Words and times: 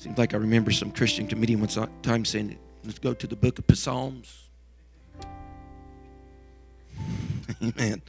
seems 0.00 0.16
like 0.16 0.32
I 0.32 0.38
remember 0.38 0.70
some 0.70 0.90
Christian 0.90 1.26
comedian 1.26 1.60
one 1.60 1.68
time 2.02 2.24
saying, 2.24 2.58
"Let's 2.84 2.98
go 2.98 3.12
to 3.12 3.26
the 3.26 3.36
Book 3.36 3.58
of 3.58 3.78
Psalms." 3.78 4.48
Amen. 7.62 8.00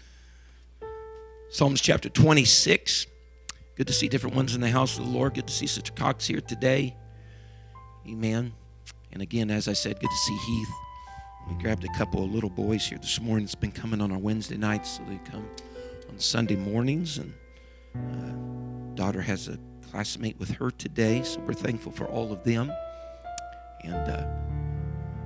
Psalms 1.49 1.81
chapter 1.81 2.07
26. 2.07 3.07
Good 3.75 3.87
to 3.87 3.93
see 3.93 4.07
different 4.07 4.37
ones 4.37 4.55
in 4.55 4.61
the 4.61 4.69
house 4.69 4.97
of 4.97 5.05
the 5.05 5.11
Lord. 5.11 5.33
Good 5.33 5.47
to 5.47 5.53
see 5.53 5.67
Sister 5.67 5.91
Cox 5.91 6.25
here 6.27 6.39
today. 6.39 6.95
Amen. 8.07 8.53
And 9.11 9.21
again, 9.21 9.51
as 9.51 9.67
I 9.67 9.73
said, 9.73 9.99
good 9.99 10.09
to 10.09 10.15
see 10.15 10.37
Heath. 10.37 10.69
We 11.49 11.55
grabbed 11.61 11.83
a 11.83 11.97
couple 11.97 12.23
of 12.23 12.31
little 12.31 12.49
boys 12.49 12.85
here 12.85 12.99
this 12.99 13.19
morning. 13.19 13.43
It's 13.43 13.55
been 13.55 13.71
coming 13.71 13.99
on 13.99 14.13
our 14.13 14.17
Wednesday 14.17 14.55
nights, 14.55 14.91
so 14.91 15.03
they 15.09 15.19
come 15.29 15.45
on 16.09 16.19
Sunday 16.19 16.55
mornings. 16.55 17.17
And 17.17 17.33
uh, 17.95 18.95
daughter 18.95 19.21
has 19.21 19.49
a 19.49 19.59
classmate 19.91 20.39
with 20.39 20.51
her 20.51 20.71
today, 20.71 21.21
so 21.23 21.39
we're 21.41 21.53
thankful 21.53 21.91
for 21.91 22.05
all 22.05 22.31
of 22.31 22.43
them. 22.43 22.71
And 23.83 24.09
uh, 24.09 24.25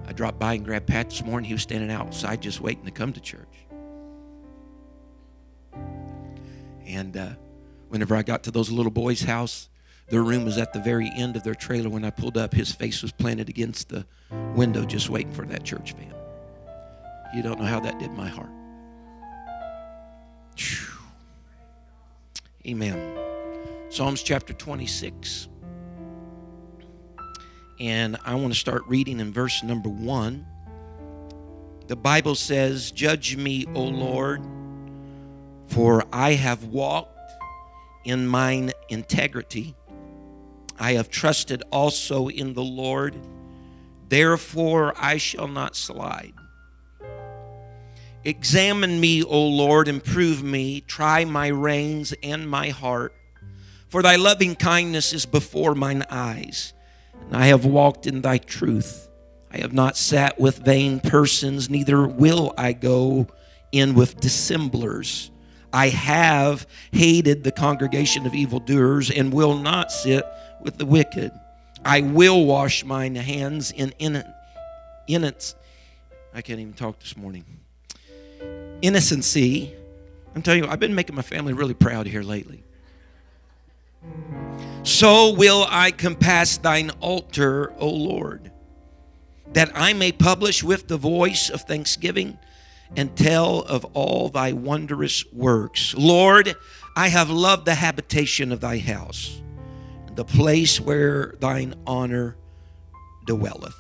I 0.08 0.14
dropped 0.14 0.40
by 0.40 0.56
and 0.56 0.66
grabbed 0.66 0.88
Pat 0.88 1.10
this 1.10 1.24
morning. 1.24 1.48
He 1.48 1.54
was 1.54 1.62
standing 1.62 1.92
outside 1.92 2.42
just 2.42 2.62
waiting 2.62 2.86
to 2.86 2.92
come 2.92 3.14
to 3.14 3.20
church. 3.20 3.48
And 6.86 7.16
uh, 7.16 7.30
whenever 7.90 8.16
I 8.16 8.24
got 8.24 8.44
to 8.44 8.52
those 8.52 8.72
little 8.72 8.92
boys' 8.92 9.22
house, 9.22 9.70
their 10.10 10.24
room 10.24 10.46
was 10.46 10.58
at 10.58 10.74
the 10.74 10.80
very 10.80 11.12
end 11.16 11.36
of 11.36 11.44
their 11.44 11.56
trailer. 11.56 11.90
When 11.90 12.04
I 12.04 12.10
pulled 12.10 12.38
up, 12.38 12.54
his 12.54 12.72
face 12.72 13.02
was 13.02 13.12
planted 13.12 13.50
against 13.50 13.90
the 13.90 14.06
window, 14.56 14.86
just 14.86 15.10
waiting 15.10 15.34
for 15.34 15.46
that 15.46 15.64
church 15.64 15.94
van. 15.94 16.14
You 17.36 17.44
don't 17.44 17.60
know 17.60 17.66
how 17.66 17.80
that 17.82 18.00
did 18.00 18.12
my 18.12 18.30
heart. 18.30 18.50
Amen. 22.68 23.25
Psalms 23.96 24.22
chapter 24.22 24.52
26. 24.52 25.48
And 27.80 28.18
I 28.26 28.36
want 28.36 28.52
to 28.52 28.60
start 28.60 28.82
reading 28.90 29.22
in 29.22 29.32
verse 29.32 29.64
number 29.64 29.88
one. 29.88 30.46
The 31.88 31.96
Bible 31.96 32.36
says, 32.36 32.92
Judge 32.92 33.38
me, 33.38 33.66
O 33.74 33.84
Lord, 33.84 34.46
for 35.68 36.04
I 36.12 36.34
have 36.34 36.66
walked 36.66 37.18
in 38.04 38.28
mine 38.28 38.74
integrity. 38.90 39.78
I 40.78 40.96
have 40.96 41.10
trusted 41.10 41.64
also 41.72 42.28
in 42.28 42.54
the 42.54 42.64
Lord. 42.64 43.16
Therefore, 44.10 44.94
I 44.98 45.16
shall 45.16 45.48
not 45.48 45.78
slide. 45.78 46.34
Examine 48.26 49.00
me, 49.00 49.24
O 49.24 49.48
Lord, 49.48 49.88
and 49.88 50.04
prove 50.04 50.44
me. 50.44 50.82
Try 50.82 51.24
my 51.24 51.48
reins 51.48 52.14
and 52.22 52.50
my 52.50 52.72
heart. 52.72 53.14
For 53.88 54.02
thy 54.02 54.16
loving 54.16 54.56
kindness 54.56 55.14
is 55.14 55.26
before 55.26 55.76
mine 55.76 56.04
eyes, 56.10 56.74
and 57.22 57.36
I 57.36 57.48
have 57.48 57.66
walked 57.66 58.08
in 58.08 58.22
thy 58.22 58.40
truth. 58.40 59.10
I 59.52 59.60
have 59.60 59.72
not 59.72 59.96
sat 59.96 60.38
with 60.40 60.58
vain 60.58 61.00
persons, 61.00 61.70
neither 61.70 62.06
will 62.06 62.54
I 62.58 62.74
go 62.74 63.28
in 63.72 63.94
with 63.94 64.20
dissemblers. 64.20 65.32
I 65.72 65.90
have 65.90 66.68
hated 66.92 67.44
the 67.44 67.52
congregation 67.52 68.26
of 68.26 68.34
evildoers 68.34 69.12
and 69.12 69.32
will 69.32 69.58
not 69.58 69.92
sit 69.92 70.26
with 70.62 70.78
the 70.78 70.86
wicked. 70.86 71.32
I 71.86 72.02
will 72.02 72.46
wash 72.46 72.84
mine 72.84 73.16
hands 73.16 73.72
in 73.72 73.94
innocence. 74.00 75.56
I 76.34 76.42
can't 76.42 76.60
even 76.60 76.74
talk 76.74 77.00
this 77.00 77.16
morning. 77.16 77.46
Innocency. 78.82 79.74
I'm 80.36 80.42
telling 80.42 80.64
you, 80.64 80.70
I've 80.70 80.82
been 80.82 80.96
making 80.96 81.16
my 81.16 81.22
family 81.22 81.54
really 81.54 81.74
proud 81.74 82.08
here 82.08 82.24
lately. 82.24 82.65
So 84.84 85.34
will 85.34 85.66
I 85.68 85.92
compass 85.92 86.58
thine 86.58 86.92
altar, 87.00 87.74
O 87.80 87.90
Lord, 87.90 88.52
that 89.54 89.72
I 89.74 89.94
may 89.94 90.12
publish 90.12 90.64
with 90.64 90.88
the 90.88 90.98
voice 90.98 91.50
of 91.50 91.62
thanksgiving 91.62 92.38
and 92.96 93.16
tell 93.16 93.62
of 93.62 93.84
all 93.94 94.30
thy 94.30 94.54
wondrous 94.54 95.26
works. 95.34 95.96
Lord, 95.98 96.56
I 96.96 97.08
have 97.08 97.30
loved 97.30 97.66
the 97.66 97.76
habitation 97.76 98.52
of 98.52 98.62
thy 98.62 98.78
house, 98.78 99.42
the 100.14 100.24
place 100.24 100.80
where 100.80 101.34
thine 101.40 101.74
honor 101.88 102.38
dwelleth. 103.26 103.76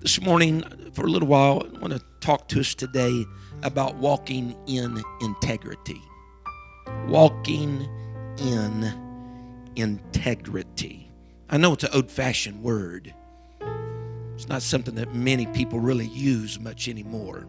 This 0.00 0.20
morning, 0.20 0.62
for 0.94 1.04
a 1.04 1.10
little 1.10 1.28
while, 1.28 1.62
I 1.64 1.78
want 1.78 1.92
to 1.92 2.02
talk 2.20 2.48
to 2.48 2.60
us 2.60 2.74
today 2.74 3.24
about 3.62 3.96
walking 3.96 4.56
in 4.66 5.02
integrity. 5.20 6.00
Walking 7.08 7.88
in 8.38 9.03
integrity. 9.76 11.10
I 11.48 11.56
know 11.56 11.74
it's 11.74 11.84
an 11.84 11.90
old 11.92 12.10
fashioned 12.10 12.62
word, 12.62 13.14
it's 14.34 14.48
not 14.48 14.62
something 14.62 14.96
that 14.96 15.14
many 15.14 15.46
people 15.46 15.78
really 15.78 16.06
use 16.06 16.58
much 16.58 16.88
anymore. 16.88 17.46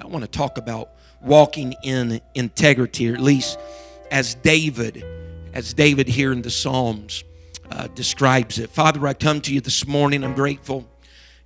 I 0.00 0.06
want 0.06 0.24
to 0.24 0.30
talk 0.30 0.58
about 0.58 0.90
walking 1.22 1.74
in 1.82 2.20
integrity, 2.34 3.10
or 3.10 3.14
at 3.14 3.20
least 3.20 3.58
as 4.10 4.34
David, 4.34 5.04
as 5.54 5.72
David 5.74 6.06
here 6.06 6.32
in 6.32 6.42
the 6.42 6.50
Psalms 6.50 7.24
uh, 7.70 7.88
describes 7.88 8.58
it. 8.58 8.70
Father, 8.70 9.06
I 9.06 9.14
come 9.14 9.40
to 9.42 9.54
you 9.54 9.60
this 9.60 9.86
morning. 9.86 10.22
I'm 10.22 10.34
grateful, 10.34 10.86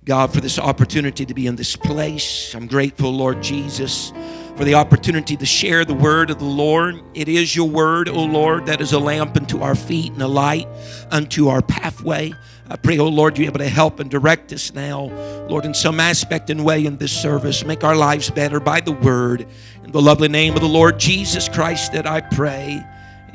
God, 0.03 0.33
for 0.33 0.41
this 0.41 0.59
opportunity 0.59 1.25
to 1.25 1.33
be 1.33 1.47
in 1.47 1.55
this 1.55 1.75
place. 1.75 2.53
I'm 2.53 2.67
grateful, 2.67 3.11
Lord 3.11 3.41
Jesus 3.41 4.11
for 4.55 4.63
the 4.63 4.75
opportunity 4.75 5.35
to 5.35 5.45
share 5.45 5.83
the 5.83 5.93
word 5.93 6.29
of 6.29 6.39
the 6.39 6.45
Lord. 6.45 7.01
It 7.13 7.27
is 7.27 7.55
your 7.55 7.67
word, 7.67 8.07
O 8.07 8.23
Lord, 8.23 8.67
that 8.67 8.81
is 8.81 8.93
a 8.93 8.99
lamp 8.99 9.35
unto 9.35 9.61
our 9.61 9.75
feet 9.75 10.13
and 10.13 10.21
a 10.21 10.27
light 10.27 10.67
unto 11.11 11.47
our 11.47 11.61
pathway. 11.61 12.33
I 12.69 12.75
pray, 12.75 12.99
O 12.99 13.07
Lord, 13.07 13.37
you're 13.37 13.47
able 13.47 13.59
to 13.59 13.67
help 13.67 13.99
and 13.99 14.09
direct 14.09 14.53
us 14.53 14.73
now, 14.73 15.05
Lord, 15.49 15.65
in 15.65 15.73
some 15.73 15.99
aspect 15.99 16.49
and 16.49 16.63
way 16.63 16.85
in 16.85 16.97
this 16.97 17.11
service. 17.11 17.65
Make 17.65 17.83
our 17.83 17.95
lives 17.95 18.29
better 18.29 18.59
by 18.59 18.79
the 18.79 18.91
word. 18.91 19.47
In 19.83 19.91
the 19.91 20.01
lovely 20.01 20.29
name 20.29 20.53
of 20.53 20.61
the 20.61 20.67
Lord 20.67 20.99
Jesus 20.99 21.49
Christ 21.49 21.93
that 21.93 22.07
I 22.07 22.21
pray. 22.21 22.83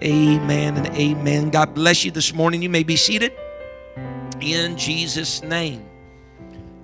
Amen 0.00 0.76
and 0.76 0.86
amen. 0.94 1.50
God 1.50 1.74
bless 1.74 2.04
you 2.04 2.12
this 2.12 2.32
morning. 2.32 2.62
You 2.62 2.70
may 2.70 2.84
be 2.84 2.96
seated 2.96 3.32
in 4.40 4.76
Jesus' 4.76 5.42
name 5.42 5.84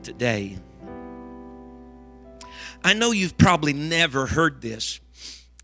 today. 0.03 0.59
I 2.87 2.93
know 2.93 3.13
you've 3.13 3.39
probably 3.39 3.73
never 3.73 4.27
heard 4.27 4.61
this 4.61 5.01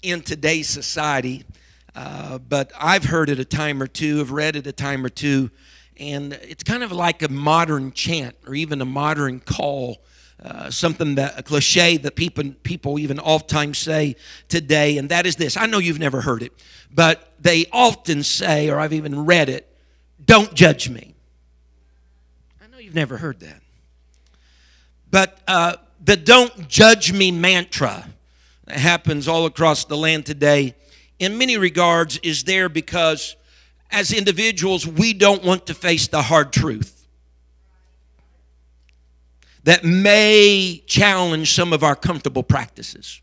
in 0.01 0.23
today's 0.23 0.71
society, 0.71 1.45
uh, 1.95 2.39
but 2.39 2.73
I've 2.81 3.05
heard 3.05 3.29
it 3.29 3.39
a 3.39 3.45
time 3.45 3.83
or 3.83 3.87
two, 3.87 4.21
I've 4.21 4.31
read 4.31 4.57
it 4.57 4.67
a 4.67 4.73
time 4.73 5.05
or 5.05 5.11
two, 5.11 5.51
and 5.99 6.33
it's 6.33 6.63
kind 6.63 6.83
of 6.83 6.93
like 6.93 7.21
a 7.23 7.29
modern 7.29 7.93
chant 7.93 8.37
or 8.47 8.55
even 8.55 8.81
a 8.81 8.87
modern 8.87 9.41
call. 9.41 10.01
Uh, 10.43 10.71
something 10.71 11.17
that 11.17 11.39
a 11.39 11.43
cliche 11.43 11.99
that 11.99 12.17
people 12.17 12.43
people 12.63 12.99
even 12.99 13.19
oftentimes 13.21 13.77
say 13.77 14.17
today, 14.49 14.97
and 14.97 15.11
that 15.11 15.27
is 15.27 15.37
this. 15.37 15.59
I 15.59 15.67
know 15.67 15.77
you've 15.77 15.99
never 15.99 16.23
heard 16.23 16.43
it, 16.43 16.55
but 16.91 17.35
they 17.39 17.67
often 17.71 18.23
say, 18.23 18.71
or 18.71 18.81
I've 18.81 18.95
even 18.95 19.27
read 19.27 19.51
it, 19.51 19.71
"Don't 20.25 20.55
judge 20.55 20.89
me." 20.89 21.15
I 22.65 22.69
know 22.69 22.79
you've 22.79 22.95
never 22.95 23.19
heard 23.19 23.41
that, 23.41 23.61
but 25.11 25.39
uh, 25.47 25.77
the 26.03 26.17
don't 26.17 26.69
judge 26.69 27.13
me 27.13 27.31
mantra 27.31 28.09
that 28.65 28.77
happens 28.77 29.29
all 29.29 29.47
across 29.47 29.85
the 29.85 29.97
land 29.97 30.25
today, 30.27 30.75
in 31.19 31.37
many 31.37 31.59
regards, 31.59 32.19
is 32.19 32.45
there 32.45 32.69
because 32.69 33.37
as 33.91 34.13
individuals, 34.13 34.87
we 34.87 35.13
don't 35.13 35.45
want 35.45 35.67
to 35.67 35.75
face 35.75 36.09
the 36.09 36.23
hard 36.23 36.53
truth 36.53 36.97
that 39.65 39.85
may 39.85 40.83
challenge 40.87 41.53
some 41.53 41.73
of 41.73 41.83
our 41.83 41.95
comfortable 41.95 42.43
practices. 42.43 43.21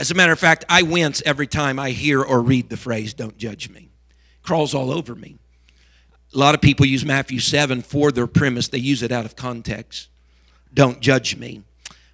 As 0.00 0.10
a 0.10 0.14
matter 0.14 0.32
of 0.32 0.38
fact, 0.38 0.64
I 0.68 0.82
wince 0.82 1.20
every 1.26 1.46
time 1.46 1.78
I 1.78 1.90
hear 1.90 2.22
or 2.22 2.40
read 2.40 2.70
the 2.70 2.76
phrase, 2.76 3.12
don't 3.12 3.36
judge 3.36 3.68
me. 3.68 3.90
It 4.10 4.42
crawls 4.42 4.74
all 4.74 4.90
over 4.90 5.14
me. 5.14 5.36
A 6.32 6.38
lot 6.38 6.54
of 6.54 6.60
people 6.62 6.86
use 6.86 7.04
Matthew 7.04 7.40
7 7.40 7.82
for 7.82 8.12
their 8.12 8.26
premise, 8.26 8.68
they 8.68 8.78
use 8.78 9.02
it 9.02 9.12
out 9.12 9.24
of 9.26 9.36
context 9.36 10.08
don't 10.78 11.00
judge 11.00 11.34
me. 11.34 11.64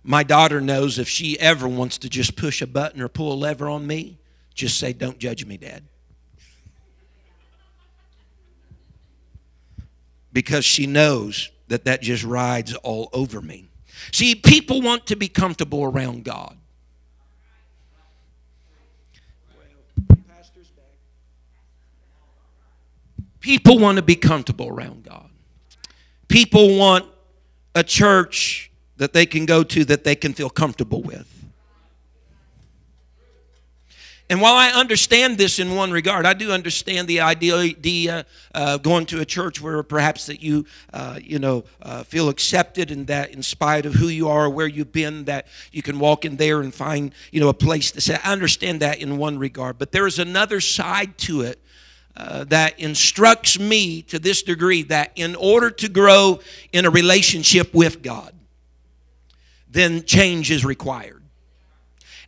My 0.03 0.23
daughter 0.23 0.59
knows 0.59 0.99
if 0.99 1.07
she 1.07 1.39
ever 1.39 1.69
wants 1.69 1.99
to 1.99 2.09
just 2.09 2.35
push 2.35 2.63
a 2.63 2.67
button 2.67 3.03
or 3.03 3.09
pull 3.09 3.31
a 3.31 3.35
lever 3.35 3.69
on 3.69 3.87
me, 3.87 4.17
just 4.55 4.79
say, 4.79 4.95
Don't 4.95 5.19
judge 5.19 5.45
me, 5.45 5.59
Dad. 5.59 5.85
Because 10.33 10.65
she 10.65 10.87
knows 10.87 11.51
that 11.69 11.85
that 11.85 12.01
just 12.01 12.25
rides 12.25 12.75
all 12.77 13.11
over 13.13 13.43
me. 13.43 13.67
See, 14.13 14.35
people 14.35 14.81
want 14.81 15.09
to 15.09 15.17
be 15.17 15.29
comfortable 15.29 15.85
around 15.85 16.25
God. 16.25 16.57
People 23.41 23.79
want 23.79 23.97
to 23.97 24.03
be 24.03 24.17
comfortable 24.17 24.69
around 24.69 25.05
God. 25.05 25.29
People 26.29 26.79
want 26.79 27.05
a 27.75 27.82
church 27.82 28.71
that 28.97 29.12
they 29.12 29.26
can 29.26 29.47
go 29.47 29.65
to 29.65 29.85
that 29.85 30.05
they 30.05 30.15
can 30.15 30.32
feel 30.32 30.50
comfortable 30.50 31.03
with. 31.03 31.31
And 34.31 34.41
while 34.41 34.55
I 34.55 34.71
understand 34.71 35.37
this 35.37 35.59
in 35.59 35.75
one 35.75 35.91
regard, 35.91 36.25
I 36.25 36.32
do 36.32 36.50
understand 36.50 37.09
the 37.09 37.21
idea 37.21 38.25
of 38.55 38.82
going 38.82 39.05
to 39.06 39.21
a 39.21 39.25
church 39.26 39.61
where 39.61 39.82
perhaps 39.82 40.26
that 40.26 40.43
you, 40.43 40.65
uh, 40.94 41.19
you 41.23 41.38
know, 41.38 41.65
uh, 41.82 42.05
feel 42.05 42.31
accepted 42.31 42.91
and 42.91 43.06
that 43.09 43.32
in 43.32 43.43
spite 43.43 43.85
of 43.85 43.94
who 43.94 44.09
you 44.09 44.29
are, 44.29 44.47
or 44.47 44.50
where 44.50 44.67
you've 44.67 44.93
been, 44.93 45.25
that 45.27 45.47
you 45.73 45.82
can 45.82 45.99
walk 45.99 46.25
in 46.25 46.37
there 46.37 46.62
and 46.62 46.73
find, 46.73 47.12
you 47.32 47.41
know, 47.41 47.50
a 47.50 47.55
place 47.55 47.91
to 47.93 48.00
say. 48.00 48.19
I 48.25 48.32
understand 48.32 48.81
that 48.81 48.99
in 48.99 49.19
one 49.19 49.38
regard, 49.38 49.77
but 49.77 49.93
there 49.93 50.06
is 50.06 50.19
another 50.19 50.59
side 50.59 51.19
to 51.19 51.43
it 51.43 51.61
uh, 52.17 52.45
that 52.45 52.79
instructs 52.79 53.59
me 53.59 54.03
to 54.03 54.19
this 54.19 54.43
degree 54.43 54.83
that 54.85 55.13
in 55.17 55.35
order 55.35 55.71
to 55.71 55.89
grow 55.89 56.41
in 56.73 56.85
a 56.85 56.91
relationship 56.91 57.75
with 57.75 58.03
God, 58.03 58.33
then 59.69 60.05
change 60.05 60.51
is 60.51 60.65
required. 60.65 61.23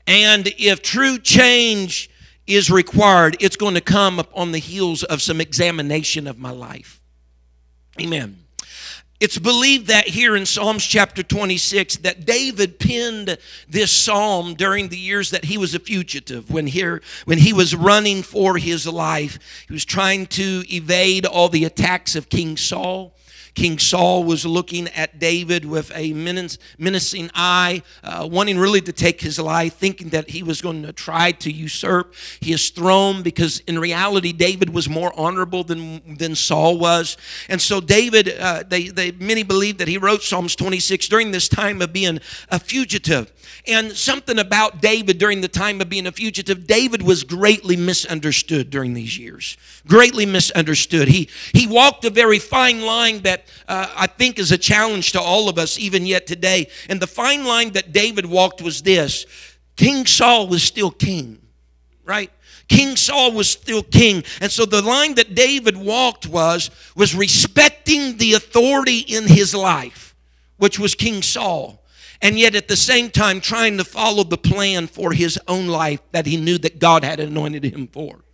And 0.06 0.48
if 0.58 0.82
true 0.82 1.18
change 1.18 2.10
is 2.46 2.70
required, 2.70 3.36
it's 3.40 3.56
going 3.56 3.74
to 3.74 3.80
come 3.80 4.22
on 4.34 4.52
the 4.52 4.58
heels 4.58 5.02
of 5.02 5.22
some 5.22 5.40
examination 5.40 6.26
of 6.26 6.38
my 6.38 6.50
life. 6.50 7.00
Amen. 8.00 8.45
It's 9.18 9.38
believed 9.38 9.86
that 9.86 10.08
here 10.08 10.36
in 10.36 10.44
Psalms 10.44 10.84
chapter 10.84 11.22
26 11.22 11.98
that 11.98 12.26
David 12.26 12.78
penned 12.78 13.38
this 13.66 13.90
psalm 13.90 14.54
during 14.54 14.88
the 14.88 14.98
years 14.98 15.30
that 15.30 15.46
he 15.46 15.56
was 15.56 15.74
a 15.74 15.78
fugitive 15.78 16.50
when 16.50 16.66
here 16.66 17.00
when 17.24 17.38
he 17.38 17.54
was 17.54 17.74
running 17.74 18.22
for 18.22 18.58
his 18.58 18.86
life. 18.86 19.38
He 19.68 19.72
was 19.72 19.86
trying 19.86 20.26
to 20.26 20.64
evade 20.68 21.24
all 21.24 21.48
the 21.48 21.64
attacks 21.64 22.14
of 22.14 22.28
King 22.28 22.58
Saul. 22.58 23.14
King 23.56 23.78
Saul 23.78 24.22
was 24.22 24.44
looking 24.44 24.86
at 24.88 25.18
David 25.18 25.64
with 25.64 25.90
a 25.94 26.12
menacing 26.12 27.30
eye, 27.34 27.82
uh, 28.04 28.28
wanting 28.30 28.58
really 28.58 28.82
to 28.82 28.92
take 28.92 29.22
his 29.22 29.38
life, 29.38 29.74
thinking 29.74 30.10
that 30.10 30.28
he 30.28 30.42
was 30.42 30.60
going 30.60 30.82
to 30.82 30.92
try 30.92 31.32
to 31.32 31.50
usurp 31.50 32.14
his 32.38 32.68
throne 32.68 33.22
because 33.22 33.60
in 33.60 33.78
reality, 33.78 34.32
David 34.32 34.74
was 34.74 34.90
more 34.90 35.10
honorable 35.18 35.64
than, 35.64 36.16
than 36.18 36.34
Saul 36.34 36.78
was. 36.78 37.16
And 37.48 37.60
so, 37.60 37.80
David, 37.80 38.36
uh, 38.38 38.62
they, 38.68 38.88
they, 38.88 39.12
many 39.12 39.42
believe 39.42 39.78
that 39.78 39.88
he 39.88 39.96
wrote 39.96 40.22
Psalms 40.22 40.54
26 40.54 41.08
during 41.08 41.30
this 41.30 41.48
time 41.48 41.80
of 41.80 41.94
being 41.94 42.20
a 42.50 42.60
fugitive. 42.60 43.32
And 43.66 43.92
something 43.92 44.38
about 44.38 44.82
David 44.82 45.16
during 45.16 45.40
the 45.40 45.48
time 45.48 45.80
of 45.80 45.88
being 45.88 46.06
a 46.06 46.12
fugitive, 46.12 46.66
David 46.66 47.00
was 47.00 47.24
greatly 47.24 47.76
misunderstood 47.76 48.68
during 48.68 48.92
these 48.92 49.18
years. 49.18 49.56
Greatly 49.88 50.26
misunderstood. 50.26 51.08
He, 51.08 51.30
he 51.54 51.66
walked 51.66 52.04
a 52.04 52.10
very 52.10 52.38
fine 52.38 52.82
line 52.82 53.22
that 53.22 53.45
uh, 53.68 53.92
I 53.96 54.06
think 54.06 54.38
is 54.38 54.52
a 54.52 54.58
challenge 54.58 55.12
to 55.12 55.20
all 55.20 55.48
of 55.48 55.58
us, 55.58 55.78
even 55.78 56.06
yet 56.06 56.26
today. 56.26 56.68
And 56.88 57.00
the 57.00 57.06
fine 57.06 57.44
line 57.44 57.72
that 57.72 57.92
David 57.92 58.26
walked 58.26 58.62
was 58.62 58.82
this 58.82 59.26
King 59.76 60.06
Saul 60.06 60.48
was 60.48 60.62
still 60.62 60.90
king, 60.90 61.40
right? 62.04 62.30
King 62.68 62.96
Saul 62.96 63.32
was 63.32 63.48
still 63.48 63.82
king. 63.82 64.24
And 64.40 64.50
so 64.50 64.64
the 64.64 64.82
line 64.82 65.14
that 65.14 65.34
David 65.34 65.76
walked 65.76 66.26
was 66.26 66.70
was 66.96 67.14
respecting 67.14 68.16
the 68.16 68.34
authority 68.34 68.98
in 68.98 69.26
his 69.26 69.54
life, 69.54 70.14
which 70.56 70.78
was 70.78 70.94
King 70.94 71.22
Saul. 71.22 71.82
And 72.22 72.38
yet 72.38 72.54
at 72.54 72.68
the 72.68 72.76
same 72.76 73.10
time 73.10 73.40
trying 73.40 73.76
to 73.76 73.84
follow 73.84 74.24
the 74.24 74.38
plan 74.38 74.86
for 74.86 75.12
his 75.12 75.38
own 75.46 75.68
life 75.68 76.00
that 76.12 76.26
he 76.26 76.36
knew 76.36 76.58
that 76.58 76.78
God 76.78 77.04
had 77.04 77.20
anointed 77.20 77.64
him 77.64 77.88
for. 77.88 78.24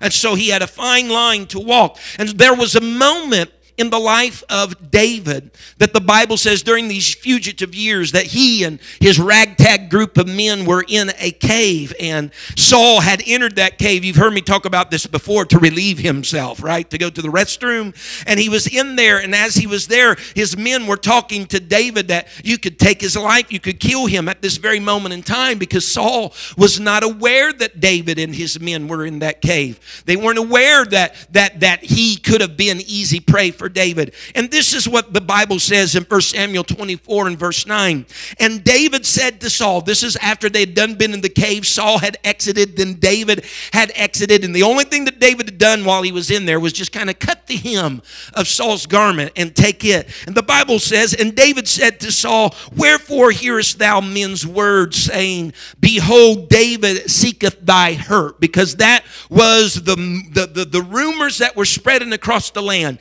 And 0.00 0.12
so 0.12 0.34
he 0.34 0.48
had 0.48 0.62
a 0.62 0.66
fine 0.66 1.08
line 1.08 1.46
to 1.46 1.60
walk. 1.60 1.98
And 2.18 2.28
there 2.30 2.54
was 2.54 2.74
a 2.74 2.80
moment 2.80 3.50
in 3.80 3.88
the 3.88 3.98
life 3.98 4.44
of 4.50 4.90
David 4.90 5.50
that 5.78 5.94
the 5.94 6.00
Bible 6.00 6.36
says 6.36 6.62
during 6.62 6.86
these 6.86 7.14
fugitive 7.14 7.74
years 7.74 8.12
that 8.12 8.26
he 8.26 8.62
and 8.62 8.78
his 9.00 9.18
ragtag 9.18 9.88
group 9.88 10.18
of 10.18 10.28
men 10.28 10.66
were 10.66 10.84
in 10.86 11.10
a 11.18 11.30
cave 11.30 11.94
and 11.98 12.30
Saul 12.56 13.00
had 13.00 13.22
entered 13.26 13.56
that 13.56 13.78
cave. 13.78 14.04
You've 14.04 14.16
heard 14.16 14.34
me 14.34 14.42
talk 14.42 14.66
about 14.66 14.90
this 14.90 15.06
before 15.06 15.46
to 15.46 15.58
relieve 15.58 15.98
himself, 15.98 16.62
right? 16.62 16.88
To 16.90 16.98
go 16.98 17.08
to 17.08 17.22
the 17.22 17.28
restroom. 17.28 17.94
And 18.26 18.38
he 18.38 18.50
was 18.50 18.66
in 18.66 18.96
there, 18.96 19.18
and 19.18 19.34
as 19.34 19.54
he 19.54 19.66
was 19.66 19.86
there, 19.86 20.16
his 20.34 20.58
men 20.58 20.86
were 20.86 20.98
talking 20.98 21.46
to 21.46 21.58
David 21.58 22.08
that 22.08 22.28
you 22.44 22.58
could 22.58 22.78
take 22.78 23.00
his 23.00 23.16
life, 23.16 23.50
you 23.50 23.60
could 23.60 23.80
kill 23.80 24.06
him 24.06 24.28
at 24.28 24.42
this 24.42 24.58
very 24.58 24.78
moment 24.78 25.14
in 25.14 25.22
time 25.22 25.58
because 25.58 25.86
Saul 25.90 26.34
was 26.58 26.78
not 26.78 27.02
aware 27.02 27.50
that 27.54 27.80
David 27.80 28.18
and 28.18 28.34
his 28.34 28.60
men 28.60 28.88
were 28.88 29.06
in 29.06 29.20
that 29.20 29.40
cave. 29.40 30.02
They 30.04 30.16
weren't 30.16 30.38
aware 30.38 30.84
that 30.84 31.14
that 31.32 31.60
that 31.60 31.82
he 31.82 32.16
could 32.18 32.42
have 32.42 32.58
been 32.58 32.80
easy 32.82 33.20
prey 33.20 33.50
for 33.50 33.69
David. 33.72 34.14
And 34.34 34.50
this 34.50 34.74
is 34.74 34.88
what 34.88 35.12
the 35.12 35.20
Bible 35.20 35.58
says 35.58 35.94
in 35.94 36.04
1 36.04 36.20
Samuel 36.20 36.64
24 36.64 37.28
and 37.28 37.38
verse 37.38 37.66
9. 37.66 38.06
And 38.38 38.64
David 38.64 39.06
said 39.06 39.40
to 39.40 39.50
Saul, 39.50 39.80
this 39.80 40.02
is 40.02 40.16
after 40.16 40.48
they 40.48 40.60
had 40.60 40.74
done 40.74 40.94
been 40.94 41.12
in 41.12 41.20
the 41.20 41.28
cave, 41.28 41.66
Saul 41.66 41.98
had 41.98 42.18
exited, 42.24 42.76
then 42.76 42.94
David 42.94 43.44
had 43.72 43.92
exited. 43.94 44.44
And 44.44 44.54
the 44.54 44.62
only 44.62 44.84
thing 44.84 45.04
that 45.06 45.18
David 45.20 45.46
had 45.46 45.58
done 45.58 45.84
while 45.84 46.02
he 46.02 46.12
was 46.12 46.30
in 46.30 46.46
there 46.46 46.60
was 46.60 46.72
just 46.72 46.92
kind 46.92 47.10
of 47.10 47.18
cut 47.18 47.46
the 47.46 47.56
hem 47.56 48.02
of 48.34 48.48
Saul's 48.48 48.86
garment 48.86 49.32
and 49.36 49.54
take 49.54 49.84
it. 49.84 50.08
And 50.26 50.34
the 50.34 50.42
Bible 50.42 50.78
says, 50.78 51.14
And 51.14 51.34
David 51.34 51.68
said 51.68 52.00
to 52.00 52.12
Saul, 52.12 52.54
Wherefore 52.76 53.30
hearest 53.30 53.78
thou 53.78 54.00
men's 54.00 54.46
words, 54.46 54.96
saying, 54.96 55.52
Behold, 55.80 56.48
David 56.48 57.10
seeketh 57.10 57.64
thy 57.64 57.94
hurt? 57.94 58.40
Because 58.40 58.76
that 58.76 59.04
was 59.28 59.74
the, 59.74 59.96
the, 60.32 60.46
the, 60.46 60.64
the 60.64 60.82
rumors 60.82 61.38
that 61.38 61.56
were 61.56 61.64
spreading 61.64 62.12
across 62.12 62.50
the 62.50 62.62
land. 62.62 62.98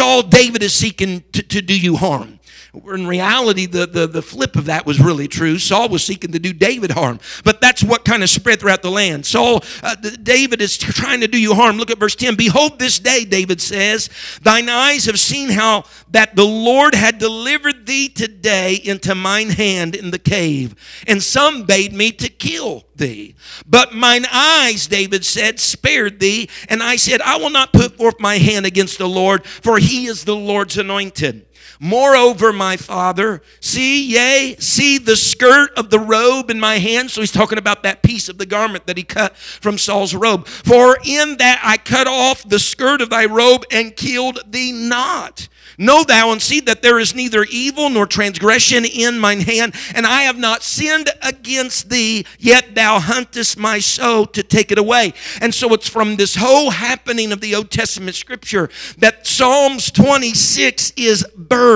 Saul 0.00 0.08
all 0.08 0.22
David 0.22 0.62
is 0.62 0.72
seeking 0.72 1.22
to, 1.32 1.42
to 1.42 1.60
do 1.60 1.78
you 1.78 1.94
harm. 1.94 2.39
In 2.72 3.06
reality, 3.06 3.66
the, 3.66 3.84
the, 3.86 4.06
the 4.06 4.22
flip 4.22 4.54
of 4.54 4.66
that 4.66 4.86
was 4.86 5.00
really 5.00 5.26
true. 5.26 5.58
Saul 5.58 5.88
was 5.88 6.04
seeking 6.04 6.30
to 6.32 6.38
do 6.38 6.52
David 6.52 6.92
harm, 6.92 7.18
but 7.42 7.60
that's 7.60 7.82
what 7.82 8.04
kind 8.04 8.22
of 8.22 8.30
spread 8.30 8.60
throughout 8.60 8.82
the 8.82 8.90
land. 8.90 9.26
Saul, 9.26 9.64
uh, 9.82 9.96
David 10.22 10.62
is 10.62 10.78
trying 10.78 11.20
to 11.20 11.26
do 11.26 11.36
you 11.36 11.54
harm. 11.54 11.78
Look 11.78 11.90
at 11.90 11.98
verse 11.98 12.14
10. 12.14 12.36
Behold, 12.36 12.78
this 12.78 13.00
day, 13.00 13.24
David 13.24 13.60
says, 13.60 14.08
thine 14.42 14.68
eyes 14.68 15.06
have 15.06 15.18
seen 15.18 15.50
how 15.50 15.84
that 16.10 16.36
the 16.36 16.44
Lord 16.44 16.94
had 16.94 17.18
delivered 17.18 17.86
thee 17.86 18.08
today 18.08 18.74
into 18.76 19.16
mine 19.16 19.50
hand 19.50 19.96
in 19.96 20.12
the 20.12 20.18
cave, 20.18 21.02
and 21.08 21.20
some 21.20 21.64
bade 21.64 21.92
me 21.92 22.12
to 22.12 22.28
kill 22.28 22.84
thee. 22.94 23.34
But 23.66 23.94
mine 23.94 24.26
eyes, 24.30 24.86
David 24.86 25.24
said, 25.24 25.58
spared 25.58 26.20
thee, 26.20 26.48
and 26.68 26.84
I 26.84 26.94
said, 26.96 27.20
I 27.22 27.36
will 27.36 27.50
not 27.50 27.72
put 27.72 27.96
forth 27.96 28.20
my 28.20 28.38
hand 28.38 28.64
against 28.64 28.98
the 28.98 29.08
Lord, 29.08 29.44
for 29.44 29.78
he 29.78 30.06
is 30.06 30.24
the 30.24 30.36
Lord's 30.36 30.78
anointed. 30.78 31.46
Moreover, 31.82 32.52
my 32.52 32.76
father, 32.76 33.40
see, 33.58 34.04
yea, 34.04 34.54
see 34.58 34.98
the 34.98 35.16
skirt 35.16 35.70
of 35.78 35.88
the 35.88 35.98
robe 35.98 36.50
in 36.50 36.60
my 36.60 36.76
hand. 36.76 37.10
So 37.10 37.22
he's 37.22 37.32
talking 37.32 37.56
about 37.56 37.82
that 37.84 38.02
piece 38.02 38.28
of 38.28 38.36
the 38.36 38.44
garment 38.44 38.86
that 38.86 38.98
he 38.98 39.02
cut 39.02 39.34
from 39.34 39.78
Saul's 39.78 40.14
robe. 40.14 40.46
For 40.46 40.98
in 41.02 41.38
that 41.38 41.58
I 41.64 41.78
cut 41.78 42.06
off 42.06 42.46
the 42.46 42.58
skirt 42.58 43.00
of 43.00 43.08
thy 43.08 43.24
robe 43.24 43.64
and 43.72 43.96
killed 43.96 44.40
thee 44.52 44.72
not. 44.72 45.48
Know 45.78 46.04
thou 46.04 46.32
and 46.32 46.42
see 46.42 46.60
that 46.60 46.82
there 46.82 46.98
is 46.98 47.14
neither 47.14 47.44
evil 47.44 47.88
nor 47.88 48.04
transgression 48.04 48.84
in 48.84 49.18
mine 49.18 49.40
hand, 49.40 49.74
and 49.94 50.06
I 50.06 50.22
have 50.24 50.36
not 50.36 50.62
sinned 50.62 51.08
against 51.22 51.88
thee, 51.88 52.26
yet 52.38 52.74
thou 52.74 53.00
huntest 53.00 53.56
my 53.56 53.78
soul 53.78 54.26
to 54.26 54.42
take 54.42 54.70
it 54.70 54.76
away. 54.76 55.14
And 55.40 55.54
so 55.54 55.72
it's 55.72 55.88
from 55.88 56.16
this 56.16 56.36
whole 56.36 56.70
happening 56.70 57.32
of 57.32 57.40
the 57.40 57.54
Old 57.54 57.70
Testament 57.70 58.14
scripture 58.14 58.68
that 58.98 59.26
Psalms 59.26 59.90
26 59.90 60.92
is 60.98 61.24
birthed. 61.34 61.69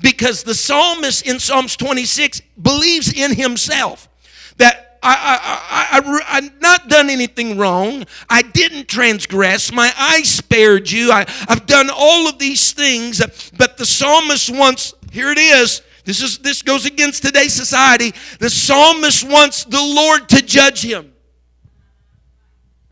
Because 0.00 0.42
the 0.42 0.54
psalmist 0.54 1.26
in 1.26 1.38
Psalms 1.38 1.76
26 1.76 2.40
believes 2.60 3.12
in 3.12 3.34
himself 3.34 4.08
that 4.56 4.90
I, 5.02 5.14
I, 5.14 5.96
I, 5.96 6.38
I, 6.38 6.40
have 6.42 6.60
not 6.60 6.88
done 6.88 7.08
anything 7.08 7.56
wrong. 7.56 8.04
I 8.28 8.42
didn't 8.42 8.88
transgress. 8.88 9.72
My 9.72 9.92
eyes 9.98 10.28
spared 10.28 10.90
you. 10.90 11.10
I, 11.10 11.24
I've 11.48 11.66
done 11.66 11.88
all 11.90 12.28
of 12.28 12.38
these 12.38 12.72
things. 12.72 13.22
But 13.56 13.78
the 13.78 13.86
psalmist 13.86 14.50
wants, 14.50 14.94
here 15.10 15.30
it 15.30 15.38
is. 15.38 15.82
This, 16.04 16.22
is, 16.22 16.38
this 16.38 16.62
goes 16.62 16.86
against 16.86 17.22
today's 17.22 17.54
society. 17.54 18.12
The 18.40 18.50
psalmist 18.50 19.24
wants 19.24 19.64
the 19.64 19.80
Lord 19.80 20.28
to 20.30 20.42
judge 20.42 20.82
him. 20.82 21.12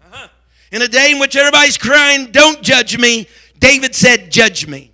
Uh-huh. 0.04 0.28
In 0.72 0.82
a 0.82 0.88
day 0.88 1.12
in 1.12 1.18
which 1.18 1.36
everybody's 1.36 1.78
crying, 1.78 2.30
Don't 2.30 2.62
judge 2.62 2.98
me, 2.98 3.28
David 3.58 3.94
said, 3.94 4.30
Judge 4.30 4.66
me. 4.66 4.92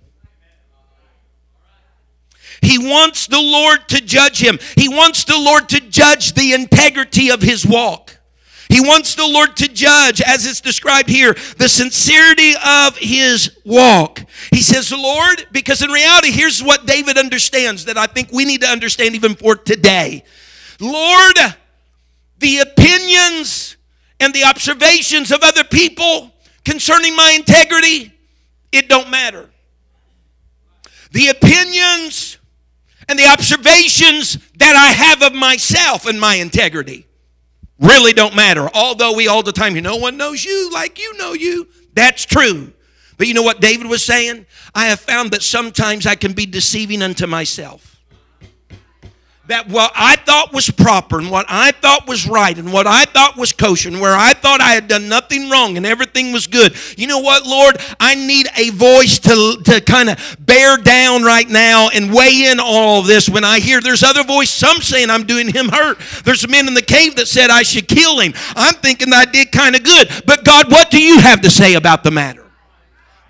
He 2.61 2.77
wants 2.77 3.27
the 3.27 3.41
Lord 3.41 3.87
to 3.89 4.01
judge 4.01 4.41
him. 4.41 4.59
He 4.75 4.89
wants 4.89 5.23
the 5.23 5.37
Lord 5.37 5.69
to 5.69 5.79
judge 5.79 6.33
the 6.33 6.53
integrity 6.53 7.29
of 7.31 7.41
his 7.41 7.65
walk. 7.65 8.17
He 8.69 8.81
wants 8.81 9.15
the 9.15 9.27
Lord 9.27 9.55
to 9.57 9.67
judge, 9.67 10.21
as 10.21 10.47
it's 10.47 10.59
described 10.61 11.07
here, 11.07 11.35
the 11.57 11.69
sincerity 11.69 12.53
of 12.65 12.97
his 12.97 13.57
walk. 13.63 14.21
He 14.51 14.61
says, 14.61 14.91
Lord, 14.91 15.47
because 15.51 15.83
in 15.83 15.91
reality, 15.91 16.31
here's 16.31 16.63
what 16.63 16.85
David 16.87 17.17
understands 17.17 17.85
that 17.85 17.97
I 17.97 18.07
think 18.07 18.31
we 18.31 18.43
need 18.43 18.61
to 18.61 18.67
understand 18.67 19.15
even 19.15 19.35
for 19.35 19.55
today. 19.55 20.23
Lord, 20.79 21.37
the 22.39 22.57
opinions 22.59 23.77
and 24.19 24.33
the 24.33 24.45
observations 24.45 25.31
of 25.31 25.43
other 25.43 25.63
people 25.63 26.33
concerning 26.63 27.15
my 27.15 27.31
integrity, 27.37 28.13
it 28.71 28.89
don't 28.89 29.09
matter. 29.09 29.49
The 31.11 31.27
opinions 31.27 32.39
and 33.07 33.17
the 33.19 33.27
observations 33.27 34.37
that 34.57 34.75
I 34.75 34.91
have 34.91 35.21
of 35.21 35.33
myself 35.33 36.05
and 36.05 36.19
my 36.19 36.35
integrity 36.35 37.05
really 37.79 38.13
don't 38.13 38.35
matter. 38.35 38.69
Although 38.73 39.15
we 39.15 39.27
all 39.27 39.43
the 39.43 39.51
time, 39.51 39.75
you 39.75 39.81
no 39.81 39.97
one 39.97 40.17
knows 40.17 40.43
you 40.43 40.71
like 40.71 40.99
you 40.99 41.17
know 41.17 41.33
you. 41.33 41.67
That's 41.93 42.25
true. 42.25 42.73
But 43.17 43.27
you 43.27 43.33
know 43.33 43.43
what 43.43 43.61
David 43.61 43.87
was 43.87 44.03
saying? 44.03 44.45
I 44.73 44.87
have 44.87 44.99
found 44.99 45.31
that 45.31 45.41
sometimes 45.41 46.05
I 46.05 46.15
can 46.15 46.33
be 46.33 46.45
deceiving 46.45 47.01
unto 47.01 47.27
myself 47.27 47.94
that 49.47 49.67
what 49.69 49.91
I 49.95 50.15
thought 50.15 50.53
was 50.53 50.69
proper 50.69 51.19
and 51.19 51.29
what 51.29 51.45
I 51.49 51.71
thought 51.71 52.07
was 52.07 52.27
right 52.27 52.57
and 52.57 52.73
what 52.73 52.87
I 52.87 53.05
thought 53.05 53.37
was 53.37 53.51
kosher 53.51 53.89
and 53.89 54.01
where 54.01 54.15
I 54.15 54.33
thought 54.33 54.61
I 54.61 54.73
had 54.73 54.87
done 54.87 55.07
nothing 55.07 55.49
wrong 55.49 55.77
and 55.77 55.85
everything 55.85 56.31
was 56.31 56.47
good. 56.47 56.75
You 56.97 57.07
know 57.07 57.19
what, 57.19 57.45
Lord? 57.45 57.77
I 57.99 58.15
need 58.15 58.47
a 58.57 58.69
voice 58.71 59.19
to, 59.19 59.57
to 59.65 59.81
kind 59.81 60.09
of 60.09 60.37
bear 60.39 60.77
down 60.77 61.23
right 61.23 61.47
now 61.47 61.89
and 61.93 62.13
weigh 62.13 62.49
in 62.49 62.59
all 62.59 63.01
of 63.01 63.07
this 63.07 63.29
when 63.29 63.43
I 63.43 63.59
hear 63.59 63.81
there's 63.81 64.03
other 64.03 64.23
voice, 64.23 64.49
some 64.49 64.77
saying 64.77 65.09
I'm 65.09 65.25
doing 65.25 65.53
him 65.53 65.69
hurt. 65.69 65.99
There's 66.23 66.47
men 66.47 66.67
in 66.67 66.73
the 66.73 66.81
cave 66.81 67.15
that 67.17 67.27
said 67.27 67.49
I 67.49 67.63
should 67.63 67.87
kill 67.87 68.19
him. 68.19 68.33
I'm 68.55 68.73
thinking 68.75 69.13
I 69.13 69.25
did 69.25 69.51
kind 69.51 69.75
of 69.75 69.83
good. 69.83 70.09
But 70.25 70.43
God, 70.43 70.71
what 70.71 70.89
do 70.89 71.01
you 71.01 71.19
have 71.19 71.41
to 71.41 71.51
say 71.51 71.75
about 71.75 72.03
the 72.03 72.11
matter? 72.11 72.44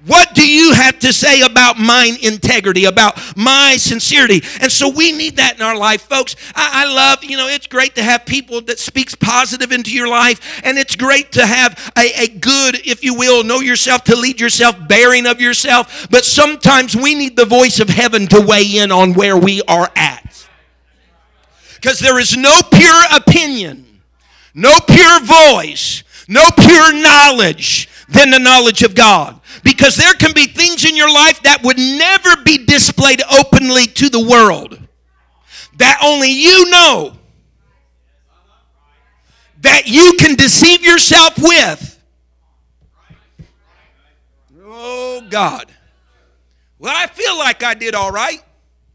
What 0.06 0.36
do 0.36 0.48
you 0.48 0.74
have 0.74 1.00
to 1.00 1.12
say 1.12 1.42
about 1.42 1.80
mine 1.80 2.18
integrity, 2.22 2.86
about 2.86 3.20
my 3.36 3.76
sincerity? 3.78 4.44
And 4.62 4.72
so 4.72 4.88
we 4.88 5.12
need 5.12 5.38
that 5.38 5.56
in 5.56 5.64
our 5.64 5.76
life, 5.76 6.04
folks. 6.04 6.36
I, 6.54 6.84
I, 6.84 6.94
love, 6.94 7.24
you 7.24 7.36
know, 7.38 7.48
it's 7.48 7.66
great 7.66 7.96
to 7.96 8.04
have 8.04 8.24
people 8.24 8.62
that 8.62 8.78
speaks 8.78 9.16
positive 9.16 9.72
into 9.72 9.92
your 9.92 10.08
life, 10.08 10.62
and 10.64 10.78
it's 10.78 10.96
great 10.96 11.32
to 11.34 11.46
have 11.46 11.92
a, 11.98 12.24
a 12.24 12.28
good, 12.28 12.86
if 12.86 13.04
you 13.04 13.16
will, 13.16 13.44
know 13.44 13.62
yourself, 13.62 14.04
to 14.04 14.16
lead 14.16 14.40
yourself, 14.40 14.76
bearing 14.88 15.26
of 15.26 15.42
yourself. 15.42 16.08
But 16.12 16.24
sometimes 16.24 16.96
we 16.96 17.16
need 17.16 17.36
the 17.36 17.46
voice 17.46 17.80
of 17.80 17.90
heaven 17.90 18.28
to 18.28 18.42
weigh 18.42 18.78
in 18.78 18.92
on 18.92 19.14
where 19.16 19.38
we 19.38 19.64
are 19.64 19.92
at. 19.96 20.48
Because 21.74 21.98
there 22.00 22.20
is 22.20 22.38
no 22.38 22.62
pure 22.72 23.04
opinion, 23.12 24.02
no 24.54 24.78
pure 24.88 25.20
voice, 25.22 26.04
no 26.28 26.44
pure 26.56 26.94
knowledge 26.94 27.90
than 28.08 28.30
the 28.32 28.40
knowledge 28.40 28.84
of 28.84 28.96
God. 28.96 29.40
Because 29.64 29.96
there 29.96 30.14
can 30.14 30.34
be 30.34 30.46
things 30.46 30.86
in 30.86 30.96
your 30.96 31.12
life 31.12 31.42
that 31.44 31.64
would 31.64 31.78
never 31.78 32.42
be 32.44 32.66
displayed 32.66 33.22
openly 33.40 33.86
to 33.88 34.10
the 34.10 34.24
world 34.24 34.80
that 35.78 36.00
only 36.04 36.32
you 36.32 36.70
know 36.70 37.14
that 39.62 39.88
you 39.88 40.14
can 40.20 40.36
deceive 40.36 40.84
yourself 40.84 41.38
with. 41.38 41.92
Oh, 44.64 45.26
God. 45.30 45.72
Well, 46.80 46.94
I 46.96 47.08
feel 47.08 47.38
like 47.38 47.64
I 47.64 47.74
did 47.74 47.96
all 47.96 48.12
right. 48.12 48.44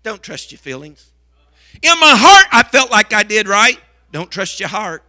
Don't 0.02 0.22
trust 0.22 0.52
your 0.52 0.58
feelings. 0.58 1.10
In 1.82 1.98
my 1.98 2.14
heart, 2.16 2.46
I 2.52 2.62
felt 2.62 2.90
like 2.90 3.12
I 3.12 3.22
did 3.22 3.48
right. 3.48 3.78
Don't 4.12 4.30
trust 4.30 4.60
your 4.60 4.68
heart. 4.68 5.02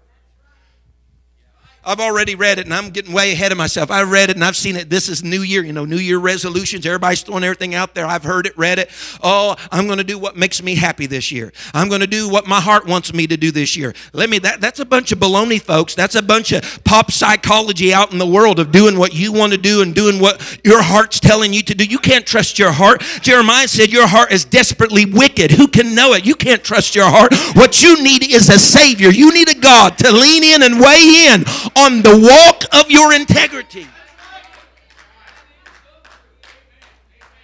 I've 1.83 2.00
already 2.00 2.35
read 2.35 2.59
it 2.59 2.65
and 2.65 2.73
I'm 2.75 2.91
getting 2.91 3.11
way 3.11 3.31
ahead 3.31 3.51
of 3.51 3.57
myself. 3.57 3.89
I've 3.89 4.11
read 4.11 4.29
it 4.29 4.35
and 4.35 4.45
I've 4.45 4.55
seen 4.55 4.75
it. 4.75 4.88
This 4.88 5.09
is 5.09 5.23
New 5.23 5.41
Year, 5.41 5.63
you 5.63 5.73
know, 5.73 5.83
New 5.83 5.97
Year 5.97 6.19
resolutions. 6.19 6.85
Everybody's 6.85 7.23
throwing 7.23 7.43
everything 7.43 7.73
out 7.73 7.95
there. 7.95 8.05
I've 8.05 8.21
heard 8.21 8.45
it, 8.45 8.55
read 8.55 8.77
it. 8.77 8.91
Oh, 9.23 9.55
I'm 9.71 9.88
going 9.88 9.97
to 9.97 10.03
do 10.03 10.19
what 10.19 10.35
makes 10.35 10.61
me 10.61 10.75
happy 10.75 11.07
this 11.07 11.31
year. 11.31 11.51
I'm 11.73 11.89
going 11.89 12.01
to 12.01 12.07
do 12.07 12.29
what 12.29 12.45
my 12.45 12.61
heart 12.61 12.85
wants 12.85 13.15
me 13.15 13.25
to 13.25 13.35
do 13.35 13.51
this 13.51 13.75
year. 13.75 13.95
Let 14.13 14.29
me, 14.29 14.38
that, 14.39 14.61
that's 14.61 14.79
a 14.79 14.85
bunch 14.85 15.11
of 15.11 15.17
baloney, 15.17 15.59
folks. 15.59 15.95
That's 15.95 16.13
a 16.13 16.21
bunch 16.21 16.51
of 16.51 16.83
pop 16.83 17.11
psychology 17.11 17.91
out 17.91 18.11
in 18.11 18.19
the 18.19 18.27
world 18.27 18.59
of 18.59 18.71
doing 18.71 19.00
what 19.00 19.15
you 19.15 19.33
want 19.33 19.51
to 19.53 19.57
do 19.57 19.81
and 19.81 19.95
doing 19.95 20.21
what 20.21 20.59
your 20.63 20.83
heart's 20.83 21.19
telling 21.19 21.51
you 21.51 21.63
to 21.63 21.73
do. 21.73 21.83
You 21.83 21.97
can't 21.97 22.27
trust 22.27 22.59
your 22.59 22.71
heart. 22.71 23.01
Jeremiah 23.21 23.67
said, 23.67 23.91
Your 23.91 24.07
heart 24.07 24.31
is 24.31 24.45
desperately 24.45 25.07
wicked. 25.07 25.50
Who 25.50 25.67
can 25.67 25.95
know 25.95 26.13
it? 26.13 26.27
You 26.27 26.35
can't 26.35 26.63
trust 26.63 26.93
your 26.93 27.09
heart. 27.09 27.33
What 27.55 27.81
you 27.81 28.03
need 28.03 28.23
is 28.31 28.50
a 28.50 28.59
Savior. 28.59 29.09
You 29.09 29.33
need 29.33 29.50
a 29.50 29.59
God 29.59 29.97
to 29.97 30.11
lean 30.11 30.43
in 30.43 30.61
and 30.61 30.79
weigh 30.79 31.27
in 31.27 31.43
on 31.75 32.01
the 32.01 32.17
walk 32.17 32.63
of 32.73 32.89
your 32.89 33.13
integrity. 33.13 33.87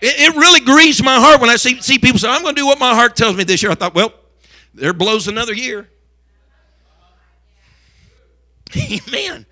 It, 0.01 0.34
it 0.34 0.36
really 0.36 0.60
grieves 0.60 1.03
my 1.03 1.15
heart 1.15 1.41
when 1.41 1.50
I 1.50 1.55
see, 1.55 1.81
see 1.81 1.98
people 1.98 2.19
say, 2.19 2.29
I'm 2.29 2.43
going 2.43 2.55
to 2.55 2.62
do 2.62 2.67
what 2.67 2.79
my 2.79 2.93
heart 2.93 3.15
tells 3.15 3.36
me 3.36 3.43
this 3.43 3.63
year. 3.63 3.72
I 3.72 3.75
thought, 3.75 3.96
well, 3.96 4.13
there 4.74 4.93
blows 4.93 5.27
another 5.27 5.53
year. 5.53 5.89
Amen. 8.77 9.46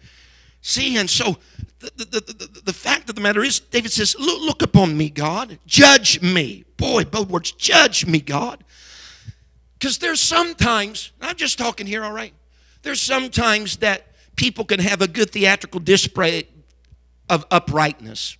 See, 0.61 0.97
and 0.97 1.09
so 1.09 1.37
the, 1.79 1.91
the, 2.05 2.05
the, 2.05 2.61
the, 2.65 2.73
fact 2.73 3.09
of 3.09 3.15
the 3.15 3.21
matter 3.21 3.43
is, 3.43 3.59
David 3.59 3.91
says, 3.91 4.15
look, 4.19 4.41
look 4.41 4.61
upon 4.61 4.97
me, 4.97 5.09
God. 5.09 5.59
Judge 5.65 6.21
me. 6.21 6.65
Boy, 6.77 7.05
both 7.05 7.29
words, 7.29 7.51
judge 7.51 8.05
me, 8.05 8.19
God. 8.19 8.63
Because 9.77 9.97
there's 9.97 10.21
sometimes, 10.21 11.11
I'm 11.21 11.35
just 11.35 11.57
talking 11.57 11.87
here, 11.87 12.03
all 12.03 12.11
right. 12.11 12.33
There's 12.81 13.01
sometimes 13.01 13.77
that 13.77 14.07
people 14.35 14.65
can 14.65 14.79
have 14.79 15.01
a 15.01 15.07
good 15.07 15.29
theatrical 15.31 15.79
display 15.79 16.47
of 17.29 17.45
uprightness. 17.51 18.37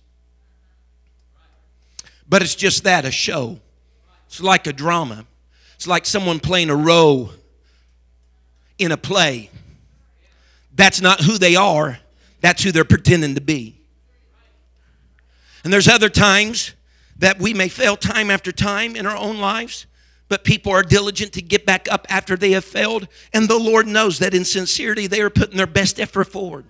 But 2.28 2.42
it's 2.42 2.54
just 2.54 2.84
that 2.84 3.04
a 3.04 3.10
show. 3.10 3.60
It's 4.26 4.40
like 4.40 4.66
a 4.66 4.72
drama. 4.72 5.26
It's 5.76 5.86
like 5.86 6.06
someone 6.06 6.40
playing 6.40 6.70
a 6.70 6.76
role 6.76 7.30
in 8.78 8.92
a 8.92 8.96
play. 8.96 9.50
That's 10.74 11.00
not 11.00 11.20
who 11.20 11.38
they 11.38 11.56
are, 11.56 11.98
that's 12.40 12.62
who 12.62 12.72
they're 12.72 12.84
pretending 12.84 13.34
to 13.34 13.40
be. 13.40 13.80
And 15.64 15.72
there's 15.72 15.88
other 15.88 16.08
times 16.08 16.74
that 17.18 17.40
we 17.40 17.54
may 17.54 17.68
fail 17.68 17.96
time 17.96 18.30
after 18.30 18.52
time 18.52 18.94
in 18.94 19.06
our 19.06 19.16
own 19.16 19.38
lives 19.38 19.86
but 20.28 20.44
people 20.44 20.72
are 20.72 20.82
diligent 20.82 21.32
to 21.34 21.42
get 21.42 21.66
back 21.66 21.86
up 21.90 22.06
after 22.08 22.36
they 22.36 22.52
have 22.52 22.64
failed. 22.64 23.08
And 23.32 23.48
the 23.48 23.58
Lord 23.58 23.86
knows 23.86 24.18
that 24.18 24.34
in 24.34 24.44
sincerity, 24.44 25.06
they 25.06 25.20
are 25.20 25.30
putting 25.30 25.56
their 25.56 25.66
best 25.66 26.00
effort 26.00 26.24
forward 26.24 26.66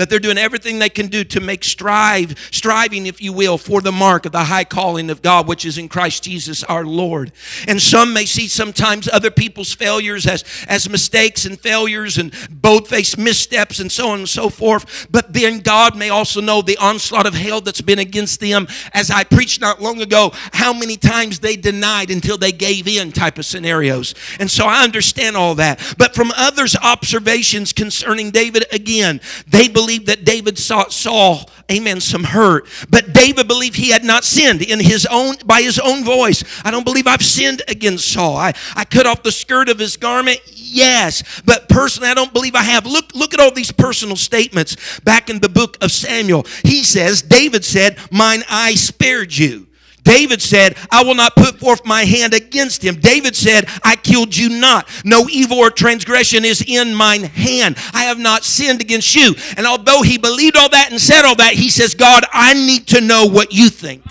that 0.00 0.10
they're 0.10 0.18
doing 0.18 0.38
everything 0.38 0.78
they 0.78 0.88
can 0.88 1.08
do 1.08 1.24
to 1.24 1.40
make 1.40 1.64
strive 1.64 2.34
striving 2.50 3.06
if 3.06 3.20
you 3.20 3.32
will 3.32 3.58
for 3.58 3.80
the 3.80 3.92
mark 3.92 4.26
of 4.26 4.32
the 4.32 4.44
high 4.44 4.64
calling 4.64 5.10
of 5.10 5.22
god 5.22 5.46
which 5.46 5.64
is 5.64 5.78
in 5.78 5.88
christ 5.88 6.24
jesus 6.24 6.64
our 6.64 6.84
lord. 6.84 7.32
And 7.66 7.80
some 7.80 8.12
may 8.12 8.24
see 8.24 8.48
sometimes 8.48 9.08
other 9.08 9.30
people's 9.30 9.72
failures 9.72 10.26
as 10.26 10.44
as 10.68 10.88
mistakes 10.88 11.44
and 11.44 11.58
failures 11.58 12.18
and 12.18 12.32
both 12.50 12.88
face 12.88 13.16
missteps 13.16 13.80
and 13.80 13.90
so 13.90 14.10
on 14.10 14.20
and 14.20 14.28
so 14.28 14.48
forth. 14.48 15.08
But 15.10 15.32
then 15.32 15.60
god 15.60 15.96
may 15.96 16.08
also 16.08 16.40
know 16.40 16.62
the 16.62 16.76
onslaught 16.78 17.26
of 17.26 17.34
hell 17.34 17.60
that's 17.60 17.80
been 17.80 17.98
against 17.98 18.40
them. 18.40 18.66
As 18.92 19.10
i 19.10 19.24
preached 19.24 19.60
not 19.60 19.82
long 19.82 20.00
ago 20.00 20.30
how 20.52 20.72
many 20.72 20.96
times 20.96 21.40
they 21.40 21.56
denied 21.56 22.10
until 22.10 22.38
they 22.38 22.52
gave 22.52 22.86
in 22.86 23.12
type 23.12 23.38
of 23.38 23.44
scenarios. 23.44 24.14
And 24.38 24.50
so 24.50 24.66
i 24.66 24.82
understand 24.84 25.36
all 25.36 25.56
that. 25.56 25.94
But 25.98 26.14
from 26.14 26.32
others 26.36 26.76
observations 26.76 27.72
concerning 27.72 28.30
david 28.30 28.64
again 28.72 29.20
they 29.46 29.68
believe 29.68 29.89
that 29.98 30.24
David 30.24 30.58
saw, 30.58 30.88
saw, 30.88 31.44
amen, 31.70 32.00
some 32.00 32.24
hurt. 32.24 32.66
But 32.88 33.12
David 33.12 33.48
believed 33.48 33.76
he 33.76 33.90
had 33.90 34.04
not 34.04 34.24
sinned 34.24 34.62
in 34.62 34.80
his 34.80 35.06
own 35.06 35.36
by 35.44 35.62
his 35.62 35.78
own 35.78 36.04
voice. 36.04 36.44
I 36.64 36.70
don't 36.70 36.84
believe 36.84 37.06
I've 37.06 37.24
sinned 37.24 37.62
against 37.68 38.12
Saul. 38.12 38.36
I, 38.36 38.52
I 38.74 38.84
cut 38.84 39.06
off 39.06 39.22
the 39.22 39.32
skirt 39.32 39.68
of 39.68 39.78
his 39.78 39.96
garment. 39.96 40.40
Yes, 40.46 41.42
but 41.44 41.68
personally, 41.68 42.08
I 42.08 42.14
don't 42.14 42.32
believe 42.32 42.54
I 42.54 42.62
have. 42.62 42.86
Look, 42.86 43.14
look 43.14 43.34
at 43.34 43.40
all 43.40 43.52
these 43.52 43.72
personal 43.72 44.16
statements 44.16 45.00
back 45.00 45.30
in 45.30 45.40
the 45.40 45.48
book 45.48 45.76
of 45.80 45.90
Samuel. 45.90 46.46
He 46.64 46.82
says, 46.84 47.22
David 47.22 47.64
said, 47.64 47.98
Mine 48.10 48.42
eye 48.48 48.74
spared 48.74 49.36
you. 49.36 49.66
David 50.10 50.42
said, 50.42 50.76
I 50.90 51.04
will 51.04 51.14
not 51.14 51.36
put 51.36 51.60
forth 51.60 51.86
my 51.86 52.02
hand 52.02 52.34
against 52.34 52.84
him. 52.84 52.96
David 52.96 53.36
said, 53.36 53.66
I 53.84 53.94
killed 53.94 54.36
you 54.36 54.48
not. 54.48 54.88
No 55.04 55.28
evil 55.30 55.58
or 55.58 55.70
transgression 55.70 56.44
is 56.44 56.64
in 56.66 56.96
mine 56.96 57.22
hand. 57.22 57.76
I 57.94 58.04
have 58.04 58.18
not 58.18 58.42
sinned 58.42 58.80
against 58.80 59.14
you. 59.14 59.36
And 59.56 59.68
although 59.68 60.02
he 60.02 60.18
believed 60.18 60.56
all 60.56 60.68
that 60.68 60.90
and 60.90 61.00
said 61.00 61.24
all 61.24 61.36
that, 61.36 61.52
he 61.52 61.70
says, 61.70 61.94
God, 61.94 62.24
I 62.32 62.54
need 62.54 62.88
to 62.88 63.00
know 63.00 63.26
what 63.26 63.52
you 63.52 63.68
think. 63.68 64.02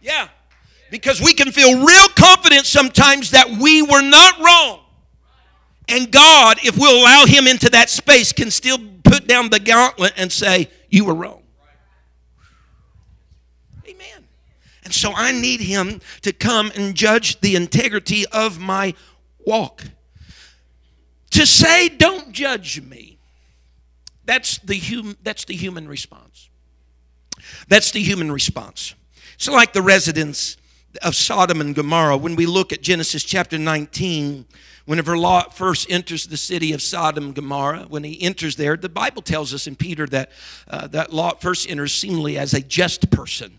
Yeah. 0.00 0.28
Because 0.90 1.20
we 1.20 1.34
can 1.34 1.52
feel 1.52 1.84
real 1.84 2.08
confident 2.16 2.64
sometimes 2.64 3.32
that 3.32 3.50
we 3.50 3.82
were 3.82 4.02
not 4.02 4.38
wrong. 4.40 4.80
And 5.88 6.10
God, 6.10 6.56
if 6.64 6.78
we'll 6.78 6.98
allow 6.98 7.26
him 7.26 7.46
into 7.46 7.68
that 7.68 7.90
space, 7.90 8.32
can 8.32 8.50
still 8.50 8.78
put 9.04 9.26
down 9.26 9.50
the 9.50 9.60
gauntlet 9.60 10.14
and 10.16 10.32
say, 10.32 10.70
You 10.88 11.04
were 11.04 11.14
wrong. 11.14 11.41
So 14.92 15.12
I 15.14 15.32
need 15.32 15.60
him 15.60 16.00
to 16.22 16.32
come 16.32 16.70
and 16.76 16.94
judge 16.94 17.40
the 17.40 17.56
integrity 17.56 18.26
of 18.26 18.60
my 18.60 18.94
walk. 19.46 19.84
To 21.30 21.46
say, 21.46 21.88
don't 21.88 22.32
judge 22.32 22.80
me, 22.82 23.18
that's 24.24 24.58
the, 24.58 24.78
hum, 24.78 25.16
that's 25.22 25.44
the 25.44 25.54
human 25.54 25.88
response. 25.88 26.50
That's 27.68 27.90
the 27.90 28.02
human 28.02 28.30
response. 28.30 28.94
It's 29.34 29.48
like 29.48 29.72
the 29.72 29.82
residents 29.82 30.56
of 31.00 31.14
Sodom 31.14 31.60
and 31.60 31.74
Gomorrah. 31.74 32.16
When 32.16 32.36
we 32.36 32.46
look 32.46 32.72
at 32.72 32.82
Genesis 32.82 33.24
chapter 33.24 33.58
19, 33.58 34.46
whenever 34.84 35.16
Lot 35.16 35.56
first 35.56 35.90
enters 35.90 36.26
the 36.26 36.36
city 36.36 36.72
of 36.72 36.82
Sodom 36.82 37.24
and 37.24 37.34
Gomorrah, 37.34 37.86
when 37.88 38.04
he 38.04 38.20
enters 38.22 38.56
there, 38.56 38.76
the 38.76 38.88
Bible 38.88 39.22
tells 39.22 39.54
us 39.54 39.66
in 39.66 39.76
Peter 39.76 40.06
that, 40.08 40.30
uh, 40.68 40.86
that 40.88 41.12
Lot 41.12 41.40
first 41.40 41.68
enters 41.68 41.94
seemingly 41.94 42.38
as 42.38 42.54
a 42.54 42.60
just 42.60 43.10
person, 43.10 43.58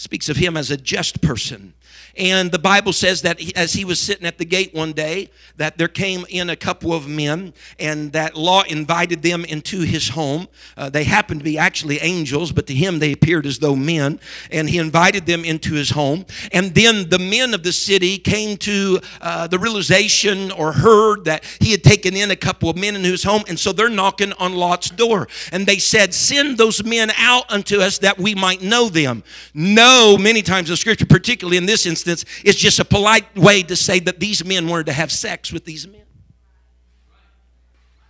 speaks 0.00 0.30
of 0.30 0.38
him 0.38 0.56
as 0.56 0.70
a 0.70 0.78
just 0.78 1.20
person. 1.20 1.74
And 2.16 2.50
the 2.50 2.58
Bible 2.58 2.92
says 2.92 3.22
that 3.22 3.40
as 3.56 3.72
he 3.72 3.84
was 3.84 3.98
sitting 3.98 4.26
at 4.26 4.38
the 4.38 4.44
gate 4.44 4.74
one 4.74 4.92
day, 4.92 5.30
that 5.56 5.78
there 5.78 5.88
came 5.88 6.24
in 6.28 6.50
a 6.50 6.56
couple 6.56 6.92
of 6.92 7.08
men, 7.08 7.54
and 7.78 8.12
that 8.12 8.36
Lot 8.36 8.70
invited 8.70 9.22
them 9.22 9.44
into 9.44 9.80
his 9.80 10.10
home. 10.10 10.48
Uh, 10.76 10.90
they 10.90 11.04
happened 11.04 11.40
to 11.40 11.44
be 11.44 11.58
actually 11.58 11.98
angels, 11.98 12.52
but 12.52 12.66
to 12.66 12.74
him 12.74 12.98
they 12.98 13.12
appeared 13.12 13.46
as 13.46 13.58
though 13.58 13.76
men. 13.76 14.20
And 14.50 14.68
he 14.68 14.78
invited 14.78 15.26
them 15.26 15.44
into 15.44 15.74
his 15.74 15.90
home. 15.90 16.26
And 16.52 16.74
then 16.74 17.08
the 17.08 17.18
men 17.18 17.54
of 17.54 17.62
the 17.62 17.72
city 17.72 18.18
came 18.18 18.56
to 18.58 19.00
uh, 19.20 19.46
the 19.46 19.58
realization 19.58 20.50
or 20.52 20.72
heard 20.72 21.24
that 21.24 21.44
he 21.60 21.70
had 21.70 21.82
taken 21.82 22.16
in 22.16 22.30
a 22.30 22.36
couple 22.36 22.70
of 22.70 22.76
men 22.76 22.96
into 22.96 23.08
his 23.08 23.22
home, 23.22 23.42
and 23.48 23.58
so 23.58 23.72
they're 23.72 23.88
knocking 23.88 24.32
on 24.34 24.54
Lot's 24.54 24.90
door. 24.90 25.28
And 25.52 25.66
they 25.66 25.78
said, 25.78 26.14
Send 26.14 26.58
those 26.58 26.84
men 26.84 27.10
out 27.16 27.50
unto 27.50 27.80
us 27.80 27.98
that 27.98 28.18
we 28.18 28.34
might 28.34 28.62
know 28.62 28.88
them. 28.88 29.22
No, 29.54 30.16
many 30.18 30.42
times 30.42 30.70
in 30.70 30.76
Scripture, 30.76 31.06
particularly 31.06 31.56
in 31.56 31.66
this 31.66 31.79
instance, 31.86 32.10
instance, 32.10 32.42
it's 32.44 32.58
just 32.58 32.78
a 32.78 32.84
polite 32.84 33.36
way 33.36 33.62
to 33.62 33.76
say 33.76 34.00
that 34.00 34.20
these 34.20 34.44
men 34.44 34.68
wanted 34.68 34.86
to 34.86 34.92
have 34.92 35.10
sex 35.12 35.52
with 35.52 35.64
these 35.64 35.86
men. 35.86 36.02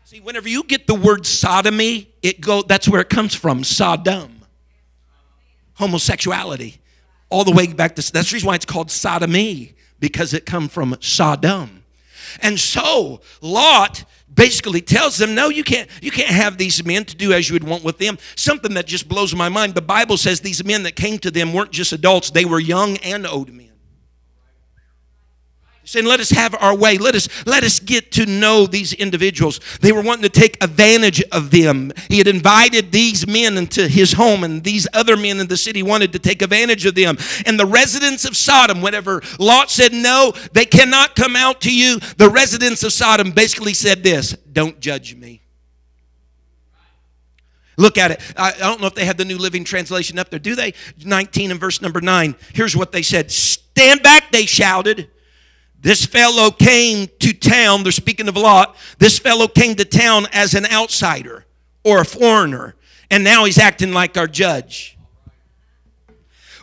See, 0.05 0.21
whenever 0.21 0.49
you 0.49 0.65
get 0.65 0.87
the 0.87 0.95
word 0.95 1.25
sodomy, 1.25 2.13
it 2.23 2.41
go 2.41 2.63
that's 2.63 2.89
where 2.89 3.01
it 3.01 3.09
comes 3.09 3.35
from, 3.35 3.63
Sodom. 3.63 4.41
Homosexuality. 5.75 6.81
All 7.29 7.45
the 7.45 7.53
way 7.53 7.73
back 7.73 7.95
to 7.95 8.13
that's 8.13 8.31
the 8.31 8.35
reason 8.35 8.47
why 8.49 8.57
it's 8.57 8.65
called 8.65 8.91
sodomy, 8.91 9.75
because 10.01 10.35
it 10.35 10.47
come 10.47 10.69
from 10.69 10.97
Sodom. 11.01 11.85
And 12.43 12.59
so 12.59 13.21
Lot 13.41 14.05
basically 14.41 14.81
tells 14.81 15.19
them, 15.19 15.35
no, 15.35 15.51
you 15.51 15.63
can't, 15.63 15.87
you 16.01 16.11
can't 16.11 16.31
have 16.31 16.57
these 16.57 16.83
men 16.83 17.05
to 17.05 17.15
do 17.15 17.35
as 17.35 17.51
you 17.51 17.53
would 17.53 17.65
want 17.65 17.85
with 17.85 17.99
them. 17.99 18.17
Something 18.37 18.73
that 18.73 18.87
just 18.87 19.07
blows 19.07 19.35
my 19.35 19.51
mind. 19.51 19.75
The 19.75 19.83
Bible 19.83 20.17
says 20.17 20.41
these 20.41 20.65
men 20.65 20.83
that 20.85 20.97
came 20.97 21.19
to 21.19 21.31
them 21.31 21.53
weren't 21.53 21.73
just 21.73 21.93
adults, 21.93 22.31
they 22.31 22.47
were 22.47 22.59
young 22.59 22.97
and 22.99 23.27
old 23.27 23.53
men 23.53 23.70
saying 25.85 26.05
let 26.05 26.21
us 26.21 26.31
have 26.31 26.55
our 26.61 26.77
way 26.77 26.99
let 26.99 27.15
us 27.15 27.29
let 27.47 27.65
us 27.65 27.81
get 27.81 28.13
to 28.13 28.27
know 28.27 28.67
these 28.67 28.93
individuals 28.93 29.61
they 29.81 29.93
were 29.93 30.03
wanting 30.03 30.23
to 30.23 30.29
take 30.29 30.63
advantage 30.63 31.23
of 31.33 31.51
them 31.51 31.93
he 32.09 32.19
had 32.19 32.29
invited 32.29 32.93
these 32.93 33.27
men 33.27 33.57
into 33.57 33.89
his 33.89 34.13
home 34.13 34.45
and 34.45 34.63
these 34.63 34.87
other 34.93 35.17
men 35.17 35.41
in 35.41 35.47
the 35.47 35.57
city 35.57 35.83
wanted 35.83 36.13
to 36.13 36.19
take 36.19 36.43
advantage 36.43 36.85
of 36.87 36.95
them 36.95 37.17
and 37.47 37.59
the 37.59 37.67
residents 37.67 38.25
of 38.25 38.37
sodom 38.37 38.83
whenever 38.83 39.23
lot 39.39 39.71
said 39.71 39.93
no 39.93 40.33
they 40.53 40.65
cannot 40.65 41.17
come 41.17 41.35
out 41.35 41.61
to 41.61 41.75
you 41.75 41.99
the 42.19 42.29
residents 42.29 42.83
of 42.83 42.93
sodom 42.93 43.31
basically 43.33 43.75
said 43.75 44.03
this 44.03 44.33
don't 44.53 44.81
judge 44.81 45.15
me 45.17 45.41
Look 47.77 47.97
at 47.97 48.11
it. 48.11 48.21
I, 48.37 48.53
don't 48.59 48.83
know 48.83 48.89
if 48.89 48.95
they 48.95 49.07
have 49.07 49.17
the 49.17 49.25
New 49.25 49.39
Living 49.39 49.65
Translation 49.65 50.19
up 50.19 50.29
there. 50.29 50.39
Do 50.39 50.55
they? 50.55 50.75
19 51.03 51.51
and 51.51 51.59
verse 51.59 51.81
number 51.81 52.03
9. 52.03 52.35
Here's 52.53 52.77
what 52.77 52.93
they 52.93 53.01
said 53.01 53.31
Stand 53.31 54.03
back, 54.03 54.31
they 54.31 54.45
shouted. 54.45 55.09
This 55.81 56.05
fellow 56.05 56.51
came 56.51 57.09
to 57.21 57.33
town, 57.33 57.83
they're 57.83 57.93
speaking 57.93 58.29
of 58.29 58.37
a 58.37 58.41
Lot. 58.41 58.77
This 58.99 59.19
fellow 59.19 59.49
came 59.49 59.75
to 59.77 59.85
town 59.85 60.27
as 60.33 60.55
an 60.55 60.67
outsider 60.67 61.47
or 61.85 62.01
a 62.01 62.05
foreigner, 62.05 62.75
and 63.11 63.25
now 63.25 63.45
he's 63.45 63.59
acting 63.59 63.93
like 63.93 64.17
our 64.19 64.27
judge. 64.27 64.99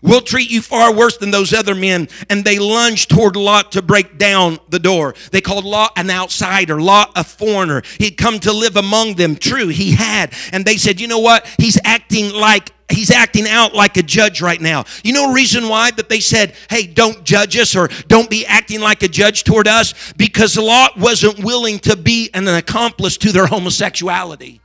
We'll 0.01 0.21
treat 0.21 0.49
you 0.49 0.61
far 0.61 0.93
worse 0.93 1.17
than 1.17 1.31
those 1.31 1.53
other 1.53 1.75
men. 1.75 2.07
And 2.29 2.43
they 2.43 2.59
lunged 2.59 3.09
toward 3.09 3.35
Lot 3.35 3.71
to 3.73 3.81
break 3.81 4.17
down 4.17 4.59
the 4.69 4.79
door. 4.79 5.15
They 5.31 5.41
called 5.41 5.65
Lot 5.65 5.93
an 5.95 6.09
outsider, 6.09 6.81
Lot 6.81 7.11
a 7.15 7.23
foreigner. 7.23 7.83
He'd 7.97 8.17
come 8.17 8.39
to 8.39 8.53
live 8.53 8.75
among 8.75 9.15
them. 9.15 9.35
True, 9.35 9.67
he 9.67 9.91
had. 9.91 10.33
And 10.51 10.65
they 10.65 10.77
said, 10.77 10.99
you 10.99 11.07
know 11.07 11.19
what? 11.19 11.45
He's 11.57 11.79
acting 11.83 12.33
like 12.33 12.71
he's 12.89 13.11
acting 13.11 13.47
out 13.47 13.73
like 13.73 13.97
a 13.97 14.03
judge 14.03 14.41
right 14.41 14.61
now. 14.61 14.85
You 15.03 15.13
know 15.13 15.33
reason 15.33 15.67
why 15.67 15.91
that 15.91 16.09
they 16.09 16.19
said, 16.19 16.53
"Hey, 16.69 16.87
don't 16.87 17.23
judge 17.23 17.57
us 17.57 17.75
or 17.75 17.89
don't 18.07 18.29
be 18.29 18.45
acting 18.45 18.79
like 18.79 19.03
a 19.03 19.07
judge 19.07 19.43
toward 19.43 19.67
us?" 19.67 19.93
Because 20.15 20.57
Lot 20.57 20.97
wasn't 20.97 21.39
willing 21.39 21.79
to 21.79 21.95
be 21.95 22.29
an 22.33 22.47
accomplice 22.47 23.17
to 23.17 23.31
their 23.31 23.47
homosexuality. 23.47 24.61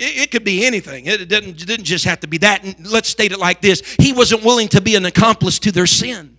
It, 0.00 0.30
could 0.30 0.44
be 0.44 0.64
anything. 0.64 1.06
It 1.06 1.28
didn't, 1.28 1.60
it 1.60 1.66
didn't 1.66 1.84
just 1.84 2.04
have 2.04 2.20
to 2.20 2.28
be 2.28 2.38
that. 2.38 2.62
And 2.62 2.86
let's 2.86 3.08
state 3.08 3.32
it 3.32 3.38
like 3.38 3.60
this: 3.60 3.82
He 3.98 4.12
wasn't 4.12 4.44
willing 4.44 4.68
to 4.68 4.80
be 4.80 4.94
an 4.94 5.04
accomplice 5.04 5.58
to 5.60 5.72
their 5.72 5.86
sin. 5.86 6.36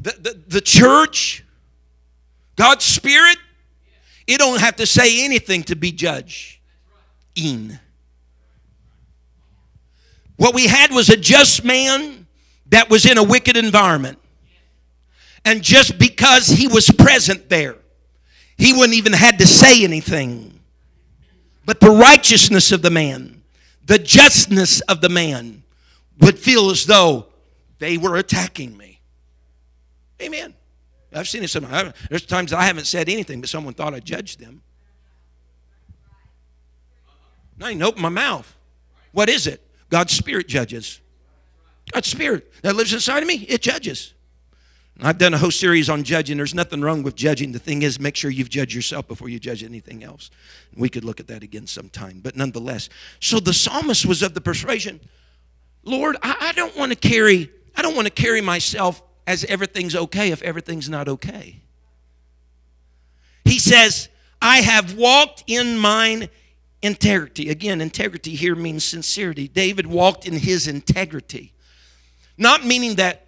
The, 0.00 0.12
the, 0.20 0.42
the 0.46 0.60
church 0.60 1.44
God's 2.58 2.84
Spirit, 2.84 3.38
it 4.26 4.38
don't 4.38 4.60
have 4.60 4.76
to 4.76 4.86
say 4.86 5.24
anything 5.24 5.62
to 5.64 5.76
be 5.76 5.92
judged. 5.92 6.56
In. 7.36 7.78
What 10.36 10.56
we 10.56 10.66
had 10.66 10.90
was 10.90 11.08
a 11.08 11.16
just 11.16 11.64
man 11.64 12.26
that 12.70 12.90
was 12.90 13.06
in 13.06 13.16
a 13.16 13.22
wicked 13.22 13.56
environment. 13.56 14.18
And 15.44 15.62
just 15.62 15.98
because 15.98 16.48
he 16.48 16.66
was 16.66 16.90
present 16.90 17.48
there, 17.48 17.76
he 18.58 18.72
wouldn't 18.72 18.94
even 18.94 19.12
had 19.12 19.38
to 19.38 19.46
say 19.46 19.84
anything. 19.84 20.60
But 21.64 21.80
the 21.80 21.90
righteousness 21.90 22.72
of 22.72 22.82
the 22.82 22.90
man, 22.90 23.42
the 23.84 23.98
justness 23.98 24.80
of 24.82 25.00
the 25.00 25.08
man 25.08 25.62
would 26.20 26.38
feel 26.38 26.70
as 26.70 26.84
though 26.84 27.26
they 27.78 27.96
were 27.96 28.16
attacking 28.16 28.76
me. 28.76 29.00
Amen. 30.20 30.54
I've 31.14 31.28
seen 31.28 31.44
it 31.44 31.48
sometimes. 31.48 31.94
There's 32.10 32.26
times 32.26 32.52
I 32.52 32.64
haven't 32.64 32.86
said 32.86 33.08
anything, 33.08 33.40
but 33.40 33.48
someone 33.48 33.74
thought 33.74 33.94
I 33.94 34.00
judged 34.00 34.40
them. 34.40 34.62
I 37.60 37.68
didn't 37.68 37.82
open 37.82 38.02
my 38.02 38.08
mouth. 38.08 38.54
What 39.12 39.28
is 39.28 39.46
it? 39.46 39.64
God's 39.90 40.12
Spirit 40.12 40.48
judges. 40.48 41.00
God's 41.92 42.08
Spirit 42.08 42.52
that 42.62 42.76
lives 42.76 42.92
inside 42.92 43.22
of 43.22 43.26
me, 43.26 43.46
it 43.48 43.62
judges. 43.62 44.14
I've 45.00 45.18
done 45.18 45.32
a 45.32 45.38
whole 45.38 45.52
series 45.52 45.88
on 45.88 46.02
judging. 46.02 46.38
There's 46.38 46.54
nothing 46.54 46.80
wrong 46.80 47.04
with 47.04 47.14
judging. 47.14 47.52
The 47.52 47.60
thing 47.60 47.82
is, 47.82 48.00
make 48.00 48.16
sure 48.16 48.32
you've 48.32 48.50
judged 48.50 48.74
yourself 48.74 49.06
before 49.06 49.28
you 49.28 49.38
judge 49.38 49.62
anything 49.62 50.02
else. 50.02 50.30
We 50.76 50.88
could 50.88 51.04
look 51.04 51.20
at 51.20 51.28
that 51.28 51.44
again 51.44 51.68
sometime, 51.68 52.18
but 52.20 52.34
nonetheless. 52.34 52.88
So 53.20 53.38
the 53.38 53.54
psalmist 53.54 54.06
was 54.06 54.22
of 54.22 54.34
the 54.34 54.40
persuasion, 54.40 55.00
Lord, 55.84 56.16
I, 56.22 56.36
I 56.40 56.52
don't 56.52 56.76
want 56.76 56.90
to 56.90 56.98
carry, 56.98 57.50
I 57.76 57.82
don't 57.82 57.94
want 57.94 58.06
to 58.08 58.12
carry 58.12 58.40
myself 58.40 59.00
as 59.26 59.44
everything's 59.44 59.94
okay 59.94 60.32
if 60.32 60.42
everything's 60.42 60.88
not 60.88 61.08
okay. 61.08 61.60
He 63.44 63.60
says, 63.60 64.08
I 64.42 64.62
have 64.62 64.96
walked 64.96 65.44
in 65.46 65.78
mine 65.78 66.28
integrity. 66.82 67.50
Again, 67.50 67.80
integrity 67.80 68.34
here 68.34 68.56
means 68.56 68.84
sincerity. 68.84 69.46
David 69.46 69.86
walked 69.86 70.26
in 70.26 70.34
his 70.34 70.66
integrity. 70.66 71.52
Not 72.36 72.64
meaning 72.64 72.96
that 72.96 73.27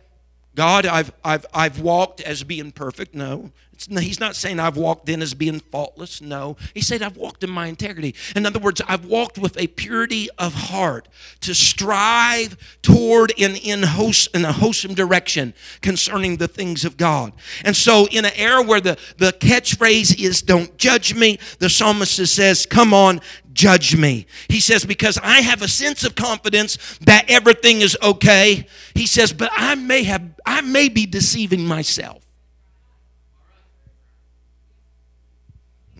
God, 0.54 0.86
I've, 0.86 1.12
I've, 1.24 1.46
I've 1.54 1.80
walked 1.80 2.20
as 2.20 2.42
being 2.42 2.72
perfect. 2.72 3.14
No. 3.14 3.50
He's 3.88 4.20
not 4.20 4.36
saying 4.36 4.60
I've 4.60 4.76
walked 4.76 5.08
in 5.08 5.22
as 5.22 5.34
being 5.34 5.60
faultless. 5.60 6.20
No. 6.20 6.56
He 6.74 6.80
said 6.80 7.02
I've 7.02 7.16
walked 7.16 7.42
in 7.44 7.50
my 7.50 7.66
integrity. 7.66 8.14
In 8.36 8.46
other 8.46 8.58
words, 8.58 8.80
I've 8.86 9.04
walked 9.04 9.38
with 9.38 9.58
a 9.58 9.66
purity 9.68 10.28
of 10.38 10.54
heart 10.54 11.08
to 11.40 11.54
strive 11.54 12.56
toward 12.82 13.32
in, 13.36 13.56
in, 13.56 13.82
host, 13.82 14.34
in 14.34 14.44
a 14.44 14.52
wholesome 14.52 14.94
direction 14.94 15.54
concerning 15.80 16.36
the 16.36 16.48
things 16.48 16.84
of 16.84 16.96
God. 16.96 17.32
And 17.64 17.74
so, 17.74 18.06
in 18.10 18.24
an 18.24 18.32
era 18.36 18.62
where 18.62 18.80
the, 18.80 18.98
the 19.18 19.32
catchphrase 19.32 20.22
is, 20.22 20.42
Don't 20.42 20.76
judge 20.76 21.14
me, 21.14 21.38
the 21.58 21.70
psalmist 21.70 22.26
says, 22.26 22.66
Come 22.66 22.92
on, 22.92 23.20
judge 23.52 23.96
me. 23.96 24.26
He 24.48 24.60
says, 24.60 24.84
because 24.84 25.18
I 25.22 25.40
have 25.40 25.62
a 25.62 25.68
sense 25.68 26.04
of 26.04 26.14
confidence 26.14 26.98
that 27.00 27.26
everything 27.28 27.80
is 27.80 27.96
okay. 28.02 28.66
He 28.94 29.06
says, 29.06 29.32
but 29.32 29.50
I 29.52 29.74
may 29.74 30.04
have, 30.04 30.22
I 30.46 30.60
may 30.60 30.88
be 30.88 31.06
deceiving 31.06 31.66
myself. 31.66 32.19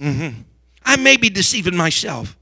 Mm-hmm. 0.01 0.43
I 0.85 0.97
may 0.97 1.17
be 1.17 1.31
deceiving 1.31 1.77
myself. 1.77 2.37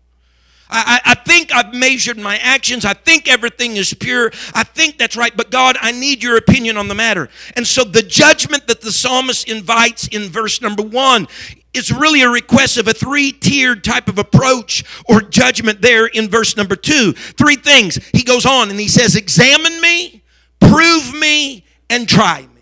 I, 0.71 1.01
I, 1.05 1.15
think 1.15 1.51
I've 1.53 1.73
measured 1.73 2.19
my 2.19 2.37
actions. 2.39 2.85
I 2.85 2.93
think 2.93 3.27
everything 3.27 3.77
is 3.77 3.95
pure. 3.95 4.31
I 4.55 4.65
think 4.65 4.99
that's 4.99 5.17
right. 5.17 5.35
But 5.35 5.51
God, 5.51 5.79
I 5.81 5.93
need 5.93 6.23
your 6.23 6.37
opinion 6.37 6.77
on 6.77 6.89
the 6.89 6.95
matter. 6.95 7.31
And 7.57 7.67
so 7.67 7.85
the 7.85 8.03
judgment 8.03 8.67
that 8.67 8.83
the 8.83 8.93
psalmist 8.93 9.49
invites 9.49 10.09
in 10.09 10.29
verse 10.29 10.61
number 10.61 10.83
one 10.83 11.27
is 11.73 11.93
really 11.93 12.23
a 12.23 12.29
request 12.29 12.77
of 12.77 12.89
a 12.89 12.93
three 12.93 13.33
tiered 13.33 13.83
type 13.83 14.09
of 14.09 14.19
approach 14.19 14.85
or 15.07 15.23
judgment 15.23 15.81
there 15.81 16.07
in 16.07 16.29
verse 16.29 16.57
number 16.57 16.77
two. 16.77 17.13
Three 17.13 17.57
things. 17.57 17.97
He 18.13 18.23
goes 18.23 18.45
on 18.45 18.71
and 18.71 18.79
he 18.79 18.89
says, 18.89 19.17
Examine 19.17 19.81
me, 19.81 20.23
prove 20.61 21.15
me, 21.15 21.65
and 21.89 22.09
try 22.09 22.43
me. 22.43 22.58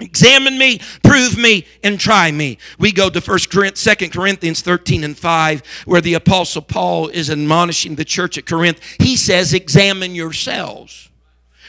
Examine 0.00 0.56
me, 0.56 0.80
prove 1.02 1.36
me, 1.36 1.66
and 1.82 1.98
try 1.98 2.30
me. 2.30 2.58
We 2.78 2.92
go 2.92 3.10
to 3.10 3.20
1 3.20 3.38
Corinthians, 3.50 3.98
2 3.98 4.10
Corinthians 4.10 4.60
13 4.62 5.02
and 5.02 5.18
5, 5.18 5.62
where 5.86 6.00
the 6.00 6.14
Apostle 6.14 6.62
Paul 6.62 7.08
is 7.08 7.28
admonishing 7.30 7.96
the 7.96 8.04
church 8.04 8.38
at 8.38 8.46
Corinth. 8.46 8.80
He 9.00 9.16
says, 9.16 9.52
Examine 9.52 10.14
yourselves, 10.14 11.10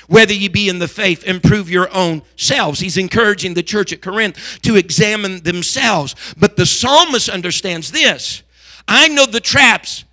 whether 0.07 0.33
you 0.33 0.51
be 0.51 0.69
in 0.69 0.77
the 0.77 0.87
faith, 0.87 1.23
and 1.25 1.41
prove 1.41 1.71
your 1.71 1.91
own 1.91 2.21
selves. 2.35 2.79
He's 2.79 2.97
encouraging 2.97 3.55
the 3.55 3.63
church 3.63 3.91
at 3.91 4.03
Corinth 4.03 4.59
to 4.61 4.75
examine 4.75 5.41
themselves. 5.41 6.15
But 6.37 6.55
the 6.55 6.67
psalmist 6.67 7.29
understands 7.29 7.91
this 7.91 8.43
I 8.87 9.07
know 9.07 9.25
the 9.25 9.39
traps 9.39 10.05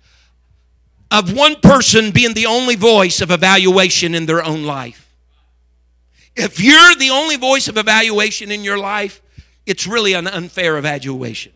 of 1.11 1.35
one 1.35 1.55
person 1.61 2.09
being 2.09 2.33
the 2.33 2.47
only 2.47 2.75
voice 2.75 3.21
of 3.21 3.29
evaluation 3.29 4.15
in 4.15 4.25
their 4.25 4.43
own 4.43 4.63
life. 4.63 5.06
If 6.37 6.59
you're 6.59 6.95
the 6.95 7.09
only 7.09 7.35
voice 7.35 7.67
of 7.67 7.77
evaluation 7.77 8.51
in 8.51 8.63
your 8.63 8.77
life, 8.77 9.21
it's 9.65 9.87
really 9.87 10.13
an 10.13 10.27
unfair 10.27 10.77
evaluation. 10.77 11.51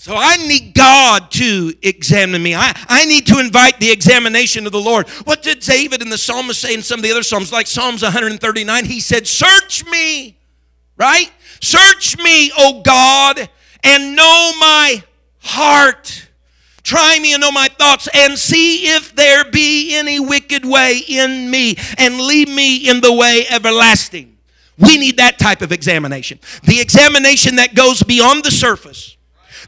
So 0.00 0.14
I 0.16 0.36
need 0.36 0.74
God 0.74 1.30
to 1.32 1.74
examine 1.82 2.40
me. 2.40 2.54
I, 2.54 2.72
I 2.88 3.04
need 3.04 3.26
to 3.28 3.40
invite 3.40 3.80
the 3.80 3.90
examination 3.90 4.64
of 4.64 4.70
the 4.70 4.80
Lord. 4.80 5.08
What 5.24 5.42
did 5.42 5.58
David 5.58 6.02
and 6.02 6.12
the 6.12 6.18
psalmist 6.18 6.60
say 6.60 6.72
in 6.74 6.82
some 6.82 7.00
of 7.00 7.02
the 7.02 7.10
other 7.10 7.24
psalms, 7.24 7.52
like 7.52 7.66
Psalms 7.66 8.02
139? 8.02 8.84
He 8.84 9.00
said, 9.00 9.26
Search 9.26 9.84
me, 9.86 10.38
right? 10.96 11.32
Search 11.60 12.16
me, 12.18 12.52
O 12.56 12.80
God, 12.82 13.48
and 13.82 14.14
know 14.14 14.52
my 14.60 15.02
heart. 15.40 16.27
Try 16.88 17.18
me 17.18 17.34
and 17.34 17.42
know 17.42 17.52
my 17.52 17.68
thoughts 17.68 18.08
and 18.14 18.38
see 18.38 18.86
if 18.86 19.14
there 19.14 19.44
be 19.44 19.94
any 19.94 20.18
wicked 20.18 20.64
way 20.64 21.02
in 21.06 21.50
me 21.50 21.76
and 21.98 22.18
lead 22.18 22.48
me 22.48 22.88
in 22.88 23.02
the 23.02 23.12
way 23.12 23.44
everlasting. 23.50 24.38
We 24.78 24.96
need 24.96 25.18
that 25.18 25.38
type 25.38 25.60
of 25.60 25.70
examination. 25.70 26.40
The 26.62 26.80
examination 26.80 27.56
that 27.56 27.74
goes 27.74 28.02
beyond 28.02 28.42
the 28.42 28.50
surface. 28.50 29.18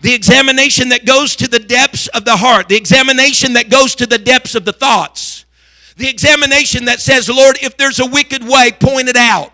The 0.01 0.15
examination 0.15 0.89
that 0.89 1.05
goes 1.05 1.37
to 1.37 1.47
the 1.47 1.59
depths 1.59 2.07
of 2.07 2.25
the 2.25 2.39
heart. 2.39 2.71
The 2.71 2.77
examination 2.77 3.53
that 3.53 3.69
goes 3.69 3.95
to 3.97 4.07
the 4.07 4.17
depths 4.17 4.55
of 4.55 4.65
the 4.65 4.73
thoughts. 4.73 5.45
The 5.99 6.09
examination 6.09 6.87
that 6.87 7.01
says, 7.01 7.29
Lord, 7.29 7.59
if 7.61 7.77
there's 7.77 8.01
a 8.01 8.07
wicked 8.07 8.43
way, 8.49 8.71
point 8.73 9.11
it 9.11 9.17
out. 9.17 9.53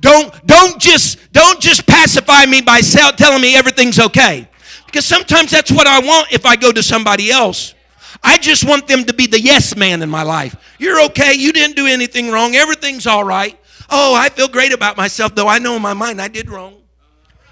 Don't, 0.00 0.32
don't, 0.46 0.80
just, 0.80 1.18
don't 1.34 1.60
just 1.60 1.86
pacify 1.86 2.46
me 2.46 2.62
by 2.62 2.80
telling 2.80 3.42
me 3.42 3.56
everything's 3.56 4.00
okay. 4.00 4.48
Because 4.86 5.04
sometimes 5.04 5.50
that's 5.50 5.70
what 5.70 5.86
I 5.86 6.00
want 6.00 6.32
if 6.32 6.46
I 6.46 6.56
go 6.56 6.72
to 6.72 6.82
somebody 6.82 7.30
else. 7.30 7.74
I 8.22 8.38
just 8.38 8.64
want 8.64 8.86
them 8.86 9.04
to 9.04 9.14
be 9.14 9.26
the 9.26 9.40
yes 9.40 9.76
man 9.76 10.02
in 10.02 10.08
my 10.08 10.22
life. 10.22 10.56
You're 10.78 11.02
okay. 11.06 11.34
You 11.34 11.52
didn't 11.52 11.76
do 11.76 11.86
anything 11.86 12.30
wrong. 12.30 12.54
Everything's 12.54 13.06
all 13.06 13.24
right. 13.24 13.58
Oh, 13.90 14.14
I 14.14 14.30
feel 14.30 14.48
great 14.48 14.72
about 14.72 14.96
myself, 14.96 15.34
though 15.34 15.48
I 15.48 15.58
know 15.58 15.76
in 15.76 15.82
my 15.82 15.94
mind 15.94 16.20
I 16.20 16.28
did 16.28 16.48
wrong. 16.48 16.74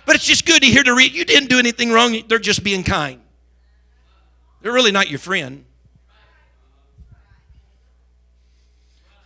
But 0.06 0.16
it's 0.16 0.24
just 0.24 0.46
good 0.46 0.62
to 0.62 0.68
hear 0.68 0.82
to 0.82 0.94
read. 0.94 1.12
You 1.12 1.24
didn't 1.24 1.48
do 1.48 1.58
anything 1.58 1.90
wrong. 1.90 2.20
They're 2.28 2.38
just 2.38 2.64
being 2.64 2.82
kind. 2.82 3.20
They're 4.60 4.72
really 4.72 4.92
not 4.92 5.10
your 5.10 5.18
friend. 5.18 5.64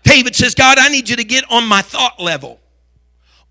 David 0.03 0.35
says, 0.35 0.55
God, 0.55 0.79
I 0.79 0.88
need 0.88 1.09
you 1.09 1.16
to 1.16 1.25
get 1.25 1.44
on 1.51 1.66
my 1.66 1.83
thought 1.83 2.18
level, 2.18 2.61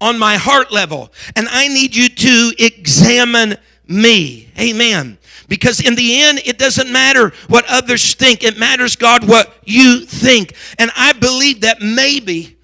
on 0.02 0.18
my 0.18 0.38
heart 0.38 0.72
level, 0.72 1.12
and 1.36 1.48
I 1.50 1.68
need 1.68 1.96
you 1.96 2.10
to 2.10 2.54
examine 2.58 3.58
me. 3.88 4.52
Amen. 4.60 5.18
Because 5.48 5.80
in 5.80 5.96
the 5.96 6.22
end, 6.22 6.42
it 6.46 6.58
doesn't 6.58 6.92
matter 6.92 7.32
what 7.48 7.66
others 7.70 8.14
think. 8.14 8.44
It 8.44 8.58
matters, 8.58 8.96
God, 8.96 9.28
what 9.28 9.54
you 9.64 10.06
think. 10.06 10.54
And 10.78 10.92
I 10.96 11.14
believe 11.14 11.62
that 11.62 11.82
maybe 11.82 12.58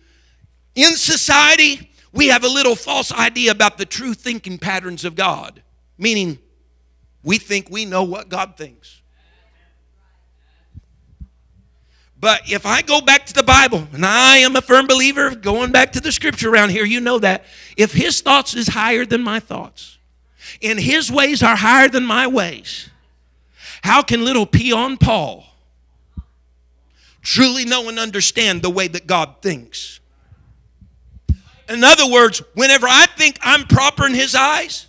in 0.76 0.96
society, 0.96 1.92
we 2.12 2.28
have 2.28 2.44
a 2.44 2.50
little 2.50 2.76
false 2.76 3.12
idea 3.12 3.52
about 3.52 3.78
the 3.78 3.86
true 3.86 4.14
thinking 4.14 4.58
patterns 4.58 5.06
of 5.06 5.16
God. 5.16 5.62
Meaning, 5.98 6.40
we 7.24 7.38
think 7.38 7.70
we 7.70 7.86
know 7.86 8.04
what 8.04 8.28
God 8.30 8.58
thinks. 8.58 9.02
But 12.20 12.50
if 12.50 12.66
I 12.66 12.82
go 12.82 13.02
back 13.02 13.26
to 13.26 13.34
the 13.34 13.44
Bible, 13.44 13.86
and 13.92 14.06
I 14.06 14.38
am 14.38 14.56
a 14.56 14.62
firm 14.62 14.88
believer 14.88 15.36
going 15.36 15.74
back 15.74 15.92
to 15.92 16.00
the 16.00 16.12
scripture 16.12 16.50
around 16.50 16.70
here, 16.70 16.86
you 16.86 17.02
know 17.02 17.20
that. 17.20 17.44
If 17.76 17.92
his 17.92 18.22
thoughts 18.22 18.56
is 18.56 18.70
higher 18.70 19.06
than 19.06 19.22
my 19.22 19.42
thoughts, 19.42 19.98
and 20.62 20.80
his 20.80 21.12
ways 21.12 21.44
are 21.44 21.56
higher 21.56 21.88
than 21.88 22.06
my 22.06 22.28
ways. 22.28 22.90
How 23.84 24.02
can 24.02 24.24
little 24.24 24.46
peon 24.46 24.98
Paul 24.98 25.46
truly 27.22 27.66
know 27.66 27.90
and 27.90 28.00
understand 28.00 28.62
the 28.62 28.70
way 28.70 28.88
that 28.88 29.08
God 29.08 29.36
thinks? 29.42 30.00
In 31.70 31.84
other 31.84 32.10
words, 32.10 32.42
whenever 32.54 32.88
I 32.88 33.06
think 33.18 33.38
I'm 33.42 33.66
proper 33.66 34.06
in 34.06 34.14
his 34.14 34.36
eyes, 34.36 34.88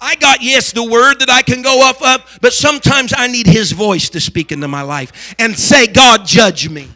I 0.00 0.14
got, 0.16 0.42
yes, 0.42 0.72
the 0.72 0.84
word 0.84 1.20
that 1.20 1.30
I 1.30 1.42
can 1.42 1.62
go 1.62 1.80
off 1.80 2.02
of, 2.02 2.38
but 2.42 2.52
sometimes 2.52 3.14
I 3.16 3.28
need 3.28 3.46
his 3.46 3.72
voice 3.72 4.10
to 4.10 4.20
speak 4.20 4.52
into 4.52 4.68
my 4.68 4.82
life 4.82 5.34
and 5.38 5.58
say, 5.58 5.86
God, 5.86 6.26
judge 6.26 6.68
me. 6.68 6.88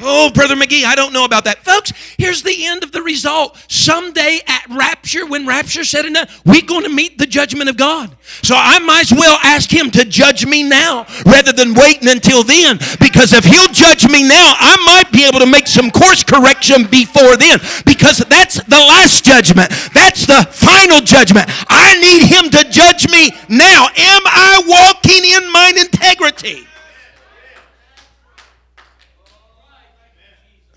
Oh, 0.00 0.30
Brother 0.30 0.54
McGee, 0.54 0.84
I 0.84 0.94
don't 0.94 1.12
know 1.12 1.24
about 1.24 1.44
that. 1.44 1.64
Folks, 1.64 1.92
here's 2.18 2.42
the 2.42 2.66
end 2.66 2.84
of 2.84 2.92
the 2.92 3.02
result. 3.02 3.58
Someday 3.68 4.40
at 4.46 4.64
rapture, 4.70 5.26
when 5.26 5.46
rapture 5.46 5.82
said 5.82 6.04
and 6.04 6.14
done, 6.14 6.28
we're 6.44 6.62
going 6.62 6.84
to 6.84 6.88
meet 6.88 7.18
the 7.18 7.26
judgment 7.26 7.68
of 7.68 7.76
God. 7.76 8.16
So 8.42 8.54
I 8.56 8.78
might 8.78 9.10
as 9.10 9.18
well 9.18 9.38
ask 9.42 9.72
Him 9.72 9.90
to 9.92 10.04
judge 10.04 10.46
me 10.46 10.62
now 10.62 11.06
rather 11.26 11.52
than 11.52 11.74
waiting 11.74 12.08
until 12.08 12.44
then. 12.44 12.78
Because 13.00 13.32
if 13.32 13.44
He'll 13.44 13.66
judge 13.68 14.08
me 14.08 14.22
now, 14.22 14.54
I 14.58 14.76
might 14.86 15.10
be 15.12 15.26
able 15.26 15.40
to 15.40 15.46
make 15.46 15.66
some 15.66 15.90
course 15.90 16.22
correction 16.22 16.86
before 16.86 17.36
then. 17.36 17.58
Because 17.84 18.18
that's 18.18 18.62
the 18.64 18.78
last 18.78 19.24
judgment, 19.24 19.70
that's 19.94 20.26
the 20.26 20.46
final 20.52 21.00
judgment. 21.00 21.50
I 21.68 21.98
need 21.98 22.26
Him 22.26 22.50
to 22.50 22.70
judge 22.70 23.10
me 23.10 23.32
now. 23.48 23.88
Am 23.96 24.22
I 24.26 24.62
walking 24.64 25.24
in 25.24 25.52
mine 25.52 25.78
integrity? 25.78 26.68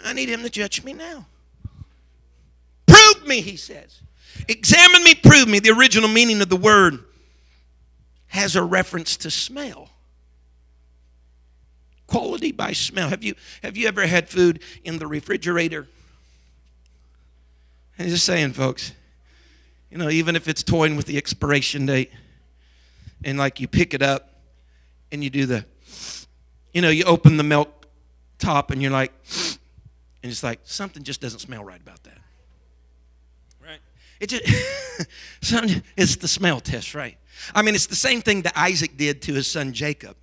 I 0.06 0.14
need 0.14 0.30
him 0.30 0.44
to 0.44 0.50
judge 0.50 0.84
me 0.84 0.94
now. 0.94 1.26
Prove 2.88 3.26
me, 3.28 3.42
he 3.42 3.56
says. 3.56 4.02
Examine 4.48 5.04
me, 5.04 5.16
prove 5.16 5.48
me. 5.48 5.60
The 5.60 5.72
original 5.72 6.10
meaning 6.10 6.42
of 6.42 6.50
the 6.50 6.56
word 6.56 7.00
has 8.28 8.56
a 8.56 8.64
reference 8.64 9.18
to 9.18 9.32
smell. 9.32 9.90
Quality 12.08 12.52
by 12.52 12.74
smell. 12.74 13.10
Have 13.10 13.24
you, 13.24 13.36
have 13.64 13.78
you 13.78 13.88
ever 13.88 14.06
had 14.06 14.30
food 14.30 14.62
in 14.84 15.00
the 15.00 15.08
refrigerator? 15.08 15.88
I'm 18.00 18.08
just 18.08 18.26
saying, 18.26 18.54
folks. 18.54 18.94
You 19.90 19.98
know, 19.98 20.10
even 20.10 20.36
if 20.36 20.48
it's 20.48 20.64
toying 20.64 20.96
with 20.96 21.06
the 21.06 21.18
expiration 21.18 21.86
date, 21.86 22.12
and 23.24 23.38
like 23.38 23.60
you 23.60 23.68
pick 23.68 23.94
it 23.94 24.02
up 24.02 24.30
and 25.12 25.24
you 25.24 25.30
do 25.30 25.46
the, 25.46 25.66
you 26.74 26.82
know, 26.82 26.90
you 26.90 27.04
open 27.04 27.38
the 27.38 27.44
milk 27.44 27.86
top 28.40 28.72
and 28.72 28.82
you're 28.82 28.92
like, 28.92 29.14
and 30.24 30.32
it's 30.32 30.44
like 30.44 30.60
something 30.64 31.04
just 31.04 31.22
doesn't 31.22 31.40
smell 31.40 31.64
right 31.64 31.82
about 31.82 32.04
that. 32.04 32.18
Right? 33.62 33.80
It 34.20 34.28
just 34.28 34.44
it's 35.98 36.16
the 36.18 36.28
smell 36.28 36.60
test, 36.60 36.94
right? 36.94 37.18
I 37.56 37.62
mean, 37.62 37.76
it's 37.76 37.88
the 37.88 37.96
same 37.96 38.22
thing 38.22 38.44
that 38.44 38.54
Isaac 38.56 38.98
did 38.98 39.22
to 39.24 39.34
his 39.34 39.48
son 39.48 39.74
Jacob. 39.74 40.16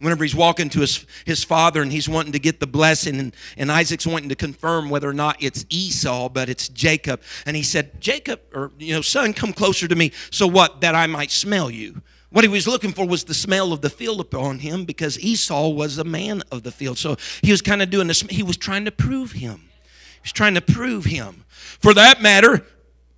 Whenever 0.00 0.22
he's 0.22 0.34
walking 0.34 0.68
to 0.70 0.80
his, 0.80 1.04
his 1.24 1.42
father 1.42 1.82
and 1.82 1.90
he's 1.90 2.08
wanting 2.08 2.30
to 2.30 2.38
get 2.38 2.60
the 2.60 2.68
blessing, 2.68 3.18
and, 3.18 3.34
and 3.56 3.70
Isaac's 3.70 4.06
wanting 4.06 4.28
to 4.28 4.36
confirm 4.36 4.90
whether 4.90 5.08
or 5.08 5.12
not 5.12 5.42
it's 5.42 5.66
Esau, 5.70 6.28
but 6.28 6.48
it's 6.48 6.68
Jacob. 6.68 7.20
And 7.44 7.56
he 7.56 7.64
said, 7.64 8.00
Jacob, 8.00 8.40
or, 8.54 8.70
you 8.78 8.94
know, 8.94 9.00
son, 9.00 9.32
come 9.32 9.52
closer 9.52 9.88
to 9.88 9.96
me. 9.96 10.12
So 10.30 10.46
what? 10.46 10.82
That 10.82 10.94
I 10.94 11.08
might 11.08 11.32
smell 11.32 11.68
you. 11.68 12.00
What 12.30 12.44
he 12.44 12.48
was 12.48 12.68
looking 12.68 12.92
for 12.92 13.06
was 13.06 13.24
the 13.24 13.34
smell 13.34 13.72
of 13.72 13.80
the 13.80 13.88
field 13.88 14.20
upon 14.20 14.58
him 14.58 14.84
because 14.84 15.18
Esau 15.18 15.68
was 15.68 15.96
a 15.96 16.04
man 16.04 16.42
of 16.52 16.62
the 16.62 16.70
field. 16.70 16.98
So 16.98 17.16
he 17.42 17.50
was 17.50 17.62
kind 17.62 17.80
of 17.80 17.90
doing 17.90 18.06
this, 18.06 18.20
he 18.22 18.42
was 18.42 18.56
trying 18.56 18.84
to 18.84 18.92
prove 18.92 19.32
him. 19.32 19.68
He 20.14 20.20
was 20.24 20.32
trying 20.32 20.54
to 20.54 20.60
prove 20.60 21.06
him. 21.06 21.44
For 21.48 21.94
that 21.94 22.20
matter, 22.20 22.66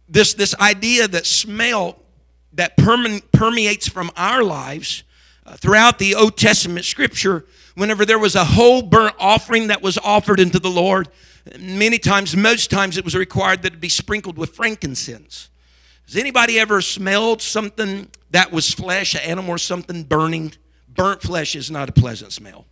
this, 0.08 0.34
this 0.34 0.54
idea 0.56 1.08
that 1.08 1.26
smell 1.26 1.98
that 2.52 2.76
permeates 2.76 3.88
from 3.88 4.10
our 4.16 4.42
lives 4.42 5.04
uh, 5.46 5.56
throughout 5.56 5.98
the 5.98 6.14
Old 6.14 6.36
Testament 6.36 6.84
scripture, 6.84 7.46
whenever 7.74 8.04
there 8.04 8.18
was 8.18 8.34
a 8.34 8.44
whole 8.44 8.82
burnt 8.82 9.14
offering 9.18 9.68
that 9.68 9.82
was 9.82 9.98
offered 9.98 10.40
into 10.40 10.58
the 10.58 10.70
Lord, 10.70 11.08
many 11.58 11.98
times, 11.98 12.36
most 12.36 12.70
times, 12.70 12.96
it 12.96 13.04
was 13.04 13.14
required 13.14 13.62
that 13.62 13.74
it 13.74 13.80
be 13.80 13.88
sprinkled 13.88 14.36
with 14.36 14.54
frankincense. 14.54 15.48
Has 16.10 16.16
anybody 16.16 16.58
ever 16.58 16.80
smelled 16.80 17.40
something 17.40 18.08
that 18.32 18.50
was 18.50 18.74
flesh, 18.74 19.14
an 19.14 19.20
animal 19.20 19.52
or 19.52 19.58
something 19.58 20.02
burning? 20.02 20.52
Burnt 20.88 21.22
flesh 21.22 21.54
is 21.54 21.70
not 21.70 21.88
a 21.88 21.92
pleasant 21.92 22.32
smell. 22.32 22.66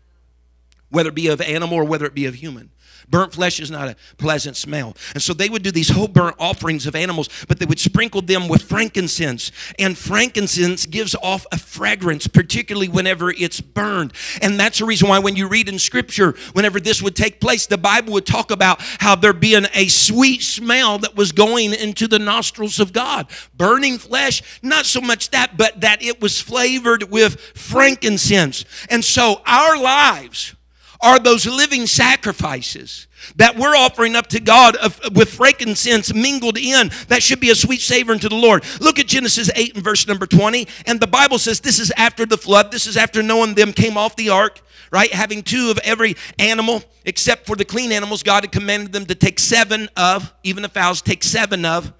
whether 0.90 1.10
it 1.10 1.14
be 1.14 1.28
of 1.28 1.40
animal 1.40 1.76
or 1.76 1.84
whether 1.84 2.04
it 2.04 2.14
be 2.14 2.26
of 2.26 2.34
human. 2.34 2.70
Burnt 3.10 3.32
flesh 3.32 3.60
is 3.60 3.70
not 3.70 3.88
a 3.88 3.96
pleasant 4.18 4.56
smell. 4.56 4.96
And 5.14 5.22
so 5.22 5.32
they 5.32 5.48
would 5.48 5.62
do 5.62 5.70
these 5.70 5.88
whole 5.88 6.08
burnt 6.08 6.36
offerings 6.38 6.86
of 6.86 6.94
animals, 6.94 7.28
but 7.48 7.58
they 7.58 7.66
would 7.66 7.80
sprinkle 7.80 8.20
them 8.20 8.48
with 8.48 8.62
frankincense. 8.62 9.50
And 9.78 9.96
frankincense 9.96 10.86
gives 10.86 11.14
off 11.22 11.46
a 11.50 11.58
fragrance, 11.58 12.26
particularly 12.26 12.88
whenever 12.88 13.30
it's 13.30 13.60
burned. 13.60 14.12
And 14.42 14.60
that's 14.60 14.78
the 14.78 14.84
reason 14.84 15.08
why 15.08 15.18
when 15.18 15.36
you 15.36 15.48
read 15.48 15.68
in 15.68 15.78
scripture, 15.78 16.34
whenever 16.52 16.80
this 16.80 17.02
would 17.02 17.16
take 17.16 17.40
place, 17.40 17.66
the 17.66 17.78
Bible 17.78 18.12
would 18.14 18.26
talk 18.26 18.50
about 18.50 18.80
how 18.98 19.14
there 19.14 19.32
being 19.32 19.66
a 19.74 19.88
sweet 19.88 20.42
smell 20.42 20.98
that 20.98 21.16
was 21.16 21.32
going 21.32 21.72
into 21.72 22.08
the 22.08 22.18
nostrils 22.18 22.78
of 22.78 22.92
God. 22.92 23.26
Burning 23.56 23.98
flesh, 23.98 24.42
not 24.62 24.84
so 24.84 25.00
much 25.00 25.30
that, 25.30 25.56
but 25.56 25.80
that 25.80 26.02
it 26.02 26.20
was 26.20 26.40
flavored 26.40 27.04
with 27.04 27.40
frankincense. 27.54 28.64
And 28.90 29.04
so 29.04 29.40
our 29.46 29.80
lives, 29.80 30.54
are 31.00 31.18
those 31.18 31.46
living 31.46 31.86
sacrifices 31.86 33.06
that 33.36 33.56
we're 33.56 33.76
offering 33.76 34.16
up 34.16 34.26
to 34.28 34.40
God 34.40 34.76
of, 34.76 35.00
with 35.14 35.30
frankincense 35.30 36.12
mingled 36.14 36.58
in. 36.58 36.90
That 37.08 37.22
should 37.22 37.40
be 37.40 37.50
a 37.50 37.54
sweet 37.54 37.80
savor 37.80 38.12
unto 38.12 38.28
the 38.28 38.34
Lord. 38.34 38.64
Look 38.80 38.98
at 38.98 39.06
Genesis 39.06 39.50
8 39.54 39.76
and 39.76 39.84
verse 39.84 40.06
number 40.06 40.26
20. 40.26 40.66
And 40.86 41.00
the 41.00 41.06
Bible 41.06 41.38
says 41.38 41.60
this 41.60 41.78
is 41.78 41.92
after 41.96 42.26
the 42.26 42.38
flood. 42.38 42.72
This 42.72 42.86
is 42.86 42.96
after 42.96 43.20
and 43.20 43.56
them 43.56 43.72
came 43.72 43.96
off 43.96 44.16
the 44.16 44.30
ark, 44.30 44.60
right? 44.90 45.12
Having 45.12 45.42
two 45.42 45.70
of 45.70 45.78
every 45.78 46.16
animal, 46.38 46.82
except 47.04 47.46
for 47.46 47.54
the 47.54 47.64
clean 47.64 47.92
animals, 47.92 48.22
God 48.22 48.44
had 48.44 48.52
commanded 48.52 48.92
them 48.92 49.06
to 49.06 49.14
take 49.14 49.38
seven 49.38 49.88
of, 49.96 50.32
even 50.42 50.62
the 50.62 50.68
fowls, 50.68 51.02
take 51.02 51.22
seven 51.22 51.64
of. 51.64 51.92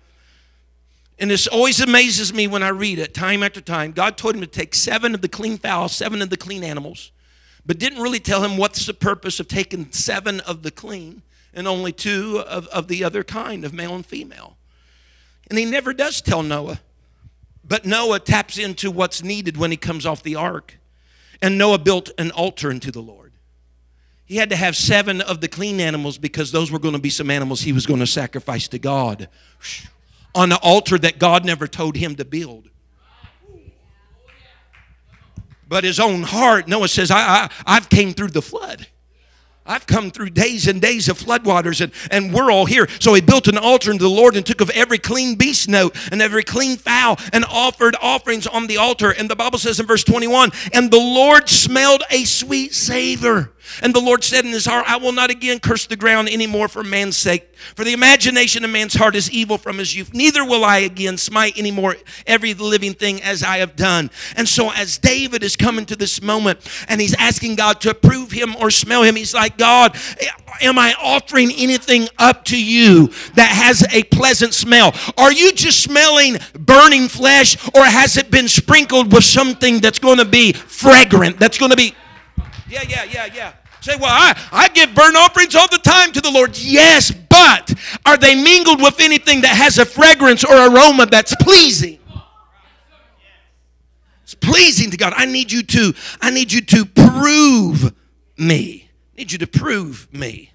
And 1.21 1.31
this 1.31 1.47
always 1.47 1.81
amazes 1.81 2.33
me 2.33 2.47
when 2.47 2.63
I 2.63 2.69
read 2.69 2.99
it, 2.99 3.13
time 3.13 3.43
after 3.43 3.61
time. 3.61 3.93
God 3.93 4.17
told 4.17 4.37
him 4.37 4.41
to 4.41 4.47
take 4.47 4.75
seven 4.75 5.15
of 5.15 5.21
the 5.21 5.29
clean 5.29 5.59
fowls, 5.59 5.95
seven 5.95 6.23
of 6.23 6.31
the 6.31 6.37
clean 6.37 6.65
animals 6.65 7.11
but 7.69 7.79
didn't 7.79 8.01
really 8.01 8.19
tell 8.19 8.43
him 8.43 8.57
what's 8.57 8.87
the 8.87 8.95
purpose 8.95 9.39
of 9.39 9.47
taking 9.47 9.93
seven 9.93 10.41
of 10.41 10.63
the 10.63 10.71
clean 10.71 11.21
and 11.53 11.69
only 11.69 11.93
two 11.93 12.43
of, 12.49 12.67
of 12.69 12.89
the 12.89 13.05
other 13.05 13.23
kind 13.23 13.63
of 13.63 13.75
male 13.75 13.95
and 13.95 14.07
female. 14.07 14.57
And 15.51 15.59
he 15.59 15.67
never 15.67 15.93
does 15.93 16.23
tell 16.23 16.43
Noah. 16.43 16.81
But 17.63 17.85
Noah 17.85 18.21
taps 18.21 18.57
into 18.57 18.91
what's 18.91 19.23
needed 19.23 19.59
when 19.59 19.71
he 19.71 19.77
comes 19.77 20.07
off 20.07 20.23
the 20.23 20.35
ark. 20.35 20.79
And 21.43 21.59
Noah 21.59 21.79
built 21.79 22.11
an 22.17 22.31
altar 22.31 22.71
unto 22.71 22.91
the 22.91 23.03
Lord. 23.03 23.33
He 24.25 24.37
had 24.37 24.49
to 24.49 24.57
have 24.57 24.75
seven 24.75 25.21
of 25.21 25.43
the 25.43 25.49
clean 25.49 25.79
animals 25.79 26.17
because 26.17 26.51
those 26.51 26.71
were 26.71 26.79
going 26.79 26.95
to 26.95 27.01
be 27.01 27.11
some 27.11 27.31
animals 27.31 27.61
he 27.61 27.75
was 27.75 27.85
going 27.85 28.01
to 28.01 28.07
sacrifice 28.07 28.67
to 28.69 28.79
God 28.79 29.29
on 30.35 30.49
the 30.49 30.59
altar 30.63 30.97
that 30.97 31.19
God 31.19 31.45
never 31.45 31.67
told 31.67 31.97
him 31.97 32.15
to 32.15 32.25
build 32.25 32.71
but 35.69 35.85
his 35.85 36.01
own 36.01 36.23
heart. 36.23 36.67
Noah 36.67 36.89
says, 36.89 37.11
I, 37.11 37.19
I, 37.19 37.51
I've 37.67 37.89
came 37.89 38.15
through 38.15 38.29
the 38.29 38.43
flood. 38.43 38.87
I've 39.69 39.87
come 39.87 40.11
through 40.11 40.31
days 40.31 40.67
and 40.67 40.81
days 40.81 41.11
of 41.11 41.19
floodwaters, 41.19 41.83
and, 41.83 41.93
and 42.11 42.33
we're 42.33 42.51
all 42.51 42.65
here. 42.65 42.89
So 43.01 43.13
he 43.13 43.21
built 43.21 43.49
an 43.49 43.59
altar 43.59 43.91
unto 43.91 44.03
the 44.03 44.09
Lord 44.09 44.35
and 44.35 44.45
took 44.45 44.63
of 44.63 44.71
every 44.71 44.97
clean 44.97 45.35
beast 45.35 45.69
note 45.69 45.95
and 46.11 46.23
every 46.23 46.43
clean 46.43 46.79
fowl 46.79 47.19
and 47.35 47.45
offered 47.45 47.95
offerings 48.01 48.47
on 48.47 48.67
the 48.67 48.79
altar. 48.79 49.11
And 49.11 49.29
the 49.29 49.37
Bible 49.37 49.59
says 49.59 49.79
in 49.79 49.87
verse 49.87 50.03
21 50.05 50.53
And 50.73 50.91
the 50.91 50.97
Lord 50.97 51.51
smelled 51.51 52.03
a 52.11 52.25
sweet 52.25 52.73
savor. 52.73 53.53
And 53.83 53.95
the 53.95 54.01
Lord 54.01 54.25
said 54.25 54.45
in 54.45 54.53
his 54.53 54.67
heart, 54.67 54.85
I 54.89 54.97
will 54.97 55.13
not 55.13 55.31
again 55.31 55.61
curse 55.61 55.87
the 55.87 55.97
ground 55.97 56.29
anymore 56.29 56.69
for 56.69 56.83
man's 56.83 57.17
sake. 57.17 57.49
For 57.75 57.85
the 57.85 57.93
imagination 57.93 58.65
of 58.65 58.71
man's 58.71 58.95
heart 58.95 59.17
is 59.17 59.31
evil 59.31 59.59
from 59.59 59.79
his 59.79 59.95
youth. 59.95 60.15
Neither 60.15 60.45
will 60.45 60.65
I 60.65 60.79
again 60.79 61.17
smite 61.19 61.59
anymore 61.59 61.97
every 62.27 62.55
living 62.55 62.95
thing 62.95 63.23
as 63.23 63.43
I 63.43 63.59
have 63.59 63.77
done. 63.77 64.11
And 64.37 64.49
so, 64.49 64.71
as 64.71 64.99
David 64.99 65.43
is 65.43 65.57
coming 65.57 65.87
to 65.87 65.97
this 65.97 66.23
moment 66.23 66.61
and 66.89 67.01
he's 67.01 67.15
asking 67.15 67.57
God 67.57 67.81
to 67.83 67.91
approve 67.91 68.31
him 68.31 68.55
or 68.57 68.71
smell 68.71 69.03
him, 69.03 69.17
he's 69.17 69.35
like, 69.35 69.59
God, 69.59 69.97
am 70.61 70.79
I 70.79 70.95
offering 71.03 71.51
anything 71.57 72.09
up 72.19 72.45
to 72.47 72.63
you 72.63 73.09
that 73.35 73.51
has 73.51 73.85
a 73.93 74.05
pleasant 74.05 74.55
smell? 74.55 74.95
Are 75.17 75.33
you 75.33 75.53
just 75.53 75.83
smelling 75.83 76.39
burning 76.59 77.09
flesh 77.09 77.57
or 77.75 77.85
has 77.85 78.17
it 78.17 78.31
been 78.31 78.49
sprinkled 78.49 79.13
with 79.13 79.25
something 79.25 79.81
that's 79.81 79.99
going 79.99 80.19
to 80.19 80.25
be 80.25 80.53
fragrant, 80.53 81.39
that's 81.39 81.59
going 81.59 81.71
to 81.71 81.77
be 81.77 81.95
yeah, 82.69 82.83
yeah, 82.89 83.05
yeah, 83.05 83.27
yeah. 83.35 83.53
Say, 83.81 83.97
well, 83.97 84.11
I, 84.11 84.39
I 84.51 84.69
give 84.69 84.95
burnt 84.95 85.17
offerings 85.17 85.55
all 85.55 85.69
the 85.69 85.79
time 85.79 86.13
to 86.13 86.21
the 86.21 86.31
Lord. 86.31 86.59
Yes, 86.59 87.11
but 87.11 87.73
are 88.05 88.17
they 88.17 88.35
mingled 88.35 88.83
with 88.83 89.01
anything 89.01 89.43
that 89.43 89.57
has 89.57 89.79
a 89.79 89.85
fragrance 89.85 90.45
or 90.45 90.55
aroma 90.55 91.07
that's 91.07 91.35
pleasing? 91.37 91.99
It's 94.25 94.35
pleasing 94.35 94.91
to 94.91 94.97
God. 94.97 95.15
I 95.17 95.25
need 95.27 95.53
you 95.53 95.63
to, 95.63 95.95
I 96.21 96.31
need 96.31 96.53
you 96.53 96.61
to 96.61 96.85
prove 96.85 97.95
me. 98.37 98.91
I 99.15 99.19
need 99.19 99.33
you 99.33 99.39
to 99.39 99.47
prove 99.47 100.13
me. 100.13 100.53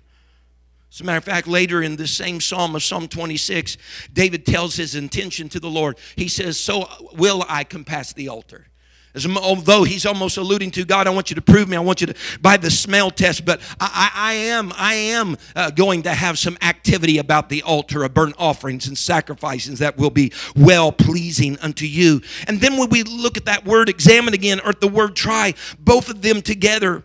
As 0.92 1.02
a 1.02 1.06
matter 1.06 1.18
of 1.18 1.24
fact, 1.24 1.48
later 1.48 1.82
in 1.82 1.96
this 1.96 2.12
same 2.12 2.40
psalm 2.40 2.76
of 2.76 2.84
Psalm 2.84 3.08
26, 3.08 3.78
David 4.14 4.46
tells 4.46 4.76
his 4.76 4.94
intention 4.94 5.50
to 5.50 5.60
the 5.60 5.70
Lord. 5.70 5.98
He 6.16 6.28
says, 6.28 6.60
So 6.60 6.88
will 7.14 7.44
I 7.50 7.64
compass 7.64 8.14
the 8.14 8.30
altar. 8.30 8.68
As 9.16 9.28
although 9.28 9.84
he's 9.84 10.08
almost 10.08 10.38
alluding 10.38 10.72
to 10.72 10.86
God, 10.86 11.06
I 11.06 11.12
want 11.12 11.30
you 11.30 11.36
to 11.36 11.42
prove 11.42 11.70
me. 11.70 11.78
I 11.78 11.82
want 11.82 12.02
you 12.02 12.08
to 12.08 12.16
by 12.42 12.58
the 12.58 12.72
smell 12.72 13.12
test. 13.12 13.46
But 13.46 13.62
I, 13.80 14.10
I, 14.16 14.32
I 14.32 14.34
am, 14.34 14.74
I 14.76 14.94
am 14.96 15.38
uh, 15.56 15.70
going 15.70 16.02
to 16.04 16.10
have 16.10 16.40
some 16.40 16.58
activity 16.64 17.20
about 17.20 17.50
the 17.50 17.62
altar 17.62 18.04
of 18.04 18.14
burnt 18.16 18.36
offerings 18.40 18.88
and 18.88 18.98
sacrifices 18.98 19.80
that 19.80 19.98
will 19.98 20.10
be 20.10 20.34
well 20.56 20.92
pleasing 20.92 21.60
unto 21.60 21.86
you. 21.86 22.22
And 22.48 22.60
then 22.60 22.78
when 22.78 22.90
we 22.90 23.04
look 23.04 23.38
at 23.38 23.46
that 23.46 23.66
word 23.66 23.88
examine 23.88 24.34
again, 24.34 24.60
or 24.66 24.74
the 24.74 24.88
word 24.88 25.16
try, 25.16 25.54
both 25.78 26.10
of 26.10 26.24
them 26.24 26.42
together 26.42 27.04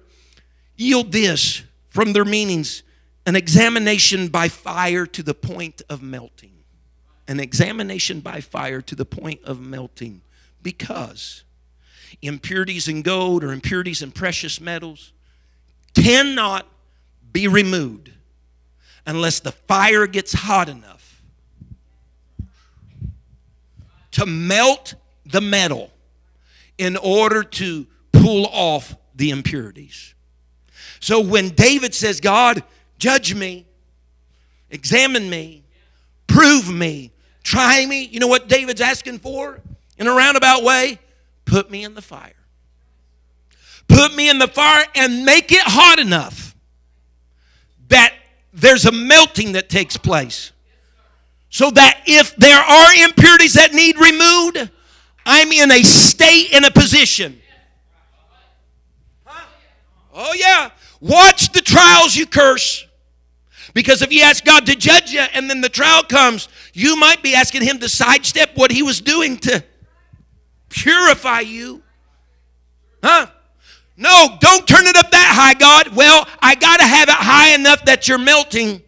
yield 0.76 1.12
this 1.12 1.62
from 1.90 2.14
their 2.14 2.24
meanings: 2.24 2.82
an 3.26 3.36
examination 3.36 4.28
by 4.28 4.48
fire 4.48 5.04
to 5.04 5.22
the 5.22 5.34
point 5.34 5.82
of 5.90 6.02
melting. 6.02 6.52
An 7.26 7.38
examination 7.38 8.20
by 8.20 8.40
fire 8.40 8.80
to 8.80 8.94
the 8.94 9.04
point 9.04 9.40
of 9.44 9.60
melting, 9.60 10.22
because 10.62 11.44
impurities 12.22 12.88
in 12.88 13.02
gold 13.02 13.44
or 13.44 13.52
impurities 13.52 14.02
in 14.02 14.12
precious 14.12 14.60
metals 14.60 15.12
cannot 15.94 16.66
be 17.32 17.48
removed 17.48 18.12
unless 19.06 19.40
the 19.40 19.52
fire 19.52 20.06
gets 20.06 20.32
hot 20.32 20.68
enough 20.68 21.22
to 24.12 24.26
melt 24.26 24.94
the 25.26 25.40
metal 25.40 25.90
in 26.76 26.96
order 26.96 27.42
to 27.42 27.86
pull 28.12 28.46
off 28.46 28.96
the 29.14 29.30
impurities. 29.30 30.14
So 31.00 31.20
when 31.20 31.50
David 31.50 31.94
says, 31.94 32.20
God, 32.20 32.62
judge 32.98 33.34
me, 33.34 33.66
examine 34.70 35.30
me, 35.30 35.64
prove 36.26 36.70
me, 36.70 37.12
try 37.42 37.86
me, 37.86 38.04
you 38.04 38.20
know 38.20 38.26
what 38.26 38.48
David's 38.48 38.80
asking 38.80 39.18
for 39.18 39.60
in 39.98 40.06
a 40.06 40.12
roundabout 40.12 40.62
way? 40.62 40.98
Put 41.48 41.70
me 41.70 41.82
in 41.82 41.94
the 41.94 42.02
fire. 42.02 42.34
Put 43.88 44.14
me 44.14 44.28
in 44.28 44.38
the 44.38 44.48
fire 44.48 44.84
and 44.94 45.24
make 45.24 45.50
it 45.50 45.62
hot 45.62 45.98
enough 45.98 46.54
that 47.88 48.12
there's 48.52 48.84
a 48.84 48.92
melting 48.92 49.52
that 49.52 49.70
takes 49.70 49.96
place. 49.96 50.52
So 51.48 51.70
that 51.70 52.02
if 52.06 52.36
there 52.36 52.60
are 52.60 52.92
impurities 53.02 53.54
that 53.54 53.72
need 53.72 53.96
removed, 53.98 54.70
I'm 55.24 55.50
in 55.50 55.72
a 55.72 55.82
state, 55.82 56.52
in 56.52 56.66
a 56.66 56.70
position. 56.70 57.40
Oh, 60.12 60.34
yeah. 60.34 60.70
Watch 61.00 61.52
the 61.52 61.62
trials 61.62 62.14
you 62.14 62.26
curse. 62.26 62.86
Because 63.72 64.02
if 64.02 64.12
you 64.12 64.20
ask 64.20 64.44
God 64.44 64.66
to 64.66 64.76
judge 64.76 65.12
you 65.12 65.20
and 65.20 65.48
then 65.48 65.62
the 65.62 65.68
trial 65.70 66.02
comes, 66.02 66.48
you 66.74 66.94
might 66.96 67.22
be 67.22 67.34
asking 67.34 67.62
Him 67.62 67.78
to 67.78 67.88
sidestep 67.88 68.50
what 68.54 68.70
He 68.70 68.82
was 68.82 69.00
doing 69.00 69.38
to 69.38 69.64
purify 70.68 71.40
you. 71.40 71.82
Huh? 73.02 73.28
No, 73.96 74.36
don't 74.40 74.66
turn 74.66 74.86
it 74.86 74.96
up 74.96 75.10
that 75.10 75.34
high, 75.34 75.54
God. 75.54 75.96
Well, 75.96 76.26
I 76.40 76.54
got 76.54 76.78
to 76.78 76.86
have 76.86 77.08
it 77.08 77.14
high 77.14 77.54
enough 77.54 77.84
that 77.86 78.06
you're 78.06 78.18
melting 78.18 78.80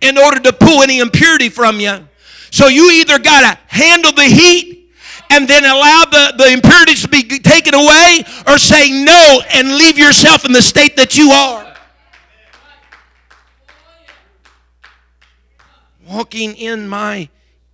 in 0.00 0.16
order 0.16 0.40
to 0.40 0.52
pull 0.52 0.82
any 0.82 0.98
impurity 0.98 1.50
from 1.50 1.78
you. 1.78 2.08
So 2.50 2.68
you 2.68 2.90
either 2.90 3.18
got 3.18 3.40
to 3.42 3.58
handle 3.66 4.12
the 4.12 4.24
heat 4.24 4.90
and 5.28 5.46
then 5.46 5.64
allow 5.64 6.04
the, 6.10 6.34
the 6.38 6.52
impurities 6.52 7.02
to 7.02 7.08
be 7.08 7.22
taken 7.22 7.74
away 7.74 8.24
or 8.46 8.58
say 8.58 8.90
no 8.90 9.42
and 9.52 9.76
leave 9.76 9.98
yourself 9.98 10.44
in 10.44 10.52
the 10.52 10.62
state 10.62 10.96
that 10.96 11.16
you 11.16 11.30
are. 11.30 11.66
Walking 16.08 16.56
in 16.56 16.88
my 16.88 17.28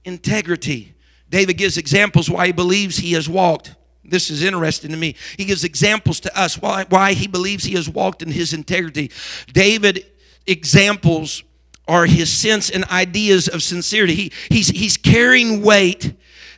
integrity. 0.05 0.96
David 1.29 1.55
gives 1.55 1.77
examples 1.77 2.31
why 2.31 2.47
he 2.47 2.53
believes 2.53 2.99
he 2.99 3.13
has 3.13 3.29
walked. 3.29 3.75
This 4.05 4.31
is 4.31 4.43
interesting 4.43 4.91
to 4.93 4.97
me. 4.97 5.17
He 5.37 5.45
gives 5.45 5.65
examples 5.65 6.21
to 6.21 6.39
us 6.39 6.61
why, 6.61 6.87
why 6.89 7.15
he 7.15 7.27
believes 7.27 7.65
he 7.65 7.75
has 7.75 7.89
walked 7.89 8.23
in 8.23 8.31
his 8.31 8.53
integrity. 8.53 9.11
David 9.53 10.07
examples 10.47 11.43
are 11.89 12.07
his 12.07 12.33
sense 12.33 12.71
and 12.71 12.85
ideas 12.87 13.49
of 13.49 13.63
sincerity. 13.63 14.15
He, 14.15 14.33
he's, 14.49 14.69
he's 14.69 14.97
carrying 14.97 15.63
weight 15.63 16.15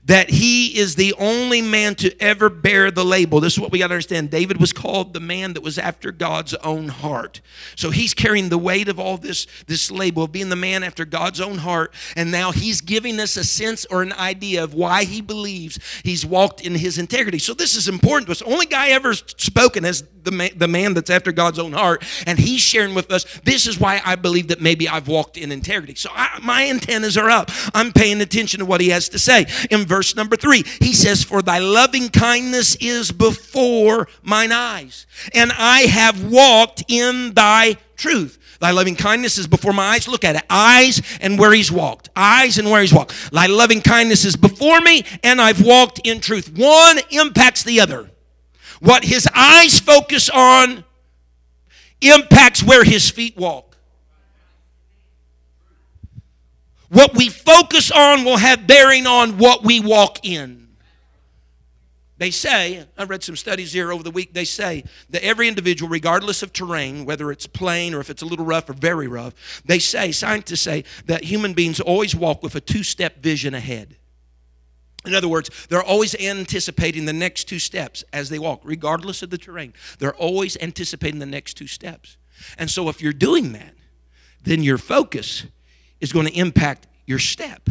that 0.08 0.30
he 0.30 0.78
is 0.78 0.94
the 0.94 1.14
only 1.18 1.60
man 1.60 1.94
to 1.94 2.14
ever 2.20 2.48
bear 2.48 2.90
the 2.90 3.04
label. 3.04 3.40
This 3.40 3.52
is 3.52 3.60
what 3.60 3.70
we 3.70 3.78
got 3.78 3.88
to 3.88 3.94
understand. 3.94 4.30
David 4.30 4.58
was 4.58 4.72
called 4.72 5.12
the 5.12 5.20
man 5.20 5.52
that 5.52 5.62
was 5.62 5.78
after 5.78 6.10
God's 6.12 6.54
own 6.54 6.88
heart. 6.88 7.42
So 7.76 7.90
he's 7.90 8.14
carrying 8.14 8.48
the 8.48 8.56
weight 8.56 8.88
of 8.88 8.98
all 8.98 9.18
this, 9.18 9.46
this 9.66 9.90
label 9.90 10.24
of 10.24 10.32
being 10.32 10.48
the 10.48 10.56
man 10.56 10.82
after 10.82 11.04
God's 11.04 11.42
own 11.42 11.58
heart. 11.58 11.92
And 12.16 12.32
now 12.32 12.52
he's 12.52 12.80
giving 12.80 13.20
us 13.20 13.36
a 13.36 13.44
sense 13.44 13.84
or 13.90 14.00
an 14.00 14.14
idea 14.14 14.64
of 14.64 14.72
why 14.72 15.04
he 15.04 15.20
believes 15.20 15.78
he's 16.02 16.24
walked 16.24 16.62
in 16.62 16.74
his 16.74 16.96
integrity. 16.96 17.38
So 17.38 17.52
this 17.52 17.76
is 17.76 17.86
important 17.86 18.28
to 18.28 18.32
us. 18.32 18.40
Only 18.40 18.64
guy 18.64 18.88
ever 18.88 19.12
spoken 19.12 19.84
as 19.84 20.02
the 20.28 20.36
man, 20.36 20.50
the 20.56 20.68
man 20.68 20.92
that's 20.94 21.10
after 21.10 21.32
God's 21.32 21.58
own 21.58 21.72
heart. 21.72 22.04
And 22.26 22.38
he's 22.38 22.60
sharing 22.60 22.94
with 22.94 23.10
us, 23.10 23.24
this 23.40 23.66
is 23.66 23.80
why 23.80 24.02
I 24.04 24.16
believe 24.16 24.48
that 24.48 24.60
maybe 24.60 24.88
I've 24.88 25.08
walked 25.08 25.36
in 25.36 25.50
integrity. 25.50 25.94
So 25.94 26.10
I, 26.12 26.38
my 26.42 26.68
antennas 26.68 27.16
are 27.16 27.30
up. 27.30 27.50
I'm 27.74 27.92
paying 27.92 28.20
attention 28.20 28.60
to 28.60 28.66
what 28.66 28.80
he 28.80 28.90
has 28.90 29.08
to 29.10 29.18
say. 29.18 29.46
In 29.70 29.86
verse 29.86 30.14
number 30.14 30.36
three, 30.36 30.64
he 30.80 30.92
says, 30.92 31.24
For 31.24 31.40
thy 31.40 31.58
loving 31.58 32.10
kindness 32.10 32.76
is 32.76 33.10
before 33.10 34.08
mine 34.22 34.52
eyes, 34.52 35.06
and 35.32 35.52
I 35.56 35.82
have 35.82 36.30
walked 36.30 36.84
in 36.88 37.32
thy 37.34 37.76
truth. 37.96 38.38
Thy 38.60 38.72
loving 38.72 38.96
kindness 38.96 39.38
is 39.38 39.46
before 39.46 39.72
my 39.72 39.94
eyes. 39.94 40.08
Look 40.08 40.24
at 40.24 40.34
it. 40.34 40.42
Eyes 40.50 41.00
and 41.20 41.38
where 41.38 41.52
he's 41.52 41.70
walked. 41.70 42.08
Eyes 42.16 42.58
and 42.58 42.70
where 42.70 42.80
he's 42.80 42.92
walked. 42.92 43.30
Thy 43.30 43.46
loving 43.46 43.80
kindness 43.80 44.24
is 44.24 44.34
before 44.34 44.80
me, 44.80 45.04
and 45.22 45.40
I've 45.40 45.64
walked 45.64 46.00
in 46.04 46.20
truth. 46.20 46.50
One 46.56 46.98
impacts 47.10 47.62
the 47.62 47.80
other. 47.80 48.10
What 48.80 49.04
his 49.04 49.28
eyes 49.34 49.80
focus 49.80 50.28
on 50.28 50.84
impacts 52.00 52.62
where 52.62 52.84
his 52.84 53.10
feet 53.10 53.36
walk. 53.36 53.76
What 56.88 57.14
we 57.14 57.28
focus 57.28 57.90
on 57.90 58.24
will 58.24 58.38
have 58.38 58.66
bearing 58.66 59.06
on 59.06 59.36
what 59.36 59.62
we 59.62 59.80
walk 59.80 60.24
in. 60.24 60.68
They 62.16 62.32
say, 62.32 62.84
I 62.96 63.04
read 63.04 63.22
some 63.22 63.36
studies 63.36 63.72
here 63.72 63.92
over 63.92 64.02
the 64.02 64.10
week, 64.10 64.34
they 64.34 64.44
say 64.44 64.82
that 65.10 65.24
every 65.24 65.46
individual, 65.46 65.88
regardless 65.88 66.42
of 66.42 66.52
terrain, 66.52 67.04
whether 67.04 67.30
it's 67.30 67.46
plain 67.46 67.94
or 67.94 68.00
if 68.00 68.10
it's 68.10 68.22
a 68.22 68.26
little 68.26 68.44
rough 68.44 68.68
or 68.68 68.72
very 68.72 69.06
rough, 69.06 69.62
they 69.64 69.78
say, 69.78 70.10
scientists 70.10 70.62
say, 70.62 70.82
that 71.06 71.24
human 71.24 71.54
beings 71.54 71.78
always 71.78 72.16
walk 72.16 72.42
with 72.42 72.56
a 72.56 72.60
two 72.60 72.82
step 72.82 73.18
vision 73.18 73.54
ahead. 73.54 73.97
In 75.08 75.14
other 75.14 75.28
words, 75.28 75.50
they're 75.68 75.82
always 75.82 76.14
anticipating 76.14 77.06
the 77.06 77.12
next 77.12 77.44
two 77.44 77.58
steps 77.58 78.04
as 78.12 78.28
they 78.28 78.38
walk, 78.38 78.60
regardless 78.62 79.22
of 79.22 79.30
the 79.30 79.38
terrain. 79.38 79.72
They're 79.98 80.14
always 80.14 80.56
anticipating 80.60 81.18
the 81.18 81.26
next 81.26 81.54
two 81.54 81.66
steps. 81.66 82.16
And 82.58 82.70
so 82.70 82.88
if 82.88 83.02
you're 83.02 83.12
doing 83.12 83.52
that, 83.52 83.74
then 84.44 84.62
your 84.62 84.78
focus 84.78 85.44
is 86.00 86.12
going 86.12 86.26
to 86.26 86.32
impact 86.32 86.86
your 87.06 87.18
step. 87.18 87.68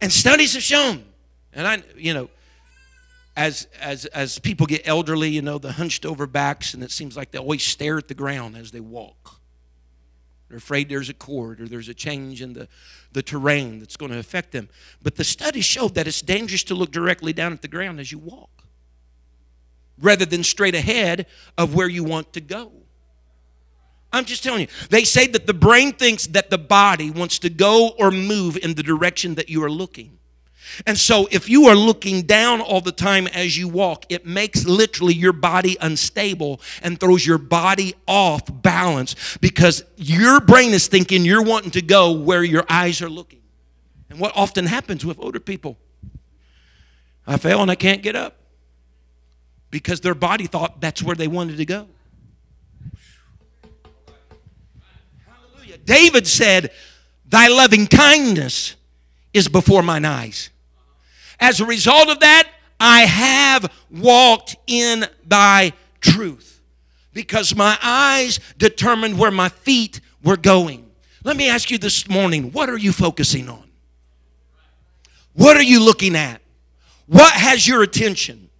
And 0.00 0.12
studies 0.12 0.52
have 0.54 0.62
shown, 0.62 1.04
and 1.52 1.66
I, 1.66 1.82
you 1.96 2.12
know, 2.12 2.28
as 3.34 3.66
as 3.80 4.04
as 4.06 4.38
people 4.38 4.66
get 4.66 4.86
elderly, 4.86 5.30
you 5.30 5.42
know, 5.42 5.58
the 5.58 5.72
hunched 5.72 6.04
over 6.04 6.26
backs, 6.26 6.74
and 6.74 6.82
it 6.82 6.90
seems 6.90 7.16
like 7.16 7.30
they 7.30 7.38
always 7.38 7.62
stare 7.62 7.96
at 7.96 8.08
the 8.08 8.14
ground 8.14 8.56
as 8.56 8.70
they 8.70 8.80
walk. 8.80 9.35
They're 10.48 10.58
afraid 10.58 10.88
there's 10.88 11.08
a 11.08 11.14
cord 11.14 11.60
or 11.60 11.68
there's 11.68 11.88
a 11.88 11.94
change 11.94 12.40
in 12.40 12.52
the, 12.52 12.68
the 13.12 13.22
terrain 13.22 13.80
that's 13.80 13.96
going 13.96 14.12
to 14.12 14.18
affect 14.18 14.52
them. 14.52 14.68
But 15.02 15.16
the 15.16 15.24
studies 15.24 15.64
showed 15.64 15.94
that 15.94 16.06
it's 16.06 16.22
dangerous 16.22 16.62
to 16.64 16.74
look 16.74 16.92
directly 16.92 17.32
down 17.32 17.52
at 17.52 17.62
the 17.62 17.68
ground 17.68 17.98
as 17.98 18.12
you 18.12 18.18
walk 18.18 18.50
rather 19.98 20.26
than 20.26 20.44
straight 20.44 20.74
ahead 20.74 21.26
of 21.56 21.74
where 21.74 21.88
you 21.88 22.04
want 22.04 22.32
to 22.34 22.40
go. 22.40 22.72
I'm 24.12 24.24
just 24.24 24.42
telling 24.42 24.62
you. 24.62 24.68
They 24.90 25.04
say 25.04 25.26
that 25.28 25.46
the 25.46 25.54
brain 25.54 25.92
thinks 25.92 26.26
that 26.28 26.50
the 26.50 26.58
body 26.58 27.10
wants 27.10 27.38
to 27.40 27.50
go 27.50 27.90
or 27.98 28.10
move 28.10 28.56
in 28.56 28.74
the 28.74 28.82
direction 28.82 29.34
that 29.34 29.48
you 29.48 29.62
are 29.64 29.70
looking. 29.70 30.15
And 30.86 30.98
so, 30.98 31.28
if 31.30 31.48
you 31.48 31.66
are 31.66 31.74
looking 31.74 32.22
down 32.22 32.60
all 32.60 32.80
the 32.80 32.92
time 32.92 33.26
as 33.28 33.56
you 33.56 33.68
walk, 33.68 34.04
it 34.08 34.26
makes 34.26 34.66
literally 34.66 35.14
your 35.14 35.32
body 35.32 35.76
unstable 35.80 36.60
and 36.82 36.98
throws 36.98 37.26
your 37.26 37.38
body 37.38 37.94
off 38.06 38.42
balance 38.62 39.38
because 39.40 39.84
your 39.96 40.40
brain 40.40 40.72
is 40.72 40.88
thinking 40.88 41.24
you're 41.24 41.42
wanting 41.42 41.70
to 41.72 41.82
go 41.82 42.12
where 42.12 42.42
your 42.42 42.64
eyes 42.68 43.00
are 43.00 43.08
looking. 43.08 43.40
And 44.10 44.20
what 44.20 44.32
often 44.36 44.66
happens 44.66 45.04
with 45.04 45.18
older 45.18 45.40
people, 45.40 45.78
I 47.26 47.36
fell 47.38 47.62
and 47.62 47.70
I 47.70 47.74
can't 47.74 48.02
get 48.02 48.16
up 48.16 48.36
because 49.70 50.00
their 50.00 50.14
body 50.14 50.46
thought 50.46 50.80
that's 50.80 51.02
where 51.02 51.16
they 51.16 51.28
wanted 51.28 51.56
to 51.56 51.64
go. 51.64 51.88
Hallelujah. 55.26 55.78
David 55.78 56.26
said, 56.26 56.70
Thy 57.28 57.48
loving 57.48 57.86
kindness 57.86 58.76
is 59.32 59.48
before 59.48 59.82
mine 59.82 60.04
eyes. 60.04 60.50
As 61.40 61.60
a 61.60 61.66
result 61.66 62.08
of 62.08 62.20
that, 62.20 62.48
I 62.78 63.02
have 63.02 63.72
walked 63.90 64.56
in 64.66 65.06
thy 65.24 65.72
truth 66.00 66.60
because 67.12 67.54
my 67.54 67.78
eyes 67.82 68.38
determined 68.58 69.18
where 69.18 69.30
my 69.30 69.48
feet 69.48 70.00
were 70.22 70.36
going. 70.36 70.90
Let 71.24 71.36
me 71.36 71.48
ask 71.48 71.70
you 71.70 71.78
this 71.78 72.08
morning 72.08 72.52
what 72.52 72.68
are 72.68 72.76
you 72.76 72.92
focusing 72.92 73.48
on? 73.48 73.64
What 75.32 75.56
are 75.56 75.62
you 75.62 75.82
looking 75.82 76.16
at? 76.16 76.40
What 77.06 77.32
has 77.32 77.66
your 77.66 77.82
attention? 77.82 78.50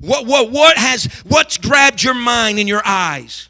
What, 0.00 0.26
what, 0.26 0.50
what 0.50 0.76
has 0.76 1.06
what's 1.26 1.58
grabbed 1.58 2.02
your 2.02 2.14
mind 2.14 2.58
and 2.58 2.68
your 2.68 2.82
eyes? 2.84 3.48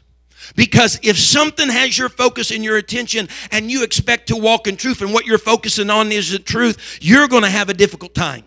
Because 0.55 0.99
if 1.03 1.17
something 1.17 1.69
has 1.69 1.97
your 1.97 2.09
focus 2.09 2.51
and 2.51 2.63
your 2.63 2.77
attention 2.77 3.29
and 3.51 3.69
you 3.69 3.83
expect 3.83 4.27
to 4.27 4.35
walk 4.35 4.67
in 4.67 4.75
truth 4.75 5.01
and 5.01 5.13
what 5.13 5.25
you're 5.25 5.37
focusing 5.37 5.89
on 5.89 6.11
is 6.11 6.31
the 6.31 6.39
truth, 6.39 6.99
you're 7.01 7.27
going 7.27 7.43
to 7.43 7.49
have 7.49 7.69
a 7.69 7.73
difficult 7.73 8.13
time. 8.13 8.43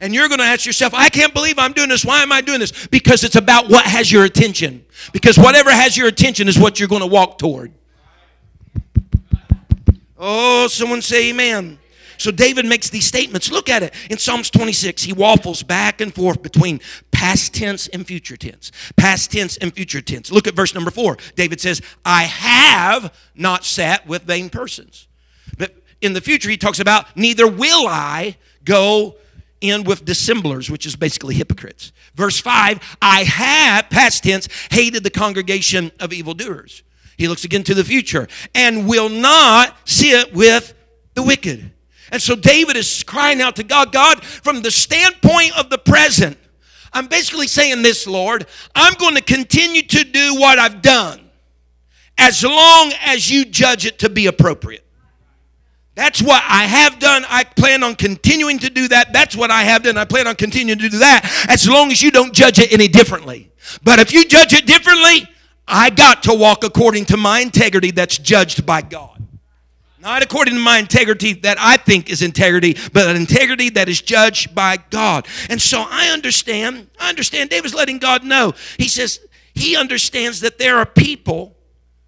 And 0.00 0.14
you're 0.14 0.28
going 0.28 0.38
to 0.38 0.44
ask 0.44 0.64
yourself, 0.64 0.94
I 0.94 1.10
can't 1.10 1.34
believe 1.34 1.58
I'm 1.58 1.72
doing 1.72 1.90
this. 1.90 2.04
Why 2.04 2.22
am 2.22 2.32
I 2.32 2.40
doing 2.40 2.60
this? 2.60 2.86
Because 2.86 3.22
it's 3.22 3.36
about 3.36 3.68
what 3.68 3.84
has 3.84 4.10
your 4.10 4.24
attention. 4.24 4.84
Because 5.12 5.36
whatever 5.36 5.70
has 5.70 5.96
your 5.96 6.08
attention 6.08 6.48
is 6.48 6.58
what 6.58 6.80
you're 6.80 6.88
going 6.88 7.02
to 7.02 7.06
walk 7.06 7.38
toward. 7.38 7.72
Oh, 10.16 10.68
someone 10.68 11.02
say 11.02 11.30
amen. 11.30 11.79
So 12.20 12.30
David 12.30 12.66
makes 12.66 12.90
these 12.90 13.06
statements. 13.06 13.50
Look 13.50 13.70
at 13.70 13.82
it. 13.82 13.94
In 14.10 14.18
Psalms 14.18 14.50
26, 14.50 15.04
he 15.04 15.14
waffles 15.14 15.62
back 15.62 16.02
and 16.02 16.14
forth 16.14 16.42
between 16.42 16.78
past 17.10 17.54
tense 17.54 17.88
and 17.88 18.06
future 18.06 18.36
tense. 18.36 18.70
Past 18.94 19.32
tense 19.32 19.56
and 19.56 19.72
future 19.72 20.02
tense. 20.02 20.30
Look 20.30 20.46
at 20.46 20.54
verse 20.54 20.74
number 20.74 20.90
four. 20.90 21.16
David 21.34 21.62
says, 21.62 21.80
I 22.04 22.24
have 22.24 23.14
not 23.34 23.64
sat 23.64 24.06
with 24.06 24.24
vain 24.24 24.50
persons. 24.50 25.08
But 25.56 25.74
in 26.02 26.12
the 26.12 26.20
future, 26.20 26.50
he 26.50 26.58
talks 26.58 26.78
about, 26.78 27.06
neither 27.16 27.46
will 27.46 27.86
I 27.88 28.36
go 28.64 29.16
in 29.62 29.84
with 29.84 30.04
dissemblers, 30.04 30.70
which 30.70 30.84
is 30.84 30.96
basically 30.96 31.36
hypocrites. 31.36 31.90
Verse 32.16 32.38
5 32.38 32.98
I 33.00 33.24
have, 33.24 33.88
past 33.88 34.24
tense, 34.24 34.46
hated 34.70 35.04
the 35.04 35.10
congregation 35.10 35.90
of 35.98 36.12
evildoers. 36.12 36.82
He 37.16 37.28
looks 37.28 37.44
again 37.44 37.62
to 37.62 37.72
the 37.72 37.84
future 37.84 38.28
and 38.54 38.86
will 38.86 39.08
not 39.08 39.74
sit 39.88 40.34
with 40.34 40.74
the 41.14 41.22
wicked. 41.22 41.72
And 42.10 42.20
so 42.20 42.34
David 42.34 42.76
is 42.76 43.02
crying 43.02 43.40
out 43.40 43.56
to 43.56 43.62
God, 43.62 43.92
God, 43.92 44.22
from 44.24 44.62
the 44.62 44.70
standpoint 44.70 45.58
of 45.58 45.70
the 45.70 45.78
present, 45.78 46.36
I'm 46.92 47.06
basically 47.06 47.46
saying 47.46 47.82
this, 47.82 48.06
Lord, 48.06 48.46
I'm 48.74 48.94
going 48.94 49.14
to 49.14 49.22
continue 49.22 49.82
to 49.82 50.04
do 50.04 50.34
what 50.36 50.58
I've 50.58 50.82
done 50.82 51.20
as 52.18 52.44
long 52.44 52.92
as 53.02 53.30
you 53.30 53.44
judge 53.44 53.86
it 53.86 54.00
to 54.00 54.08
be 54.08 54.26
appropriate. 54.26 54.84
That's 55.94 56.22
what 56.22 56.42
I 56.46 56.64
have 56.64 56.98
done. 56.98 57.24
I 57.28 57.44
plan 57.44 57.82
on 57.82 57.94
continuing 57.94 58.58
to 58.60 58.70
do 58.70 58.88
that. 58.88 59.12
That's 59.12 59.36
what 59.36 59.50
I 59.50 59.62
have 59.64 59.82
done. 59.82 59.98
I 59.98 60.04
plan 60.04 60.26
on 60.26 60.36
continuing 60.36 60.78
to 60.78 60.88
do 60.88 60.98
that 60.98 61.46
as 61.48 61.68
long 61.68 61.90
as 61.90 62.02
you 62.02 62.10
don't 62.10 62.32
judge 62.32 62.58
it 62.58 62.72
any 62.72 62.88
differently. 62.88 63.50
But 63.82 63.98
if 63.98 64.12
you 64.12 64.24
judge 64.24 64.52
it 64.52 64.66
differently, 64.66 65.28
I 65.66 65.90
got 65.90 66.22
to 66.24 66.34
walk 66.34 66.64
according 66.64 67.06
to 67.06 67.16
my 67.16 67.40
integrity 67.40 67.90
that's 67.90 68.18
judged 68.18 68.64
by 68.64 68.82
God. 68.82 69.09
Not 70.00 70.22
according 70.22 70.54
to 70.54 70.60
my 70.60 70.78
integrity 70.78 71.34
that 71.34 71.58
I 71.60 71.76
think 71.76 72.08
is 72.08 72.22
integrity, 72.22 72.74
but 72.94 73.06
an 73.06 73.16
integrity 73.16 73.68
that 73.70 73.88
is 73.88 74.00
judged 74.00 74.54
by 74.54 74.78
God. 74.88 75.28
And 75.50 75.60
so 75.60 75.84
I 75.86 76.08
understand, 76.08 76.88
I 76.98 77.10
understand 77.10 77.50
David's 77.50 77.74
letting 77.74 77.98
God 77.98 78.24
know. 78.24 78.54
He 78.78 78.88
says 78.88 79.20
he 79.54 79.76
understands 79.76 80.40
that 80.40 80.58
there 80.58 80.78
are 80.78 80.86
people. 80.86 81.54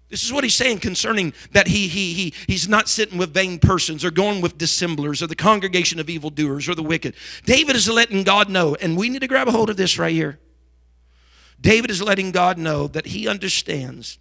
This 0.09 0.23
is 0.23 0.33
what 0.33 0.43
he's 0.43 0.55
saying 0.55 0.79
concerning 0.79 1.33
that 1.51 1.67
he, 1.67 1.87
he, 1.87 2.13
he, 2.13 2.33
he's 2.47 2.67
not 2.67 2.89
sitting 2.89 3.19
with 3.19 3.31
vain 3.31 3.59
persons 3.59 4.03
or 4.03 4.09
going 4.09 4.41
with 4.41 4.57
dissemblers 4.57 5.21
or 5.21 5.27
the 5.27 5.35
congregation 5.35 5.99
of 5.99 6.09
evildoers 6.09 6.67
or 6.67 6.73
the 6.73 6.83
wicked. 6.83 7.13
David 7.45 7.75
is 7.75 7.87
letting 7.87 8.23
God 8.23 8.49
know, 8.49 8.75
and 8.75 8.97
we 8.97 9.09
need 9.09 9.21
to 9.21 9.27
grab 9.27 9.47
a 9.47 9.51
hold 9.51 9.69
of 9.69 9.77
this 9.77 9.99
right 9.99 10.13
here. 10.13 10.39
David 11.61 11.91
is 11.91 12.01
letting 12.01 12.31
God 12.31 12.57
know 12.57 12.87
that 12.87 13.07
he 13.07 13.27
understands 13.27 14.17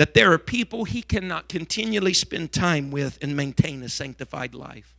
that 0.00 0.14
there 0.14 0.32
are 0.32 0.38
people 0.38 0.86
he 0.86 1.02
cannot 1.02 1.46
continually 1.46 2.14
spend 2.14 2.50
time 2.52 2.90
with 2.90 3.18
and 3.20 3.36
maintain 3.36 3.82
a 3.82 3.88
sanctified 3.90 4.54
life. 4.54 4.96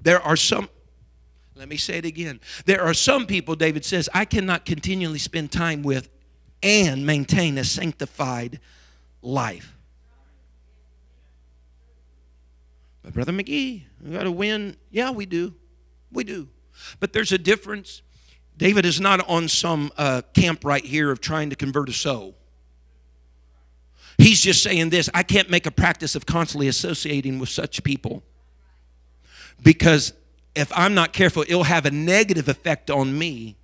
There 0.00 0.18
are 0.18 0.34
some, 0.34 0.70
let 1.54 1.68
me 1.68 1.76
say 1.76 1.98
it 1.98 2.06
again. 2.06 2.40
There 2.64 2.80
are 2.80 2.94
some 2.94 3.26
people, 3.26 3.54
David 3.56 3.84
says, 3.84 4.08
I 4.14 4.24
cannot 4.24 4.64
continually 4.64 5.18
spend 5.18 5.52
time 5.52 5.82
with 5.82 6.08
and 6.62 7.04
maintain 7.04 7.58
a 7.58 7.64
sanctified 7.64 8.60
life. 9.20 9.76
But 13.02 13.12
Brother 13.12 13.32
McGee, 13.32 13.82
we 14.02 14.10
got 14.10 14.22
to 14.22 14.32
win. 14.32 14.74
Yeah, 14.90 15.10
we 15.10 15.26
do. 15.26 15.54
We 16.10 16.24
do. 16.24 16.48
But 16.98 17.12
there's 17.12 17.32
a 17.32 17.38
difference. 17.38 18.00
David 18.56 18.86
is 18.86 19.02
not 19.02 19.28
on 19.28 19.48
some 19.48 19.92
uh, 19.98 20.22
camp 20.32 20.64
right 20.64 20.82
here 20.82 21.10
of 21.10 21.20
trying 21.20 21.50
to 21.50 21.56
convert 21.56 21.90
a 21.90 21.92
soul. 21.92 22.36
He's 24.20 24.42
just 24.42 24.62
saying 24.62 24.90
this 24.90 25.08
I 25.14 25.22
can't 25.22 25.48
make 25.48 25.64
a 25.64 25.70
practice 25.70 26.14
of 26.14 26.26
constantly 26.26 26.68
associating 26.68 27.38
with 27.38 27.48
such 27.48 27.82
people 27.82 28.22
because 29.62 30.12
if 30.54 30.70
I'm 30.76 30.94
not 30.94 31.14
careful, 31.14 31.42
it'll 31.42 31.64
have 31.64 31.86
a 31.86 31.90
negative 31.90 32.46
effect 32.46 32.90
on 32.90 33.16
me. 33.16 33.56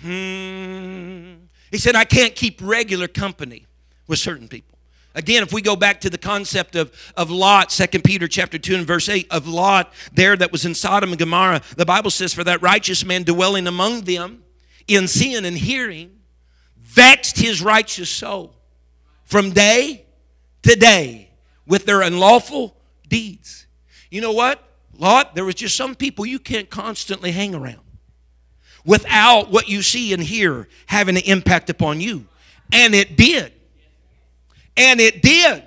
Hmm. 0.00 1.34
He 1.70 1.78
said, 1.78 1.94
I 1.94 2.04
can't 2.04 2.34
keep 2.34 2.60
regular 2.62 3.06
company 3.06 3.66
with 4.06 4.18
certain 4.18 4.48
people. 4.48 4.78
Again, 5.14 5.42
if 5.42 5.52
we 5.52 5.60
go 5.60 5.76
back 5.76 6.00
to 6.00 6.10
the 6.10 6.16
concept 6.16 6.74
of, 6.74 6.90
of 7.18 7.30
Lot, 7.30 7.68
2 7.68 8.00
Peter 8.00 8.26
chapter 8.26 8.58
2 8.58 8.76
and 8.76 8.86
verse 8.86 9.10
8, 9.10 9.26
of 9.30 9.46
Lot 9.46 9.92
there 10.14 10.36
that 10.36 10.50
was 10.50 10.64
in 10.64 10.74
Sodom 10.74 11.10
and 11.10 11.18
Gomorrah, 11.18 11.60
the 11.76 11.84
Bible 11.84 12.10
says, 12.10 12.32
For 12.32 12.44
that 12.44 12.62
righteous 12.62 13.04
man 13.04 13.24
dwelling 13.24 13.66
among 13.66 14.02
them 14.02 14.42
in 14.88 15.06
seeing 15.06 15.44
and 15.44 15.58
hearing 15.58 16.21
vexed 16.92 17.38
his 17.38 17.62
righteous 17.62 18.10
soul 18.10 18.54
from 19.24 19.50
day 19.50 20.04
to 20.62 20.76
day 20.76 21.30
with 21.66 21.86
their 21.86 22.02
unlawful 22.02 22.76
deeds. 23.08 23.66
You 24.10 24.20
know 24.20 24.32
what? 24.32 24.62
Lot, 24.98 25.34
there 25.34 25.44
was 25.44 25.54
just 25.54 25.74
some 25.74 25.94
people 25.94 26.26
you 26.26 26.38
can't 26.38 26.68
constantly 26.68 27.32
hang 27.32 27.54
around 27.54 27.80
without 28.84 29.50
what 29.50 29.68
you 29.68 29.80
see 29.80 30.12
and 30.12 30.22
hear 30.22 30.68
having 30.86 31.16
an 31.16 31.22
impact 31.24 31.70
upon 31.70 32.00
you. 32.00 32.26
And 32.72 32.94
it 32.94 33.16
did. 33.16 33.52
And 34.76 35.00
it 35.00 35.22
did. 35.22 35.62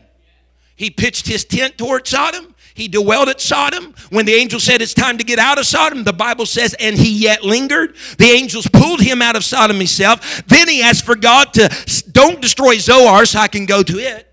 He 0.76 0.92
pitched 0.92 1.28
his 1.28 1.44
tent 1.44 1.78
toward 1.78 2.08
Sodom. 2.08 2.54
He 2.76 2.90
dwelled 2.90 3.30
at 3.30 3.40
Sodom. 3.40 3.96
When 4.10 4.26
the 4.26 4.34
angel 4.34 4.60
said 4.60 4.82
it's 4.82 4.94
time 4.94 5.18
to 5.18 5.24
get 5.24 5.40
out 5.40 5.58
of 5.58 5.66
Sodom, 5.66 6.04
the 6.04 6.12
Bible 6.12 6.46
says, 6.46 6.76
and 6.78 6.98
he 6.98 7.10
yet 7.10 7.42
lingered. 7.42 7.96
The 8.18 8.26
angels 8.26 8.68
pulled 8.68 9.00
him 9.00 9.22
out 9.22 9.38
of 9.38 9.46
Sodom 9.46 9.78
himself. 9.78 10.46
Then 10.46 10.68
he 10.68 10.82
asked 10.82 11.06
for 11.06 11.16
God 11.16 11.54
to, 11.54 11.70
don't 12.12 12.42
destroy 12.42 12.76
Zoar 12.76 13.26
so 13.26 13.40
I 13.40 13.48
can 13.48 13.66
go 13.66 13.82
to 13.82 13.98
it. 13.98 14.30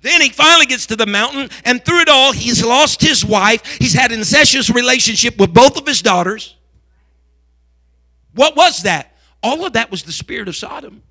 Then 0.00 0.20
he 0.20 0.28
finally 0.30 0.66
gets 0.66 0.86
to 0.86 0.94
the 0.94 1.06
mountain, 1.06 1.50
and 1.64 1.84
through 1.84 2.02
it 2.02 2.08
all, 2.08 2.30
he's 2.30 2.64
lost 2.64 3.02
his 3.02 3.24
wife. 3.24 3.66
He's 3.80 3.92
had 3.92 4.12
an 4.12 4.20
incestuous 4.20 4.70
relationship 4.70 5.38
with 5.38 5.52
both 5.52 5.76
of 5.76 5.84
his 5.88 6.02
daughters. 6.02 6.54
What 8.32 8.54
was 8.54 8.84
that? 8.84 9.16
All 9.42 9.66
of 9.66 9.72
that 9.72 9.90
was 9.90 10.04
the 10.04 10.12
spirit 10.12 10.46
of 10.46 10.54
Sodom 10.54 11.02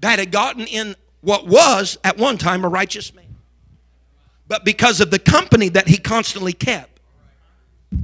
that 0.00 0.18
had 0.18 0.32
gotten 0.32 0.66
in 0.66 0.96
what 1.20 1.46
was 1.46 1.96
at 2.02 2.18
one 2.18 2.38
time 2.38 2.64
a 2.64 2.68
righteous 2.68 3.14
man. 3.14 3.31
But 4.52 4.66
because 4.66 5.00
of 5.00 5.10
the 5.10 5.18
company 5.18 5.70
that 5.70 5.88
he 5.88 5.96
constantly 5.96 6.52
kept, 6.52 7.00
oh 7.90 7.98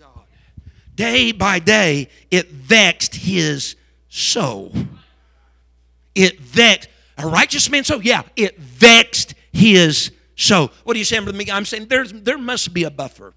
God, 0.00 0.24
day 0.96 1.30
by 1.30 1.60
day, 1.60 2.08
it 2.28 2.50
vexed 2.50 3.14
his 3.14 3.76
soul. 4.08 4.72
It 6.16 6.40
vexed 6.40 6.88
a 7.18 7.28
righteous 7.28 7.70
man 7.70 7.84
soul? 7.84 8.02
Yeah, 8.02 8.22
it 8.34 8.58
vexed 8.58 9.36
his 9.52 10.10
soul. 10.34 10.72
What 10.82 10.96
are 10.96 10.98
you 10.98 11.04
saying 11.04 11.26
to 11.26 11.32
me? 11.32 11.48
I'm 11.48 11.64
saying 11.64 11.86
there's, 11.86 12.12
there 12.12 12.36
must 12.36 12.74
be 12.74 12.82
a 12.82 12.90
buffer. 12.90 13.32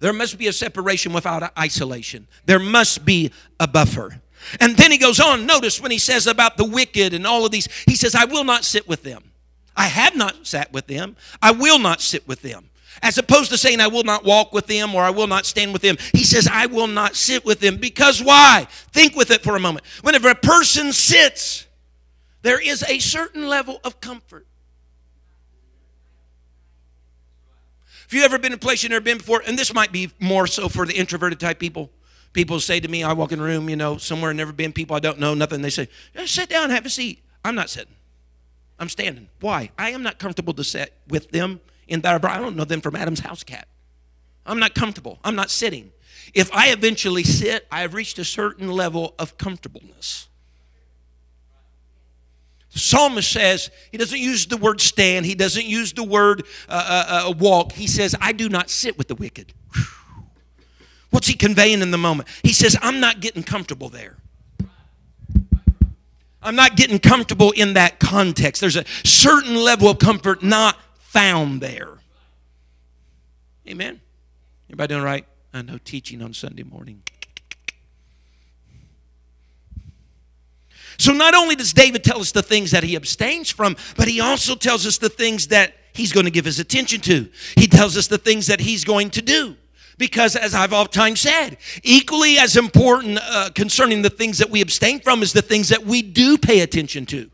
There 0.00 0.12
must 0.12 0.38
be 0.38 0.48
a 0.48 0.52
separation 0.52 1.12
without 1.12 1.56
isolation. 1.56 2.26
There 2.46 2.58
must 2.58 3.04
be 3.04 3.30
a 3.60 3.68
buffer. 3.68 4.20
And 4.58 4.76
then 4.76 4.90
he 4.90 4.98
goes 4.98 5.20
on, 5.20 5.46
notice 5.46 5.80
when 5.80 5.92
he 5.92 5.98
says 5.98 6.26
about 6.26 6.56
the 6.56 6.64
wicked 6.64 7.14
and 7.14 7.24
all 7.28 7.44
of 7.44 7.52
these, 7.52 7.68
he 7.86 7.94
says, 7.94 8.16
I 8.16 8.24
will 8.24 8.42
not 8.42 8.64
sit 8.64 8.88
with 8.88 9.04
them. 9.04 9.22
I 9.76 9.86
have 9.86 10.16
not 10.16 10.46
sat 10.46 10.72
with 10.72 10.86
them. 10.86 11.16
I 11.40 11.52
will 11.52 11.78
not 11.78 12.00
sit 12.00 12.26
with 12.28 12.42
them. 12.42 12.70
As 13.02 13.18
opposed 13.18 13.50
to 13.50 13.58
saying, 13.58 13.80
I 13.80 13.88
will 13.88 14.04
not 14.04 14.24
walk 14.24 14.52
with 14.52 14.66
them 14.66 14.94
or 14.94 15.02
I 15.02 15.10
will 15.10 15.26
not 15.26 15.46
stand 15.46 15.72
with 15.72 15.82
them, 15.82 15.96
he 16.12 16.24
says, 16.24 16.48
I 16.50 16.66
will 16.66 16.86
not 16.86 17.16
sit 17.16 17.44
with 17.44 17.60
them. 17.60 17.76
Because 17.76 18.22
why? 18.22 18.66
Think 18.92 19.16
with 19.16 19.30
it 19.30 19.42
for 19.42 19.56
a 19.56 19.60
moment. 19.60 19.84
Whenever 20.02 20.28
a 20.28 20.34
person 20.34 20.92
sits, 20.92 21.66
there 22.42 22.60
is 22.60 22.84
a 22.88 22.98
certain 22.98 23.48
level 23.48 23.80
of 23.82 24.00
comfort. 24.00 24.46
If 28.06 28.12
you've 28.12 28.24
ever 28.24 28.38
been 28.38 28.52
in 28.52 28.56
a 28.56 28.60
place 28.60 28.82
you've 28.82 28.90
never 28.90 29.02
been 29.02 29.18
before, 29.18 29.42
and 29.46 29.58
this 29.58 29.72
might 29.72 29.90
be 29.90 30.10
more 30.20 30.46
so 30.46 30.68
for 30.68 30.84
the 30.84 30.94
introverted 30.94 31.40
type 31.40 31.58
people, 31.58 31.90
people 32.34 32.60
say 32.60 32.78
to 32.78 32.88
me, 32.88 33.02
I 33.02 33.14
walk 33.14 33.32
in 33.32 33.40
a 33.40 33.42
room, 33.42 33.70
you 33.70 33.76
know, 33.76 33.96
somewhere 33.96 34.34
never 34.34 34.52
been, 34.52 34.72
people 34.72 34.94
I 34.94 35.00
don't 35.00 35.18
know, 35.18 35.32
nothing. 35.32 35.62
They 35.62 35.70
say, 35.70 35.88
sit 36.26 36.50
down, 36.50 36.68
have 36.70 36.84
a 36.84 36.90
seat. 36.90 37.20
I'm 37.42 37.54
not 37.54 37.70
sitting. 37.70 37.94
I'm 38.82 38.88
standing. 38.88 39.28
Why? 39.40 39.70
I 39.78 39.90
am 39.90 40.02
not 40.02 40.18
comfortable 40.18 40.52
to 40.54 40.64
sit 40.64 40.92
with 41.08 41.30
them 41.30 41.60
in 41.86 42.00
that. 42.00 42.24
I 42.24 42.38
don't 42.38 42.56
know 42.56 42.64
them 42.64 42.80
from 42.80 42.96
Adam's 42.96 43.20
house 43.20 43.44
cat. 43.44 43.68
I'm 44.44 44.58
not 44.58 44.74
comfortable. 44.74 45.20
I'm 45.22 45.36
not 45.36 45.50
sitting. 45.50 45.92
If 46.34 46.52
I 46.52 46.72
eventually 46.72 47.22
sit, 47.22 47.64
I 47.70 47.82
have 47.82 47.94
reached 47.94 48.18
a 48.18 48.24
certain 48.24 48.68
level 48.68 49.14
of 49.20 49.38
comfortableness. 49.38 50.26
The 52.72 52.80
psalmist 52.80 53.30
says, 53.30 53.70
he 53.92 53.98
doesn't 53.98 54.18
use 54.18 54.46
the 54.46 54.56
word 54.56 54.80
stand, 54.80 55.26
he 55.26 55.36
doesn't 55.36 55.66
use 55.66 55.92
the 55.92 56.02
word 56.02 56.44
uh, 56.68 56.72
uh, 56.72 57.28
uh, 57.28 57.32
walk. 57.38 57.72
He 57.72 57.86
says, 57.86 58.16
I 58.20 58.32
do 58.32 58.48
not 58.48 58.68
sit 58.68 58.98
with 58.98 59.06
the 59.06 59.14
wicked. 59.14 59.52
What's 61.10 61.28
he 61.28 61.34
conveying 61.34 61.82
in 61.82 61.92
the 61.92 61.98
moment? 61.98 62.28
He 62.42 62.52
says, 62.52 62.76
I'm 62.82 62.98
not 62.98 63.20
getting 63.20 63.44
comfortable 63.44 63.90
there. 63.90 64.16
I'm 66.42 66.56
not 66.56 66.76
getting 66.76 66.98
comfortable 66.98 67.52
in 67.52 67.74
that 67.74 68.00
context. 68.00 68.60
There's 68.60 68.76
a 68.76 68.84
certain 69.04 69.54
level 69.54 69.88
of 69.88 69.98
comfort 69.98 70.42
not 70.42 70.76
found 70.98 71.60
there. 71.60 71.98
Amen. 73.68 74.00
Everybody 74.68 74.94
doing 74.94 75.04
right? 75.04 75.26
I 75.54 75.62
know 75.62 75.78
teaching 75.78 76.22
on 76.22 76.34
Sunday 76.34 76.62
morning. 76.64 77.02
So 80.98 81.12
not 81.12 81.34
only 81.34 81.56
does 81.56 81.72
David 81.72 82.04
tell 82.04 82.20
us 82.20 82.32
the 82.32 82.42
things 82.42 82.70
that 82.70 82.82
he 82.84 82.96
abstains 82.96 83.50
from, 83.50 83.76
but 83.96 84.08
he 84.08 84.20
also 84.20 84.54
tells 84.54 84.86
us 84.86 84.98
the 84.98 85.08
things 85.08 85.48
that 85.48 85.74
he's 85.92 86.12
going 86.12 86.26
to 86.26 86.30
give 86.30 86.44
his 86.44 86.58
attention 86.58 87.00
to. 87.02 87.28
He 87.56 87.66
tells 87.66 87.96
us 87.96 88.06
the 88.06 88.18
things 88.18 88.46
that 88.46 88.60
he's 88.60 88.84
going 88.84 89.10
to 89.10 89.22
do. 89.22 89.56
Because, 90.02 90.34
as 90.34 90.52
I've 90.52 90.72
oftentimes 90.72 91.20
said, 91.20 91.58
equally 91.84 92.36
as 92.36 92.56
important 92.56 93.20
uh, 93.22 93.50
concerning 93.54 94.02
the 94.02 94.10
things 94.10 94.38
that 94.38 94.50
we 94.50 94.60
abstain 94.60 94.98
from 94.98 95.22
is 95.22 95.32
the 95.32 95.42
things 95.42 95.68
that 95.68 95.86
we 95.86 96.02
do 96.02 96.36
pay 96.36 96.58
attention 96.58 97.06
to. 97.06 97.30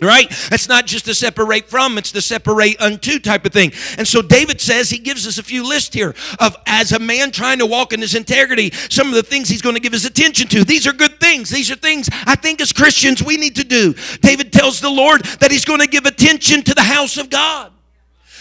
Right? 0.00 0.26
It's 0.50 0.68
not 0.68 0.86
just 0.86 1.04
to 1.04 1.14
separate 1.14 1.68
from, 1.68 1.96
it's 1.96 2.10
to 2.12 2.20
separate 2.20 2.80
unto 2.80 3.20
type 3.20 3.46
of 3.46 3.52
thing. 3.52 3.70
And 3.96 4.08
so 4.08 4.22
David 4.22 4.60
says, 4.60 4.90
he 4.90 4.98
gives 4.98 5.24
us 5.24 5.38
a 5.38 5.42
few 5.44 5.68
lists 5.68 5.94
here 5.94 6.16
of 6.40 6.56
as 6.66 6.90
a 6.90 6.98
man 6.98 7.30
trying 7.30 7.60
to 7.60 7.66
walk 7.66 7.92
in 7.92 8.00
his 8.00 8.16
integrity, 8.16 8.72
some 8.90 9.06
of 9.06 9.14
the 9.14 9.22
things 9.22 9.48
he's 9.48 9.62
going 9.62 9.76
to 9.76 9.80
give 9.80 9.92
his 9.92 10.04
attention 10.04 10.48
to. 10.48 10.64
These 10.64 10.88
are 10.88 10.92
good 10.92 11.20
things. 11.20 11.48
These 11.48 11.70
are 11.70 11.76
things 11.76 12.08
I 12.26 12.34
think 12.34 12.60
as 12.60 12.72
Christians 12.72 13.22
we 13.22 13.36
need 13.36 13.54
to 13.54 13.64
do. 13.64 13.94
David 14.20 14.52
tells 14.52 14.80
the 14.80 14.90
Lord 14.90 15.24
that 15.38 15.52
he's 15.52 15.64
going 15.64 15.80
to 15.80 15.86
give 15.86 16.06
attention 16.06 16.62
to 16.62 16.74
the 16.74 16.82
house 16.82 17.18
of 17.18 17.30
God, 17.30 17.70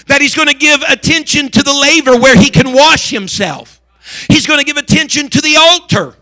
that 0.07 0.21
he's 0.21 0.35
going 0.35 0.47
to 0.47 0.55
give 0.55 0.81
attention 0.87 1.49
to 1.49 1.63
the 1.63 1.73
laver 1.73 2.19
where 2.19 2.35
he 2.35 2.49
can 2.49 2.73
wash 2.73 3.09
himself, 3.09 3.81
he's 4.29 4.45
going 4.45 4.59
to 4.59 4.65
give 4.65 4.77
attention 4.77 5.29
to 5.29 5.41
the 5.41 5.55
altar. 5.57 6.15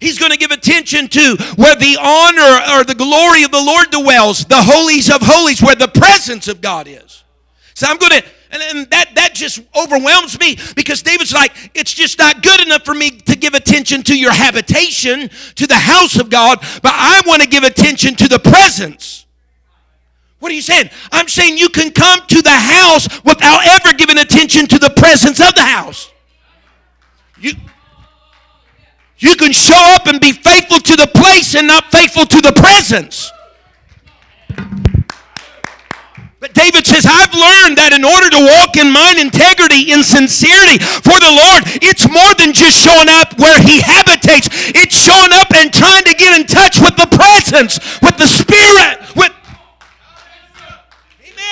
He's 0.00 0.18
going 0.18 0.32
to 0.32 0.38
give 0.38 0.50
attention 0.50 1.08
to 1.08 1.36
where 1.56 1.76
the 1.76 1.98
honor 2.00 2.78
or 2.78 2.84
the 2.84 2.94
glory 2.94 3.42
of 3.42 3.50
the 3.50 3.62
Lord 3.62 3.90
dwells, 3.90 4.46
the 4.46 4.62
holies 4.62 5.10
of 5.10 5.20
holies, 5.20 5.60
where 5.60 5.74
the 5.74 5.88
presence 5.88 6.48
of 6.48 6.62
God 6.62 6.88
is. 6.88 7.22
So 7.74 7.86
I'm 7.86 7.98
going 7.98 8.20
to, 8.20 8.24
and, 8.50 8.90
that, 8.90 9.14
that 9.14 9.34
just 9.34 9.60
overwhelms 9.76 10.40
me 10.40 10.56
because 10.74 11.02
David's 11.02 11.34
like, 11.34 11.52
it's 11.74 11.92
just 11.92 12.18
not 12.18 12.42
good 12.42 12.60
enough 12.60 12.84
for 12.84 12.94
me 12.94 13.10
to 13.10 13.36
give 13.36 13.52
attention 13.52 14.02
to 14.04 14.18
your 14.18 14.32
habitation, 14.32 15.28
to 15.56 15.66
the 15.66 15.74
house 15.74 16.18
of 16.18 16.30
God, 16.30 16.58
but 16.82 16.92
I 16.94 17.20
want 17.26 17.42
to 17.42 17.48
give 17.48 17.64
attention 17.64 18.14
to 18.16 18.28
the 18.28 18.38
presence. 18.38 19.26
What 20.40 20.50
are 20.50 20.54
you 20.54 20.62
saying? 20.62 20.88
I'm 21.12 21.28
saying 21.28 21.58
you 21.58 21.68
can 21.68 21.92
come 21.92 22.20
to 22.26 22.42
the 22.42 22.50
house 22.50 23.06
without 23.24 23.60
ever 23.66 23.96
giving 23.96 24.18
attention 24.18 24.66
to 24.68 24.78
the 24.78 24.90
presence 24.96 25.38
of 25.38 25.54
the 25.54 25.62
house. 25.62 26.10
You, 27.38 27.52
you 29.18 29.36
can 29.36 29.52
show 29.52 29.78
up 29.94 30.06
and 30.06 30.18
be 30.18 30.32
faithful 30.32 30.80
to 30.80 30.96
the 30.96 31.08
place 31.14 31.54
and 31.54 31.66
not 31.66 31.92
faithful 31.92 32.24
to 32.24 32.40
the 32.40 32.52
presence. 32.52 33.30
But 36.40 36.54
David 36.54 36.86
says, 36.86 37.04
I've 37.04 37.36
learned 37.36 37.76
that 37.76 37.92
in 37.92 38.00
order 38.00 38.32
to 38.32 38.40
walk 38.40 38.80
in 38.80 38.88
mine 38.88 39.20
integrity, 39.20 39.92
in 39.92 40.00
sincerity 40.00 40.80
for 40.80 41.20
the 41.20 41.28
Lord, 41.28 41.68
it's 41.84 42.08
more 42.08 42.32
than 42.40 42.56
just 42.56 42.80
showing 42.80 43.12
up 43.12 43.36
where 43.36 43.60
He 43.60 43.84
habitates. 43.84 44.48
It's 44.72 44.96
showing 44.96 45.36
up 45.36 45.52
and 45.52 45.68
trying 45.68 46.08
to 46.08 46.16
get 46.16 46.32
in 46.32 46.48
touch 46.48 46.80
with 46.80 46.96
the 46.96 47.12
presence, 47.12 47.76
with 48.00 48.16
the 48.16 48.24
Spirit, 48.24 49.04
with. 49.14 49.36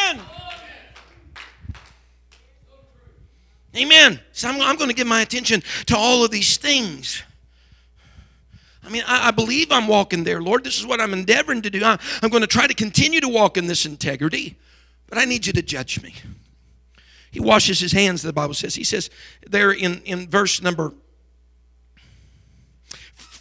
Amen. 0.07 0.21
Amen. 3.77 4.21
So 4.33 4.49
I'm, 4.49 4.61
I'm 4.61 4.77
going 4.77 4.91
to 4.91 4.97
give 4.97 5.07
my 5.07 5.21
attention 5.21 5.63
to 5.87 5.97
all 5.97 6.25
of 6.25 6.31
these 6.31 6.57
things. 6.57 7.23
I 8.85 8.91
mean, 8.91 9.03
I, 9.07 9.29
I, 9.29 9.31
believe 9.31 9.71
I'm 9.71 9.87
walking 9.87 10.25
there, 10.25 10.41
Lord. 10.41 10.65
This 10.65 10.79
is 10.79 10.87
what 10.87 11.01
I'm 11.01 11.13
endeavoring 11.13 11.63
to 11.63 11.71
do. 11.71 11.85
I, 11.85 11.99
I'm 12.23 12.31
going 12.31 12.41
to 12.41 12.47
try 12.47 12.67
to 12.67 12.75
continue 12.75 13.21
to 13.21 13.29
walk 13.29 13.57
in 13.57 13.67
this 13.67 13.85
integrity, 13.85 14.57
but 15.09 15.19
I 15.19 15.27
need 15.27 15.47
you 15.47 15.53
to 15.53 15.63
judge 15.63 16.03
me. 16.03 16.15
He 17.31 17.41
washes 17.41 17.79
his 17.79 17.93
hands, 17.93 18.23
the 18.23 18.33
Bible 18.33 18.55
says. 18.55 18.75
He 18.75 18.85
says 18.85 19.11
there 19.47 19.71
in, 19.71 20.01
in 20.03 20.29
verse 20.29 20.63
number 20.63 20.95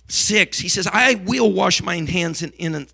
6, 0.09 0.59
he 0.59 0.69
says, 0.69 0.87
I 0.87 1.15
will 1.15 1.51
wash 1.51 1.81
my 1.81 1.95
hands 1.95 2.43
in, 2.43 2.51
in, 2.53 2.87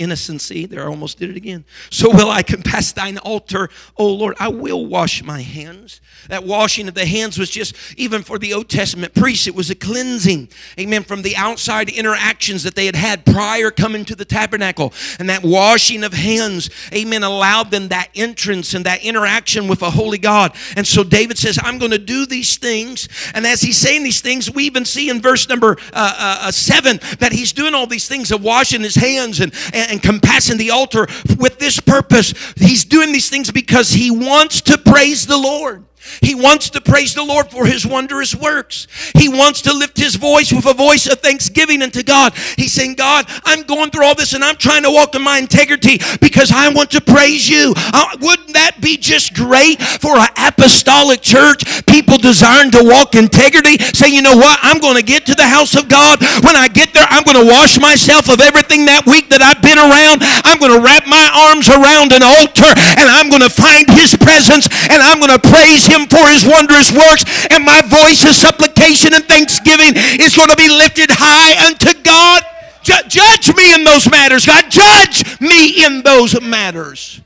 innocency. 0.00 0.66
There, 0.66 0.82
I 0.82 0.86
almost 0.86 1.18
did 1.18 1.30
it 1.30 1.36
again. 1.36 1.64
So 1.90 2.10
will 2.10 2.30
I 2.30 2.42
compass 2.42 2.92
thine 2.92 3.18
altar, 3.18 3.68
O 3.96 4.06
Lord. 4.06 4.34
I 4.40 4.48
will 4.48 4.86
wash 4.86 5.22
my 5.22 5.42
hands. 5.42 6.00
That 6.28 6.44
washing 6.44 6.88
of 6.88 6.94
the 6.94 7.06
hands 7.06 7.38
was 7.38 7.50
just, 7.50 7.76
even 7.96 8.22
for 8.22 8.38
the 8.38 8.54
Old 8.54 8.68
Testament 8.68 9.14
priests, 9.14 9.46
it 9.46 9.54
was 9.54 9.70
a 9.70 9.74
cleansing. 9.74 10.48
Amen. 10.78 11.04
From 11.04 11.22
the 11.22 11.36
outside 11.36 11.90
interactions 11.90 12.62
that 12.62 12.74
they 12.74 12.86
had 12.86 12.96
had 12.96 13.26
prior 13.26 13.70
coming 13.70 14.04
to 14.06 14.16
the 14.16 14.24
tabernacle. 14.24 14.92
And 15.18 15.28
that 15.28 15.42
washing 15.42 16.02
of 16.02 16.12
hands, 16.12 16.70
amen, 16.92 17.22
allowed 17.22 17.70
them 17.70 17.88
that 17.88 18.08
entrance 18.14 18.74
and 18.74 18.86
that 18.86 19.04
interaction 19.04 19.68
with 19.68 19.82
a 19.82 19.90
holy 19.90 20.18
God. 20.18 20.54
And 20.76 20.86
so 20.86 21.04
David 21.04 21.38
says, 21.38 21.58
I'm 21.62 21.78
going 21.78 21.90
to 21.92 21.98
do 21.98 22.26
these 22.26 22.56
things. 22.56 23.08
And 23.34 23.46
as 23.46 23.60
he's 23.60 23.76
saying 23.76 24.02
these 24.02 24.20
things, 24.20 24.50
we 24.50 24.64
even 24.64 24.84
see 24.84 25.10
in 25.10 25.20
verse 25.20 25.48
number 25.48 25.76
uh, 25.92 26.14
uh, 26.18 26.38
uh 26.42 26.50
seven 26.50 26.98
that 27.18 27.32
he's 27.32 27.52
doing 27.52 27.74
all 27.74 27.86
these 27.86 28.08
things 28.08 28.30
of 28.30 28.42
washing 28.42 28.80
his 28.80 28.94
hands 28.94 29.40
and, 29.40 29.52
and 29.74 29.89
and 29.90 30.02
compassing 30.02 30.56
the 30.56 30.70
altar 30.70 31.06
with 31.38 31.58
this 31.58 31.80
purpose. 31.80 32.32
He's 32.56 32.84
doing 32.84 33.12
these 33.12 33.28
things 33.28 33.50
because 33.50 33.90
he 33.90 34.10
wants 34.10 34.60
to 34.62 34.78
praise 34.78 35.26
the 35.26 35.36
Lord. 35.36 35.84
He 36.22 36.34
wants 36.34 36.70
to 36.70 36.80
praise 36.80 37.14
the 37.14 37.22
Lord 37.22 37.50
for 37.50 37.66
his 37.66 37.86
wondrous 37.86 38.34
works. 38.34 38.88
He 39.14 39.28
wants 39.28 39.60
to 39.62 39.72
lift 39.72 39.98
his 39.98 40.16
voice 40.16 40.50
with 40.50 40.64
a 40.64 40.72
voice 40.72 41.06
of 41.06 41.20
thanksgiving 41.20 41.82
unto 41.82 42.02
God. 42.02 42.34
He's 42.56 42.72
saying, 42.72 42.94
God, 42.94 43.26
I'm 43.44 43.62
going 43.64 43.90
through 43.90 44.06
all 44.06 44.14
this 44.14 44.32
and 44.32 44.42
I'm 44.42 44.56
trying 44.56 44.82
to 44.84 44.90
walk 44.90 45.14
in 45.14 45.22
my 45.22 45.38
integrity 45.38 46.00
because 46.20 46.50
I 46.52 46.72
want 46.72 46.90
to 46.92 47.02
praise 47.02 47.48
you. 47.48 47.74
Wouldn't 48.20 48.49
that 48.49 48.49
be 48.90 48.96
just 48.98 49.34
great 49.34 49.80
for 50.02 50.18
an 50.18 50.28
apostolic 50.36 51.22
church? 51.22 51.62
People 51.86 52.18
desiring 52.18 52.70
to 52.72 52.82
walk 52.82 53.14
integrity. 53.14 53.78
Say, 53.94 54.10
you 54.10 54.22
know 54.22 54.36
what? 54.36 54.58
I'm 54.62 54.82
going 54.82 54.96
to 54.96 55.06
get 55.06 55.26
to 55.26 55.34
the 55.34 55.46
house 55.46 55.78
of 55.78 55.88
God. 55.88 56.18
When 56.42 56.56
I 56.56 56.66
get 56.66 56.92
there, 56.92 57.06
I'm 57.08 57.22
going 57.22 57.38
to 57.38 57.46
wash 57.46 57.78
myself 57.78 58.28
of 58.28 58.40
everything 58.40 58.86
that 58.86 59.06
week 59.06 59.30
that 59.30 59.42
I've 59.42 59.62
been 59.62 59.78
around. 59.78 60.26
I'm 60.42 60.58
going 60.58 60.74
to 60.74 60.82
wrap 60.82 61.06
my 61.06 61.22
arms 61.50 61.70
around 61.70 62.10
an 62.10 62.26
altar 62.26 62.70
and 62.98 63.06
I'm 63.06 63.30
going 63.30 63.46
to 63.46 63.52
find 63.52 63.86
his 63.94 64.16
presence 64.18 64.66
and 64.90 64.98
I'm 64.98 65.22
going 65.22 65.32
to 65.32 65.42
praise 65.42 65.86
him 65.86 66.10
for 66.10 66.26
his 66.26 66.46
wondrous 66.46 66.90
works, 66.90 67.24
and 67.50 67.64
my 67.64 67.82
voice 67.82 68.24
of 68.24 68.34
supplication 68.34 69.14
and 69.14 69.24
thanksgiving 69.24 69.92
is 70.18 70.34
going 70.34 70.48
to 70.48 70.56
be 70.56 70.68
lifted 70.68 71.10
high 71.10 71.54
unto 71.66 71.92
God. 72.02 72.42
judge 72.82 73.54
me 73.54 73.74
in 73.74 73.84
those 73.84 74.10
matters, 74.10 74.46
God. 74.46 74.64
Judge 74.70 75.40
me 75.40 75.84
in 75.84 76.02
those 76.02 76.40
matters. 76.40 77.20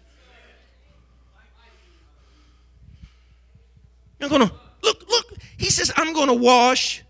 I'm 4.25 4.31
going 4.31 4.49
to 4.49 4.55
look, 4.83 5.09
look. 5.09 5.27
He 5.57 5.71
says, 5.71 5.93
I'm 5.97 6.13
going 6.13 6.29
to 6.29 6.35
wash, 6.35 7.03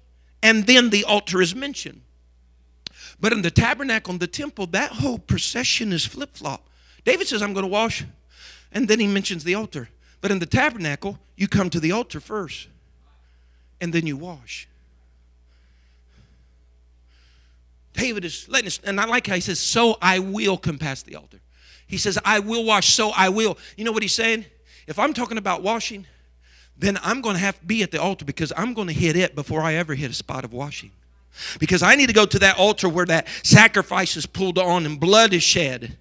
and 0.42 0.66
then 0.66 0.90
the 0.90 1.04
altar 1.04 1.40
is 1.40 1.54
mentioned. 1.54 2.02
But 3.20 3.32
in 3.32 3.42
the 3.42 3.50
tabernacle 3.50 4.12
in 4.12 4.18
the 4.18 4.26
temple, 4.26 4.66
that 4.68 4.92
whole 4.92 5.18
procession 5.18 5.92
is 5.92 6.04
flip 6.04 6.36
flop. 6.36 6.68
David 7.04 7.26
says, 7.26 7.42
I'm 7.42 7.52
going 7.52 7.64
to 7.64 7.70
wash, 7.70 8.04
and 8.72 8.88
then 8.88 9.00
he 9.00 9.06
mentions 9.06 9.44
the 9.44 9.54
altar. 9.54 9.88
But 10.20 10.30
in 10.30 10.38
the 10.38 10.46
tabernacle, 10.46 11.18
you 11.36 11.48
come 11.48 11.70
to 11.70 11.80
the 11.80 11.92
altar 11.92 12.20
first 12.20 12.68
and 13.80 13.92
then 13.92 14.06
you 14.06 14.16
wash. 14.16 14.66
David 17.92 18.24
is 18.24 18.48
letting 18.48 18.66
us, 18.66 18.80
and 18.82 19.00
I 19.00 19.04
like 19.04 19.26
how 19.26 19.34
he 19.34 19.40
says, 19.40 19.60
So 19.60 19.98
I 20.00 20.18
will 20.18 20.56
compass 20.56 21.02
the 21.02 21.16
altar. 21.16 21.40
He 21.86 21.98
says, 21.98 22.18
I 22.24 22.38
will 22.38 22.64
wash, 22.64 22.94
so 22.94 23.10
I 23.10 23.28
will. 23.28 23.58
You 23.76 23.84
know 23.84 23.92
what 23.92 24.02
he's 24.02 24.14
saying? 24.14 24.46
If 24.86 24.98
I'm 24.98 25.12
talking 25.12 25.38
about 25.38 25.62
washing, 25.62 26.06
then 26.78 26.98
I'm 27.02 27.20
going 27.20 27.36
to 27.36 27.40
have 27.40 27.58
to 27.60 27.64
be 27.64 27.82
at 27.82 27.90
the 27.90 28.00
altar 28.00 28.24
because 28.24 28.52
I'm 28.56 28.74
going 28.74 28.88
to 28.88 28.94
hit 28.94 29.16
it 29.16 29.34
before 29.34 29.62
I 29.62 29.74
ever 29.74 29.94
hit 29.94 30.10
a 30.10 30.14
spot 30.14 30.44
of 30.44 30.52
washing. 30.52 30.90
Because 31.58 31.82
I 31.82 31.94
need 31.94 32.06
to 32.06 32.12
go 32.12 32.26
to 32.26 32.38
that 32.40 32.58
altar 32.58 32.88
where 32.88 33.06
that 33.06 33.26
sacrifice 33.42 34.16
is 34.16 34.26
pulled 34.26 34.58
on 34.58 34.86
and 34.86 35.00
blood 35.00 35.32
is 35.32 35.42
shed, 35.42 35.96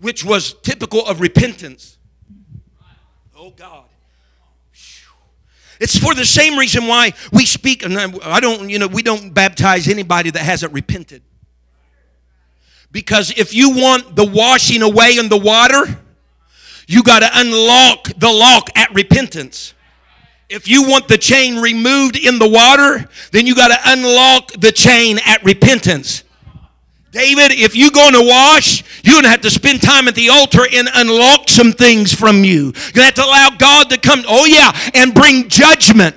which 0.00 0.24
was 0.24 0.54
typical 0.62 1.04
of 1.06 1.20
repentance. 1.20 1.98
Oh, 3.36 3.50
God. 3.50 3.84
It's 5.80 5.98
for 5.98 6.14
the 6.14 6.24
same 6.24 6.56
reason 6.56 6.86
why 6.86 7.12
we 7.32 7.44
speak, 7.44 7.84
and 7.84 7.98
I 7.98 8.38
don't, 8.38 8.70
you 8.70 8.78
know, 8.78 8.86
we 8.86 9.02
don't 9.02 9.34
baptize 9.34 9.88
anybody 9.88 10.30
that 10.30 10.42
hasn't 10.42 10.72
repented. 10.72 11.22
Because 12.92 13.36
if 13.36 13.52
you 13.52 13.70
want 13.70 14.14
the 14.14 14.24
washing 14.24 14.82
away 14.82 15.18
in 15.18 15.28
the 15.28 15.38
water, 15.38 15.98
you 16.92 17.02
got 17.02 17.20
to 17.20 17.30
unlock 17.32 18.08
the 18.18 18.30
lock 18.30 18.68
at 18.76 18.92
repentance. 18.94 19.72
If 20.50 20.68
you 20.68 20.82
want 20.82 21.08
the 21.08 21.16
chain 21.16 21.56
removed 21.56 22.18
in 22.18 22.38
the 22.38 22.46
water, 22.46 23.08
then 23.30 23.46
you 23.46 23.54
got 23.54 23.68
to 23.68 23.78
unlock 23.86 24.52
the 24.52 24.70
chain 24.70 25.18
at 25.24 25.42
repentance. 25.42 26.22
David, 27.10 27.52
if 27.52 27.74
you're 27.74 27.90
going 27.90 28.12
to 28.12 28.22
wash, 28.22 28.84
you're 29.02 29.14
going 29.14 29.24
to 29.24 29.30
have 29.30 29.40
to 29.40 29.50
spend 29.50 29.80
time 29.80 30.06
at 30.06 30.14
the 30.14 30.28
altar 30.28 30.64
and 30.70 30.86
unlock 30.94 31.48
some 31.48 31.72
things 31.72 32.12
from 32.12 32.44
you. 32.44 32.64
You're 32.64 32.72
going 32.72 32.92
to 32.94 33.02
have 33.04 33.14
to 33.14 33.24
allow 33.24 33.48
God 33.56 33.88
to 33.88 33.96
come, 33.96 34.22
oh 34.28 34.44
yeah, 34.44 34.70
and 34.92 35.14
bring 35.14 35.48
judgment. 35.48 36.14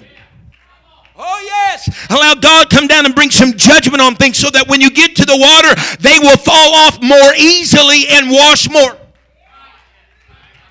Oh, 1.17 1.41
yes. 1.45 2.09
Allow 2.09 2.35
God 2.35 2.69
come 2.69 2.87
down 2.87 3.05
and 3.05 3.15
bring 3.15 3.31
some 3.31 3.53
judgment 3.53 4.01
on 4.01 4.15
things 4.15 4.37
so 4.37 4.49
that 4.49 4.67
when 4.67 4.81
you 4.81 4.89
get 4.89 5.15
to 5.15 5.25
the 5.25 5.37
water, 5.37 5.73
they 6.01 6.19
will 6.19 6.35
fall 6.35 6.73
off 6.75 7.01
more 7.01 7.33
easily 7.37 8.07
and 8.09 8.29
wash 8.29 8.69
more. 8.69 8.97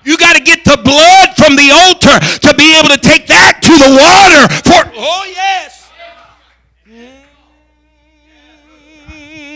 You 0.05 0.17
got 0.17 0.35
to 0.35 0.41
get 0.41 0.63
the 0.63 0.77
blood 0.77 1.35
from 1.35 1.55
the 1.55 1.71
altar 1.73 2.13
to 2.45 2.53
be 2.55 2.77
able 2.77 2.89
to 2.89 2.97
take 3.01 3.25
that 3.27 3.57
to 3.63 3.73
the 3.73 3.89
water 3.89 4.45
for. 4.61 4.93
Oh, 4.95 5.25
yes. 5.25 5.84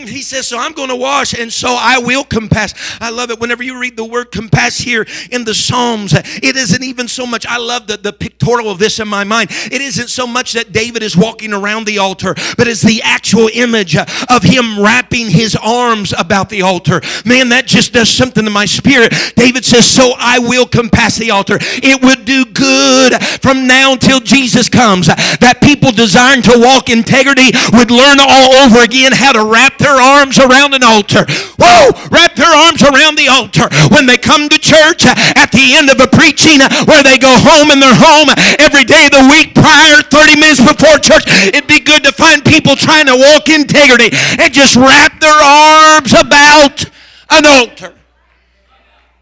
He 0.07 0.21
says, 0.21 0.47
So 0.47 0.57
I'm 0.57 0.73
going 0.73 0.89
to 0.89 0.95
wash, 0.95 1.33
and 1.33 1.51
so 1.51 1.75
I 1.77 1.99
will 1.99 2.23
compass. 2.23 2.73
I 3.01 3.09
love 3.09 3.31
it. 3.31 3.39
Whenever 3.39 3.63
you 3.63 3.79
read 3.79 3.97
the 3.97 4.05
word 4.05 4.31
compass 4.31 4.77
here 4.77 5.05
in 5.31 5.43
the 5.43 5.53
Psalms, 5.53 6.13
it 6.13 6.55
isn't 6.55 6.83
even 6.83 7.07
so 7.07 7.25
much. 7.25 7.45
I 7.45 7.57
love 7.57 7.87
the, 7.87 7.97
the 7.97 8.13
pictorial 8.13 8.71
of 8.71 8.79
this 8.79 8.99
in 8.99 9.07
my 9.07 9.23
mind. 9.23 9.49
It 9.51 9.81
isn't 9.81 10.09
so 10.09 10.27
much 10.27 10.53
that 10.53 10.71
David 10.71 11.03
is 11.03 11.17
walking 11.17 11.53
around 11.53 11.85
the 11.85 11.97
altar, 11.97 12.35
but 12.57 12.67
it's 12.67 12.81
the 12.81 13.01
actual 13.03 13.49
image 13.53 13.95
of 13.97 14.43
him 14.43 14.79
wrapping 14.81 15.29
his 15.29 15.55
arms 15.55 16.13
about 16.17 16.49
the 16.49 16.61
altar. 16.61 17.01
Man, 17.25 17.49
that 17.49 17.65
just 17.65 17.93
does 17.93 18.09
something 18.09 18.45
to 18.45 18.51
my 18.51 18.65
spirit. 18.65 19.13
David 19.35 19.65
says, 19.65 19.85
So 19.85 20.13
I 20.17 20.39
will 20.39 20.65
compass 20.65 21.17
the 21.17 21.31
altar. 21.31 21.57
It 21.61 22.01
would 22.03 22.25
do 22.25 22.45
good 22.45 23.21
from 23.41 23.67
now 23.67 23.93
until 23.93 24.19
Jesus 24.19 24.69
comes 24.69 25.07
that 25.07 25.59
people 25.61 25.91
desiring 25.91 26.41
to 26.43 26.53
walk 26.55 26.89
integrity 26.89 27.51
would 27.73 27.91
learn 27.91 28.17
all 28.19 28.53
over 28.65 28.83
again 28.83 29.11
how 29.11 29.31
to 29.31 29.43
wrap 29.45 29.77
their 29.77 29.88
arms 29.97 30.37
around 30.37 30.73
an 30.73 30.83
altar. 30.83 31.25
Whoa! 31.57 31.89
Wrap 32.11 32.35
their 32.35 32.53
arms 32.53 32.83
around 32.83 33.17
the 33.17 33.27
altar. 33.29 33.65
When 33.89 34.05
they 34.05 34.17
come 34.17 34.49
to 34.49 34.57
church 34.57 35.05
uh, 35.05 35.15
at 35.35 35.51
the 35.51 35.73
end 35.73 35.89
of 35.89 35.99
a 35.99 36.07
preaching 36.07 36.61
uh, 36.61 36.69
where 36.85 37.01
they 37.01 37.17
go 37.17 37.31
home 37.31 37.71
in 37.71 37.79
their 37.79 37.95
home 37.95 38.29
uh, 38.29 38.35
every 38.59 38.83
day 38.83 39.05
of 39.07 39.13
the 39.17 39.27
week 39.29 39.55
prior, 39.55 40.01
30 40.01 40.39
minutes 40.39 40.61
before 40.61 40.97
church, 40.99 41.25
it'd 41.49 41.67
be 41.67 41.79
good 41.79 42.03
to 42.03 42.11
find 42.11 42.43
people 42.43 42.75
trying 42.75 43.07
to 43.07 43.15
walk 43.15 43.49
integrity 43.49 44.09
and 44.37 44.53
just 44.53 44.75
wrap 44.75 45.19
their 45.19 45.39
arms 45.39 46.13
about 46.13 46.85
an 47.31 47.45
altar. 47.45 47.93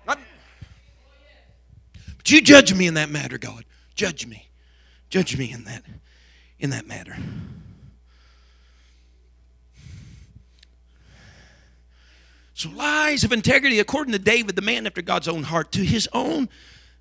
But 0.06 0.20
you 2.28 2.42
judge 2.42 2.74
me 2.74 2.88
in 2.88 2.96
that 2.96 3.10
matter, 3.10 3.38
God. 3.38 3.64
Judge 3.96 4.28
me. 4.28 4.50
Judge 5.10 5.38
me 5.38 5.52
in 5.52 5.64
that 5.64 5.84
in 6.60 6.72
that 6.72 6.88
matter. 6.88 7.16
So, 12.58 12.72
lies 12.72 13.24
of 13.24 13.32
integrity, 13.32 13.78
according 13.78 14.14
to 14.14 14.20
David, 14.20 14.56
the 14.56 14.64
man 14.64 14.88
after 14.88 15.04
God's 15.04 15.28
own 15.28 15.44
heart, 15.44 15.72
to 15.74 15.86
his 15.86 16.10
own 16.12 16.50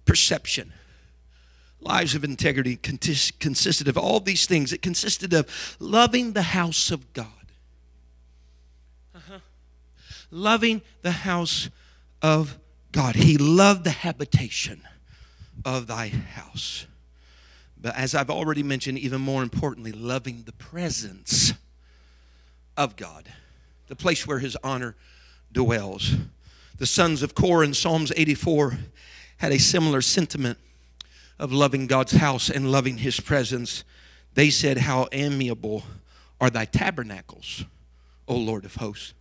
perception. 0.05 0.71
Lives 1.81 2.15
of 2.15 2.25
integrity 2.25 2.77
consisted 2.77 3.89
of 3.89 3.97
all 3.97 4.21
these 4.21 4.45
things. 4.45 4.75
It 4.75 4.83
consisted 4.83 5.33
of 5.33 5.77
loving 5.81 6.35
the 6.35 6.43
house 6.43 6.91
of 6.91 7.11
God, 7.15 7.27
uh-huh. 9.15 9.39
loving 10.31 10.83
the 11.01 11.13
house 11.13 11.71
of 12.21 12.59
God. 12.93 13.15
He 13.15 13.39
loved 13.39 13.85
the 13.85 13.91
habitation 13.91 14.83
of 15.65 15.87
thy 15.87 16.09
house. 16.09 16.87
But 17.81 17.97
as 17.97 18.15
I've 18.15 18.29
already 18.29 18.63
mentioned, 18.63 18.99
even 18.99 19.23
more 19.23 19.43
importantly, 19.43 19.93
loving 19.93 20.43
the 20.43 20.53
presence 20.53 21.55
of 22.77 22.97
God, 22.97 23.33
the 23.87 23.97
place 23.97 24.27
where 24.27 24.41
his 24.41 24.55
honor 24.63 24.97
dwells. 25.57 26.15
The 26.77 26.87
sons 26.87 27.23
of 27.23 27.35
Korah 27.35 27.65
in 27.65 27.73
Psalms 27.75 28.13
84 28.15 28.77
had 29.39 29.53
a 29.53 29.59
similar 29.59 30.03
sentiment 30.03 30.59
of 31.39 31.51
loving 31.51 31.87
God's 31.87 32.13
house 32.13 32.51
and 32.51 32.71
loving 32.71 32.99
his 32.99 33.19
presence. 33.21 33.83
They 34.35 34.51
said, 34.51 34.77
How 34.77 35.09
amiable 35.13 35.83
are 36.43 36.51
thy 36.51 36.67
tabernacles, 36.67 37.65
O 38.29 38.37
Lord 38.37 38.67
of 38.67 38.75
hosts. 38.77 39.15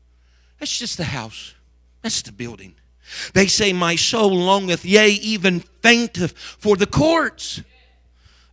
That's 0.59 0.77
just 0.77 0.97
the 0.97 1.05
house, 1.05 1.55
that's 2.01 2.21
the 2.21 2.33
building. 2.33 2.75
They 3.33 3.47
say, 3.47 3.71
My 3.71 3.95
soul 3.95 4.36
longeth, 4.36 4.83
yea, 4.83 5.07
even 5.07 5.61
fainteth 5.61 6.38
for 6.38 6.75
the 6.75 6.86
courts 6.86 7.61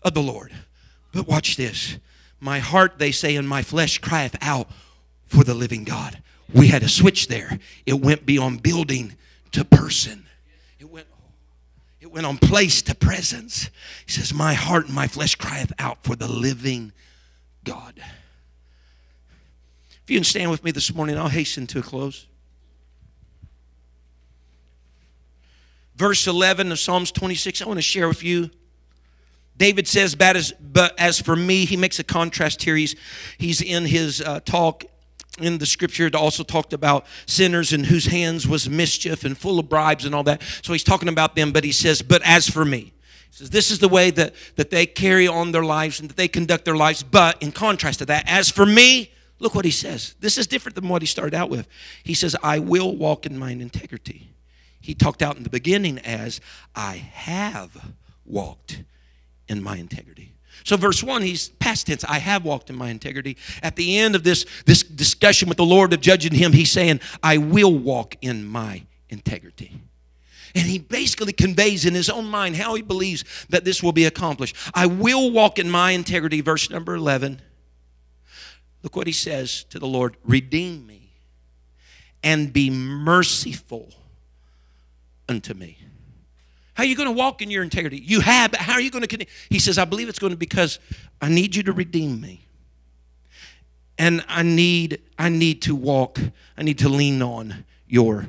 of 0.03 0.15
the 0.15 0.23
Lord. 0.23 0.53
But 1.13 1.27
watch 1.27 1.57
this. 1.57 1.99
My 2.39 2.61
heart, 2.61 2.99
they 2.99 3.11
say, 3.11 3.35
and 3.35 3.49
my 3.49 3.63
flesh 3.63 3.99
crieth 3.99 4.37
out 4.41 4.69
for 5.27 5.43
the 5.43 5.55
living 5.55 5.83
God. 5.83 6.23
We 6.55 6.69
had 6.69 6.83
a 6.83 6.89
switch 6.89 7.29
there. 7.29 7.59
It 7.87 7.95
went 7.95 8.27
beyond 8.27 8.63
building 8.63 9.17
to 9.53 9.65
person. 9.65 10.27
It 10.79 10.91
went, 10.91 11.07
it 12.01 12.11
went 12.11 12.27
on 12.27 12.39
place 12.39 12.83
to 12.83 12.95
presence. 12.95 13.71
He 14.07 14.13
says, 14.13 14.35
My 14.35 14.55
heart 14.55 14.87
and 14.87 14.95
my 14.95 15.07
flesh 15.07 15.35
crieth 15.35 15.73
out 15.79 16.03
for 16.03 16.17
the 16.17 16.29
living 16.29 16.93
God. 17.65 17.95
If 20.03 20.11
you 20.11 20.17
can 20.17 20.25
stand 20.25 20.51
with 20.51 20.65
me 20.65 20.73
this 20.73 20.93
morning, 20.95 21.17
I'll 21.17 21.29
hasten 21.29 21.67
to 21.69 21.79
a 21.79 21.83
close. 21.83 22.27
Verse 25.95 26.27
11 26.27 26.73
of 26.73 26.79
Psalms 26.79 27.13
26, 27.13 27.63
I 27.63 27.67
want 27.67 27.79
to 27.79 27.83
share 27.83 28.09
with 28.09 28.25
you. 28.25 28.51
David 29.57 29.87
says, 29.87 30.15
but 30.15 30.37
as, 30.37 30.53
but 30.61 30.99
as 30.99 31.21
for 31.21 31.37
me, 31.37 31.65
he 31.65 31.77
makes 31.77 31.99
a 31.99 32.05
contrast 32.05 32.63
here. 32.63 32.75
He's, 32.75 32.97
he's 33.39 33.61
in 33.61 33.85
his 33.85 34.21
uh, 34.21 34.41
talk 34.41 34.85
in 35.39 35.59
the 35.59 35.67
scripture 35.67 36.07
it 36.07 36.15
also 36.15 36.43
talked 36.43 36.73
about 36.73 37.07
sinners 37.27 37.73
in 37.73 37.85
whose 37.85 38.07
hands 38.07 38.47
was 38.47 38.69
mischief 38.69 39.25
and 39.25 39.37
full 39.37 39.59
of 39.59 39.69
bribes 39.69 40.05
and 40.05 40.15
all 40.15 40.23
that. 40.25 40.43
So 40.63 40.73
he's 40.73 40.85
talking 40.85 41.09
about 41.09 41.37
them, 41.37 41.53
but 41.53 41.65
he 41.65 41.73
says, 41.73 42.03
But 42.03 42.23
as 42.25 42.49
for 42.49 42.65
me, 42.65 42.93
he 43.31 43.37
says, 43.37 43.51
This 43.51 43.71
is 43.71 43.79
the 43.79 43.89
way 43.89 44.11
that, 44.11 44.35
that 44.57 44.71
they 44.71 44.87
carry 44.87 45.27
on 45.27 45.53
their 45.53 45.65
lives 45.65 46.01
and 46.01 46.11
that 46.11 46.17
they 46.17 46.29
conduct 46.29 46.65
their 46.65 46.77
lives. 46.77 47.03
But 47.03 47.43
in 47.43 47.53
contrast 47.53 48.01
to 48.01 48.07
that, 48.07 48.29
as 48.29 48.51
for 48.51 48.67
me, 48.67 49.11
look 49.39 49.55
what 49.55 49.65
he 49.65 49.71
says. 49.71 50.15
This 50.21 50.37
is 50.37 50.47
different 50.47 50.77
than 50.77 50.89
what 50.89 51.03
he 51.03 51.07
started 51.07 51.35
out 51.35 51.49
with. 51.49 51.67
He 52.05 52.15
says, 52.15 52.37
I 52.43 52.59
will 52.59 52.95
walk 52.95 53.25
in 53.25 53.39
mine 53.39 53.61
integrity. 53.61 54.29
He 54.81 54.95
talked 54.95 55.23
out 55.23 55.37
in 55.37 55.45
the 55.45 55.51
beginning 55.51 55.99
as, 56.01 56.41
I 56.75 56.97
have 56.97 57.93
walked 58.27 58.83
in 59.49 59.63
my 59.63 59.77
integrity. 59.77 60.32
So, 60.65 60.77
verse 60.77 61.03
1, 61.03 61.23
he's 61.23 61.49
past 61.49 61.87
tense, 61.87 62.05
I 62.05 62.19
have 62.19 62.45
walked 62.45 62.71
in 62.71 62.77
my 62.77 62.91
integrity. 62.91 63.37
At 63.63 63.77
the 63.77 63.99
end 63.99 64.15
of 64.15 64.25
this, 64.25 64.47
this 64.67 64.83
discussion 64.83 65.49
with 65.49 65.59
the 65.59 65.65
Lord 65.65 65.93
of 65.93 66.01
judging 66.01 66.33
him, 66.35 66.53
he's 66.53 66.71
saying, 66.71 67.01
I 67.23 67.39
will 67.39 67.77
walk 67.77 68.17
in 68.21 68.45
my 68.45 68.85
integrity. 69.09 69.81
And 70.55 70.67
he 70.67 70.79
basically 70.79 71.33
conveys 71.33 71.85
in 71.85 71.95
his 71.95 72.11
own 72.11 72.27
mind 72.27 72.57
how 72.57 72.75
he 72.75 72.83
believes 72.83 73.25
that 73.49 73.65
this 73.65 73.83
will 73.83 73.93
be 73.93 74.05
accomplished. 74.05 74.55
I 74.75 74.87
will 74.87 75.31
walk 75.31 75.59
in 75.59 75.71
my 75.71 75.93
integrity, 75.93 76.41
verse 76.41 76.69
number 76.69 76.95
11. 76.95 77.41
Look 78.83 78.97
what 78.97 79.07
he 79.07 79.13
says 79.13 79.65
to 79.65 79.79
the 79.79 79.87
Lord 79.87 80.17
Redeem 80.25 80.87
me 80.87 81.11
and 82.23 82.53
be 82.53 82.71
merciful 82.71 83.93
unto 85.29 85.55
me. 85.55 85.79
How 86.75 86.85
are 86.85 86.87
you 86.87 86.97
going 86.97 87.09
to 87.09 87.15
walk 87.15 87.43
in 87.43 87.51
your 87.51 87.63
integrity? 87.63 87.99
You 87.99 88.21
have, 88.21 88.55
how 88.55 88.73
are 88.75 88.81
you 88.81 88.91
going 88.91 89.03
to 89.03 89.09
continue? 89.09 89.31
He 89.51 89.59
says, 89.59 89.79
I 89.79 89.85
believe 89.85 90.09
it's 90.09 90.19
going 90.19 90.33
to 90.33 90.37
be 90.37 90.47
because 90.47 90.79
I 91.21 91.29
need 91.29 91.55
you 91.55 91.63
to 91.65 91.73
redeem 91.73 92.21
me. 92.21 92.47
And 93.99 94.25
I 94.27 94.43
need, 94.43 95.01
I 95.19 95.29
need 95.29 95.63
to 95.63 95.75
walk, 95.75 96.19
I 96.57 96.63
need 96.63 96.79
to 96.79 96.89
lean 96.89 97.21
on 97.23 97.65
your 97.87 98.29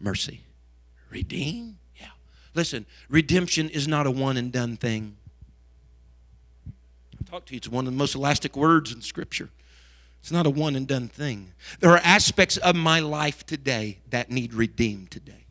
mercy. 0.00 0.40
Redeem? 1.10 1.78
Yeah. 1.96 2.08
Listen, 2.54 2.84
redemption 3.08 3.68
is 3.68 3.86
not 3.86 4.06
a 4.06 4.10
one 4.10 4.36
and 4.36 4.50
done 4.50 4.76
thing. 4.76 5.16
I 6.66 7.30
talk 7.30 7.46
to 7.46 7.54
you, 7.54 7.58
it's 7.58 7.68
one 7.68 7.86
of 7.86 7.92
the 7.92 7.96
most 7.96 8.16
elastic 8.16 8.56
words 8.56 8.92
in 8.92 9.00
Scripture. 9.02 9.50
It's 10.20 10.32
not 10.32 10.46
a 10.46 10.50
one 10.50 10.74
and 10.74 10.88
done 10.88 11.08
thing. 11.08 11.52
There 11.80 11.90
are 11.90 12.00
aspects 12.02 12.56
of 12.56 12.74
my 12.74 12.98
life 12.98 13.46
today 13.46 13.98
that 14.10 14.30
need 14.30 14.52
redeemed 14.52 15.10
today. 15.10 15.43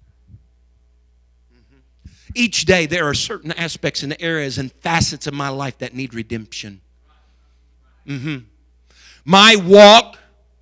Each 2.36 2.66
day, 2.66 2.86
there 2.86 3.08
are 3.08 3.14
certain 3.14 3.52
aspects 3.52 4.04
and 4.04 4.16
areas 4.20 4.58
and 4.58 4.72
facets 4.72 5.28
of 5.28 5.34
my 5.34 5.50
life 5.50 5.78
that 5.80 5.94
need 5.94 6.14
redemption. 6.14 6.82
Mm-hmm. 8.08 8.46
My 9.26 9.56
walk, 9.56 10.18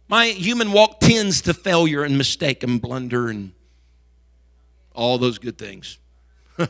my 0.07 0.27
human 0.27 0.71
walk 0.71 0.99
tends 0.99 1.41
to 1.41 1.53
failure 1.53 2.03
and 2.03 2.17
mistake 2.17 2.63
and 2.63 2.81
blunder 2.81 3.29
and 3.29 3.53
all 4.93 5.17
those 5.17 5.39
good 5.39 5.57
things. 5.57 5.97
and 6.57 6.69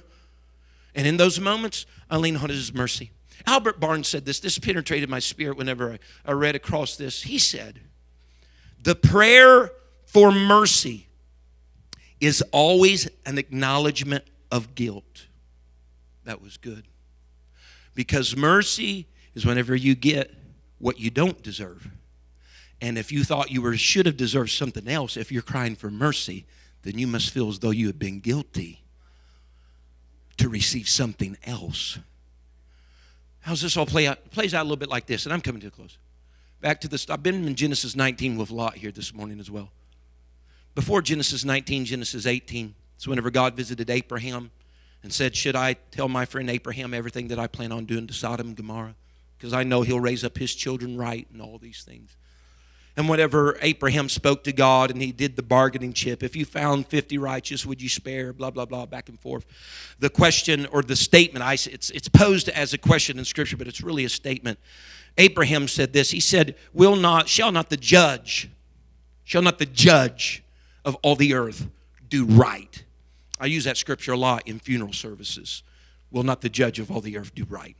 in 0.95 1.17
those 1.17 1.39
moments, 1.39 1.85
I 2.09 2.17
lean 2.17 2.37
on 2.37 2.49
His 2.49 2.73
mercy. 2.73 3.11
Albert 3.45 3.79
Barnes 3.79 4.07
said 4.07 4.25
this. 4.25 4.39
This 4.39 4.59
penetrated 4.59 5.09
my 5.09 5.19
spirit 5.19 5.57
whenever 5.57 5.93
I, 5.93 5.99
I 6.25 6.33
read 6.33 6.55
across 6.55 6.95
this. 6.95 7.23
He 7.23 7.39
said, 7.39 7.79
The 8.83 8.95
prayer 8.95 9.71
for 10.05 10.31
mercy 10.31 11.07
is 12.19 12.43
always 12.51 13.09
an 13.25 13.37
acknowledgement 13.37 14.23
of 14.51 14.75
guilt. 14.75 15.27
That 16.25 16.41
was 16.41 16.57
good. 16.57 16.83
Because 17.95 18.35
mercy 18.35 19.07
is 19.33 19.45
whenever 19.45 19.75
you 19.75 19.95
get 19.95 20.33
what 20.77 20.99
you 20.99 21.09
don't 21.09 21.41
deserve. 21.41 21.89
And 22.81 22.97
if 22.97 23.11
you 23.11 23.23
thought 23.23 23.51
you 23.51 23.61
were 23.61 23.77
should 23.77 24.05
have 24.05 24.17
deserved 24.17 24.51
something 24.51 24.87
else, 24.87 25.15
if 25.15 25.31
you're 25.31 25.41
crying 25.41 25.75
for 25.75 25.89
mercy, 25.89 26.45
then 26.83 26.97
you 26.97 27.07
must 27.07 27.29
feel 27.29 27.47
as 27.47 27.59
though 27.59 27.71
you 27.71 27.87
have 27.87 27.99
been 27.99 28.19
guilty 28.19 28.81
to 30.37 30.49
receive 30.49 30.89
something 30.89 31.37
else. 31.43 31.99
How's 33.41 33.61
this 33.61 33.77
all 33.77 33.85
play 33.85 34.07
out? 34.07 34.17
It 34.25 34.31
plays 34.31 34.53
out 34.53 34.61
a 34.61 34.63
little 34.63 34.77
bit 34.77 34.89
like 34.89 35.05
this, 35.05 35.25
and 35.25 35.33
I'm 35.33 35.41
coming 35.41 35.61
to 35.61 35.67
a 35.67 35.71
close. 35.71 35.97
Back 36.61 36.81
to 36.81 36.87
this. 36.87 37.09
I've 37.09 37.23
been 37.23 37.47
in 37.47 37.55
Genesis 37.55 37.95
19 37.95 38.37
with 38.37 38.51
Lot 38.51 38.75
here 38.75 38.91
this 38.91 39.13
morning 39.13 39.39
as 39.39 39.49
well. 39.49 39.69
Before 40.73 41.01
Genesis 41.01 41.43
19, 41.43 41.85
Genesis 41.85 42.25
18, 42.25 42.75
so 43.01 43.09
whenever 43.09 43.31
God 43.31 43.55
visited 43.55 43.89
Abraham 43.89 44.51
and 45.01 45.11
said, 45.11 45.35
Should 45.35 45.55
I 45.55 45.73
tell 45.73 46.07
my 46.07 46.23
friend 46.23 46.47
Abraham 46.51 46.93
everything 46.93 47.29
that 47.29 47.39
I 47.39 47.47
plan 47.47 47.71
on 47.71 47.85
doing 47.85 48.05
to 48.05 48.13
Sodom 48.13 48.49
and 48.49 48.55
Gomorrah? 48.55 48.93
Because 49.35 49.53
I 49.53 49.63
know 49.63 49.81
he'll 49.81 49.99
raise 49.99 50.23
up 50.23 50.37
his 50.37 50.53
children 50.53 50.95
right 50.95 51.25
and 51.33 51.41
all 51.41 51.57
these 51.57 51.81
things. 51.81 52.15
And 52.95 53.09
whenever 53.09 53.57
Abraham 53.63 54.07
spoke 54.07 54.43
to 54.43 54.53
God 54.53 54.91
and 54.91 55.01
he 55.01 55.11
did 55.11 55.35
the 55.35 55.41
bargaining 55.41 55.93
chip, 55.93 56.21
if 56.21 56.35
you 56.35 56.45
found 56.45 56.85
50 56.85 57.17
righteous, 57.17 57.65
would 57.65 57.81
you 57.81 57.89
spare? 57.89 58.33
Blah, 58.33 58.51
blah, 58.51 58.65
blah, 58.65 58.85
back 58.85 59.09
and 59.09 59.19
forth. 59.19 59.47
The 59.97 60.11
question 60.11 60.67
or 60.67 60.83
the 60.83 60.95
statement, 60.95 61.43
I, 61.43 61.53
it's, 61.53 61.89
it's 61.89 62.07
posed 62.07 62.49
as 62.49 62.71
a 62.71 62.77
question 62.77 63.17
in 63.17 63.25
Scripture, 63.25 63.57
but 63.57 63.67
it's 63.67 63.81
really 63.81 64.05
a 64.05 64.09
statement. 64.09 64.59
Abraham 65.17 65.67
said 65.67 65.91
this 65.91 66.11
He 66.11 66.19
said, 66.19 66.53
Will 66.71 66.95
not, 66.95 67.27
shall 67.27 67.51
not 67.51 67.71
the 67.71 67.77
judge, 67.77 68.47
shall 69.23 69.41
not 69.41 69.57
the 69.57 69.65
judge 69.65 70.43
of 70.85 70.95
all 71.01 71.15
the 71.15 71.33
earth 71.33 71.67
do 72.07 72.25
right? 72.25 72.83
I 73.41 73.47
use 73.47 73.65
that 73.65 73.75
scripture 73.75 74.13
a 74.13 74.17
lot 74.17 74.47
in 74.47 74.59
funeral 74.59 74.93
services. 74.93 75.63
Will 76.11 76.23
not 76.23 76.41
the 76.41 76.49
judge 76.49 76.79
of 76.79 76.91
all 76.91 77.01
the 77.01 77.17
earth 77.17 77.35
do 77.35 77.45
right? 77.49 77.75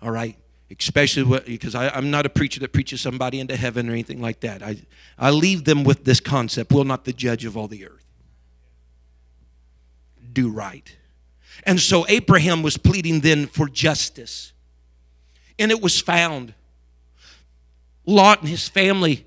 All 0.00 0.10
right? 0.10 0.38
Especially 0.78 1.40
because 1.46 1.74
I'm 1.74 2.10
not 2.10 2.24
a 2.24 2.30
preacher 2.30 2.60
that 2.60 2.72
preaches 2.72 3.00
somebody 3.00 3.40
into 3.40 3.56
heaven 3.56 3.88
or 3.88 3.92
anything 3.92 4.22
like 4.22 4.40
that. 4.40 4.62
I, 4.62 4.76
I 5.18 5.30
leave 5.30 5.64
them 5.64 5.84
with 5.84 6.04
this 6.04 6.20
concept 6.20 6.72
Will 6.72 6.84
not 6.84 7.04
the 7.04 7.12
judge 7.12 7.44
of 7.44 7.56
all 7.56 7.68
the 7.68 7.86
earth 7.86 8.04
do 10.34 10.50
right? 10.50 10.94
And 11.62 11.80
so 11.80 12.04
Abraham 12.08 12.62
was 12.62 12.76
pleading 12.76 13.20
then 13.20 13.46
for 13.46 13.68
justice. 13.68 14.52
And 15.58 15.70
it 15.70 15.80
was 15.80 16.00
found. 16.00 16.52
Lot 18.04 18.40
and 18.40 18.48
his 18.48 18.68
family 18.68 19.24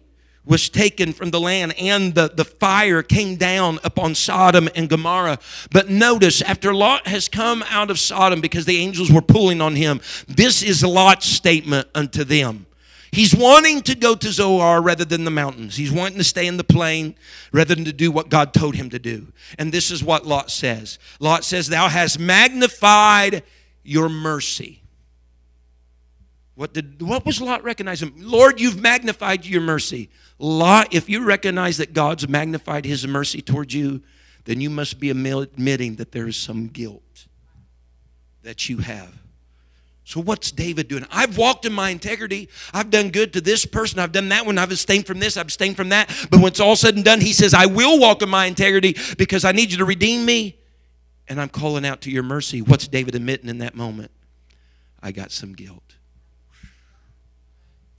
was 0.47 0.69
taken 0.69 1.13
from 1.13 1.31
the 1.31 1.39
land 1.39 1.75
and 1.77 2.15
the, 2.15 2.31
the 2.33 2.45
fire 2.45 3.03
came 3.03 3.35
down 3.35 3.79
upon 3.83 4.15
Sodom 4.15 4.69
and 4.75 4.89
Gomorrah. 4.89 5.39
But 5.71 5.89
notice, 5.89 6.41
after 6.41 6.73
Lot 6.73 7.07
has 7.07 7.27
come 7.27 7.63
out 7.69 7.91
of 7.91 7.99
Sodom 7.99 8.41
because 8.41 8.65
the 8.65 8.77
angels 8.77 9.11
were 9.11 9.21
pulling 9.21 9.61
on 9.61 9.75
him, 9.75 10.01
this 10.27 10.63
is 10.63 10.83
Lot's 10.83 11.25
statement 11.25 11.87
unto 11.93 12.23
them. 12.23 12.65
He's 13.11 13.35
wanting 13.35 13.81
to 13.83 13.95
go 13.95 14.15
to 14.15 14.31
Zoar 14.31 14.81
rather 14.81 15.05
than 15.05 15.23
the 15.23 15.31
mountains. 15.31 15.75
He's 15.75 15.91
wanting 15.91 16.17
to 16.17 16.23
stay 16.23 16.45
in 16.45 16.57
the 16.57 16.63
plain 16.63 17.15
rather 17.51 17.73
than 17.73 17.85
to 17.85 17.93
do 17.93 18.11
what 18.11 18.29
God 18.29 18.53
told 18.53 18.75
him 18.75 18.89
to 18.89 18.99
do. 18.99 19.27
And 19.57 19.71
this 19.71 19.91
is 19.91 20.03
what 20.03 20.25
Lot 20.25 20.51
says 20.51 20.99
Lot 21.19 21.43
says, 21.43 21.67
Thou 21.67 21.87
hast 21.87 22.19
magnified 22.19 23.43
your 23.83 24.09
mercy. 24.09 24.81
What, 26.57 26.73
did, 26.73 27.03
what 27.03 27.23
was 27.23 27.39
Lot 27.39 27.63
recognizing? 27.63 28.13
Lord, 28.17 28.59
you've 28.59 28.81
magnified 28.81 29.45
your 29.45 29.61
mercy. 29.61 30.09
Lot, 30.39 30.91
if 30.91 31.07
you 31.07 31.23
recognize 31.23 31.77
that 31.77 31.93
God's 31.93 32.27
magnified 32.27 32.83
his 32.83 33.05
mercy 33.07 33.43
towards 33.43 33.75
you, 33.75 34.01
then 34.45 34.59
you 34.59 34.71
must 34.71 34.99
be 34.99 35.11
admitting 35.11 35.97
that 35.97 36.11
there 36.11 36.27
is 36.27 36.35
some 36.35 36.65
guilt 36.65 37.27
that 38.41 38.69
you 38.69 38.79
have. 38.79 39.13
So, 40.03 40.19
what's 40.19 40.51
David 40.51 40.87
doing? 40.87 41.05
I've 41.11 41.37
walked 41.37 41.65
in 41.65 41.73
my 41.73 41.91
integrity. 41.91 42.49
I've 42.73 42.89
done 42.89 43.11
good 43.11 43.33
to 43.33 43.41
this 43.41 43.67
person. 43.67 43.99
I've 43.99 44.11
done 44.11 44.29
that 44.29 44.47
one. 44.47 44.57
I've 44.57 44.71
abstained 44.71 45.05
from 45.05 45.19
this. 45.19 45.37
I've 45.37 45.45
abstained 45.45 45.77
from 45.77 45.89
that. 45.89 46.07
But 46.31 46.39
when 46.39 46.47
it's 46.47 46.59
all 46.59 46.75
said 46.75 46.95
and 46.95 47.05
done, 47.05 47.21
he 47.21 47.33
says, 47.33 47.53
I 47.53 47.67
will 47.67 47.99
walk 47.99 48.23
in 48.23 48.29
my 48.29 48.47
integrity 48.47 48.95
because 49.19 49.45
I 49.45 49.51
need 49.51 49.71
you 49.71 49.77
to 49.77 49.85
redeem 49.85 50.25
me. 50.25 50.57
And 51.27 51.39
I'm 51.39 51.49
calling 51.49 51.85
out 51.85 52.01
to 52.01 52.09
your 52.09 52.23
mercy. 52.23 52.63
What's 52.63 52.87
David 52.87 53.13
admitting 53.13 53.47
in 53.47 53.59
that 53.59 53.75
moment? 53.75 54.09
I 55.03 55.11
got 55.11 55.31
some 55.31 55.53
guilt. 55.53 55.86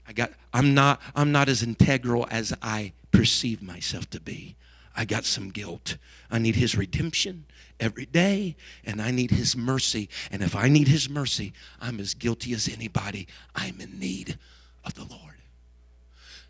I 0.09 0.11
got 0.11 0.31
I'm 0.51 0.73
not 0.73 0.99
I'm 1.15 1.31
not 1.31 1.47
as 1.49 1.61
integral 1.61 2.27
as 2.31 2.51
I 2.63 2.93
perceive 3.11 3.61
myself 3.61 4.09
to 4.09 4.19
be. 4.19 4.55
I 4.95 5.05
got 5.05 5.23
some 5.23 5.51
guilt. 5.51 5.97
I 6.31 6.39
need 6.39 6.55
his 6.55 6.75
redemption 6.75 7.45
every 7.79 8.07
day 8.07 8.55
and 8.83 9.03
I 9.03 9.11
need 9.11 9.29
his 9.29 9.55
mercy. 9.55 10.09
And 10.31 10.41
if 10.41 10.55
I 10.55 10.67
need 10.67 10.87
his 10.87 11.07
mercy, 11.07 11.53
I'm 11.79 11.99
as 11.99 12.15
guilty 12.15 12.53
as 12.53 12.67
anybody. 12.67 13.27
I'm 13.55 13.79
in 13.79 13.99
need 13.99 14.39
of 14.83 14.95
the 14.95 15.05
Lord. 15.05 15.35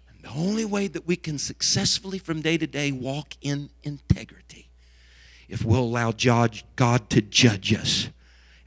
And 0.10 0.24
the 0.24 0.30
only 0.30 0.64
way 0.64 0.88
that 0.88 1.06
we 1.06 1.18
can 1.18 1.38
successfully 1.38 2.18
from 2.18 2.42
day 2.42 2.58
to 2.58 2.66
day 2.66 2.94
walk 2.94 3.36
in 3.42 3.72
integrity 3.84 4.70
if 5.50 5.66
we'll 5.66 5.82
allow 5.82 6.14
God 6.14 7.10
to 7.10 7.22
judge 7.22 7.74
us 7.74 8.08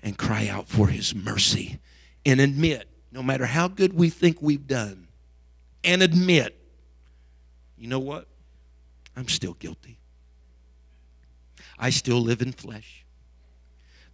and 0.03 0.19
cry 0.19 0.49
out 0.49 0.67
for 0.67 0.89
his 0.89 1.15
mercy 1.15 1.79
and 2.27 2.43
admit 2.43 2.89
no 3.13 3.23
matter 3.23 3.47
how 3.47 3.69
good 3.69 3.93
we 3.93 4.11
think 4.11 4.41
we've 4.41 4.67
done, 4.67 5.09
and 5.85 6.03
admit, 6.03 6.57
you 7.77 7.89
know 7.89 7.99
what? 7.99 8.27
I'm 9.17 9.29
still 9.29 9.55
guilty. 9.55 9.99
I 11.79 11.91
still 11.91 12.21
live 12.21 12.43
in 12.43 12.53
flesh 12.53 13.03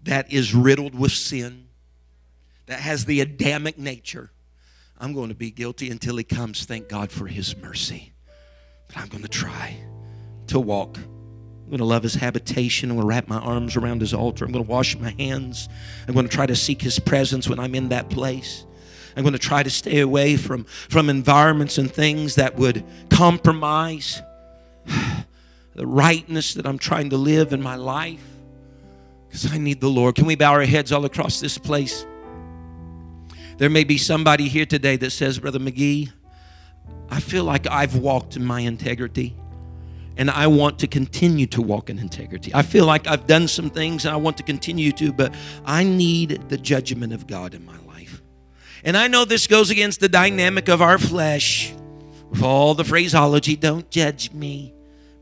that 0.05 0.33
is 0.33 0.55
riddled 0.55 0.95
with 0.95 1.13
sin, 1.13 1.67
that 2.67 2.81
has 2.81 3.05
the 3.05 3.21
Adamic 3.21 3.79
nature. 3.79 4.31
I'm 4.99 5.13
going 5.13 5.29
to 5.29 5.35
be 5.35 5.51
guilty 5.51 5.91
until 5.91 6.17
He 6.17 6.25
comes. 6.25 6.65
Thank 6.65 6.89
God 6.89 7.11
for 7.11 7.27
His 7.27 7.57
mercy. 7.57 8.13
But 8.89 8.99
I'm 8.99 9.09
going 9.09 9.23
to 9.23 9.29
try 9.29 9.77
to 10.49 10.59
walk. 10.59 10.97
I'm 10.97 11.69
going 11.69 11.79
to 11.79 11.85
love 11.85 12.03
His 12.03 12.15
habitation. 12.15 12.91
I'm 12.91 12.97
going 12.97 13.07
to 13.07 13.09
wrap 13.09 13.29
my 13.29 13.39
arms 13.39 13.77
around 13.77 14.01
His 14.01 14.15
altar. 14.15 14.45
I'm 14.45 14.53
going 14.53 14.65
to 14.65 14.71
wash 14.71 14.97
my 14.99 15.15
hands. 15.19 15.69
I'm 16.07 16.15
going 16.15 16.29
to 16.29 16.35
try 16.35 16.47
to 16.47 16.57
seek 16.57 16.83
His 16.83 16.99
presence 16.99 17.49
when 17.49 17.59
I'm 17.59 17.75
in 17.75 17.91
that 17.91 18.11
place. 18.11 18.65
I'm 19.19 19.25
going 19.25 19.33
to 19.33 19.39
try 19.41 19.65
to 19.65 19.71
stay 19.71 19.99
away 19.99 20.37
from, 20.37 20.63
from 20.63 21.11
environments 21.11 21.77
and 21.77 21.93
things 21.93 22.37
that 22.37 22.55
would 22.55 22.85
compromise 23.11 24.23
the 25.75 25.85
rightness 25.85 26.55
that 26.55 26.65
I'm 26.65 26.79
trying 26.79 27.11
to 27.11 27.17
live 27.17 27.53
in 27.53 27.61
my 27.61 27.75
life 27.75 28.23
because 29.27 29.53
I 29.53 29.59
need 29.59 29.81
the 29.81 29.89
Lord. 29.89 30.15
Can 30.15 30.25
we 30.25 30.37
bow 30.37 30.53
our 30.53 30.65
heads 30.65 30.93
all 30.93 31.05
across 31.05 31.41
this 31.41 31.59
place? 31.59 32.07
There 33.57 33.69
may 33.69 33.83
be 33.83 33.99
somebody 33.99 34.47
here 34.47 34.67
today 34.67 34.95
that 34.95 35.11
says, 35.11 35.41
Brother 35.41 35.59
McGee, 35.59 36.13
I 37.11 37.19
feel 37.19 37.43
like 37.43 37.67
I've 37.67 37.97
walked 37.97 38.37
in 38.37 38.45
my 38.45 38.61
integrity 38.61 39.35
and 40.17 40.31
I 40.31 40.47
want 40.47 40.79
to 40.79 40.87
continue 40.87 41.47
to 41.47 41.61
walk 41.61 41.91
in 41.91 41.99
integrity. 41.99 42.53
I 42.55 42.63
feel 42.63 42.87
like 42.87 43.09
I've 43.09 43.27
done 43.27 43.49
some 43.49 43.69
things 43.69 44.05
and 44.05 44.15
I 44.15 44.17
want 44.17 44.37
to 44.37 44.45
continue 44.45 44.93
to, 44.93 45.13
but 45.13 45.35
I 45.65 45.83
need 45.83 46.49
the 46.49 46.57
judgment 46.57 47.13
of 47.13 47.27
God 47.27 47.53
in 47.53 47.67
my 47.67 47.73
life. 47.73 47.88
And 48.85 48.97
I 48.97 49.09
know 49.09 49.25
this 49.25 49.47
goes 49.47 49.71
against 49.71 50.01
the 50.01 50.09
dynamic 50.09 50.69
of 50.69 50.81
our 50.81 50.99
flesh 50.99 51.75
with 52.31 52.43
all 52.43 52.75
the 52.75 52.85
phraseology, 52.85 53.57
don't 53.57 53.91
judge 53.91 54.33
me. 54.33 54.75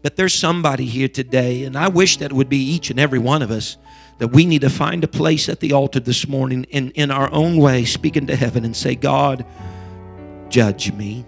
But 0.02 0.16
there's 0.16 0.34
somebody 0.34 0.86
here 0.86 1.08
today, 1.08 1.64
and 1.64 1.76
I 1.76 1.88
wish 1.88 2.18
that 2.18 2.30
it 2.30 2.34
would 2.34 2.48
be 2.48 2.58
each 2.58 2.90
and 2.90 3.00
every 3.00 3.18
one 3.18 3.42
of 3.42 3.50
us, 3.50 3.76
that 4.18 4.28
we 4.28 4.46
need 4.46 4.62
to 4.62 4.70
find 4.70 5.04
a 5.04 5.08
place 5.08 5.48
at 5.48 5.60
the 5.60 5.72
altar 5.72 6.00
this 6.00 6.26
morning 6.26 6.64
in, 6.70 6.90
in 6.92 7.10
our 7.10 7.32
own 7.32 7.56
way, 7.56 7.84
speaking 7.84 8.26
to 8.28 8.36
heaven 8.36 8.64
and 8.64 8.76
say, 8.76 8.94
God, 8.94 9.44
judge 10.48 10.92
me. 10.92 11.24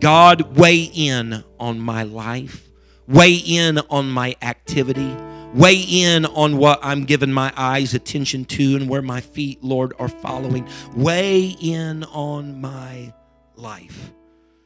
God, 0.00 0.56
weigh 0.56 0.90
in 0.94 1.44
on 1.58 1.80
my 1.80 2.04
life, 2.04 2.68
weigh 3.06 3.34
in 3.34 3.78
on 3.90 4.10
my 4.10 4.36
activity 4.42 5.16
Weigh 5.54 5.80
in 5.80 6.26
on 6.26 6.58
what 6.58 6.78
I'm 6.82 7.04
giving 7.04 7.32
my 7.32 7.52
eyes 7.56 7.94
attention 7.94 8.44
to 8.46 8.76
and 8.76 8.88
where 8.88 9.02
my 9.02 9.20
feet, 9.20 9.64
Lord, 9.64 9.94
are 9.98 10.08
following. 10.08 10.68
Weigh 10.94 11.56
in 11.60 12.04
on 12.04 12.60
my 12.60 13.12
life. 13.56 14.12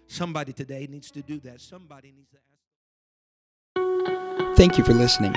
Somebody 0.06 0.52
today 0.52 0.86
needs 0.90 1.10
to 1.12 1.22
do 1.22 1.38
that. 1.40 1.60
Somebody 1.60 2.12
needs 2.14 2.30
to 2.30 2.36
ask. 2.36 2.42
Thank 4.56 4.76
you 4.76 4.84
for 4.84 4.92
listening. 4.92 5.34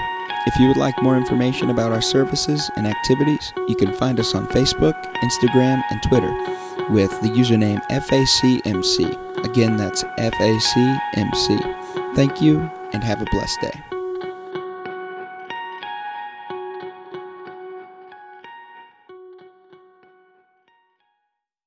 If 0.47 0.59
you 0.59 0.67
would 0.67 0.77
like 0.77 1.01
more 1.01 1.17
information 1.17 1.69
about 1.69 1.91
our 1.91 2.01
services 2.01 2.69
and 2.75 2.85
activities, 2.85 3.51
you 3.67 3.75
can 3.75 3.93
find 3.93 4.19
us 4.19 4.35
on 4.35 4.47
Facebook, 4.47 4.93
Instagram, 5.15 5.81
and 5.89 6.03
Twitter 6.03 6.31
with 6.91 7.09
the 7.21 7.29
username 7.29 7.81
FACMC. 7.89 9.45
Again, 9.45 9.77
that's 9.77 10.03
FACMC. 10.03 11.59
Thank 12.15 12.41
you 12.41 12.59
and 12.93 13.03
have 13.03 13.21
a 13.21 13.25
blessed 13.31 13.61
day. 13.61 13.94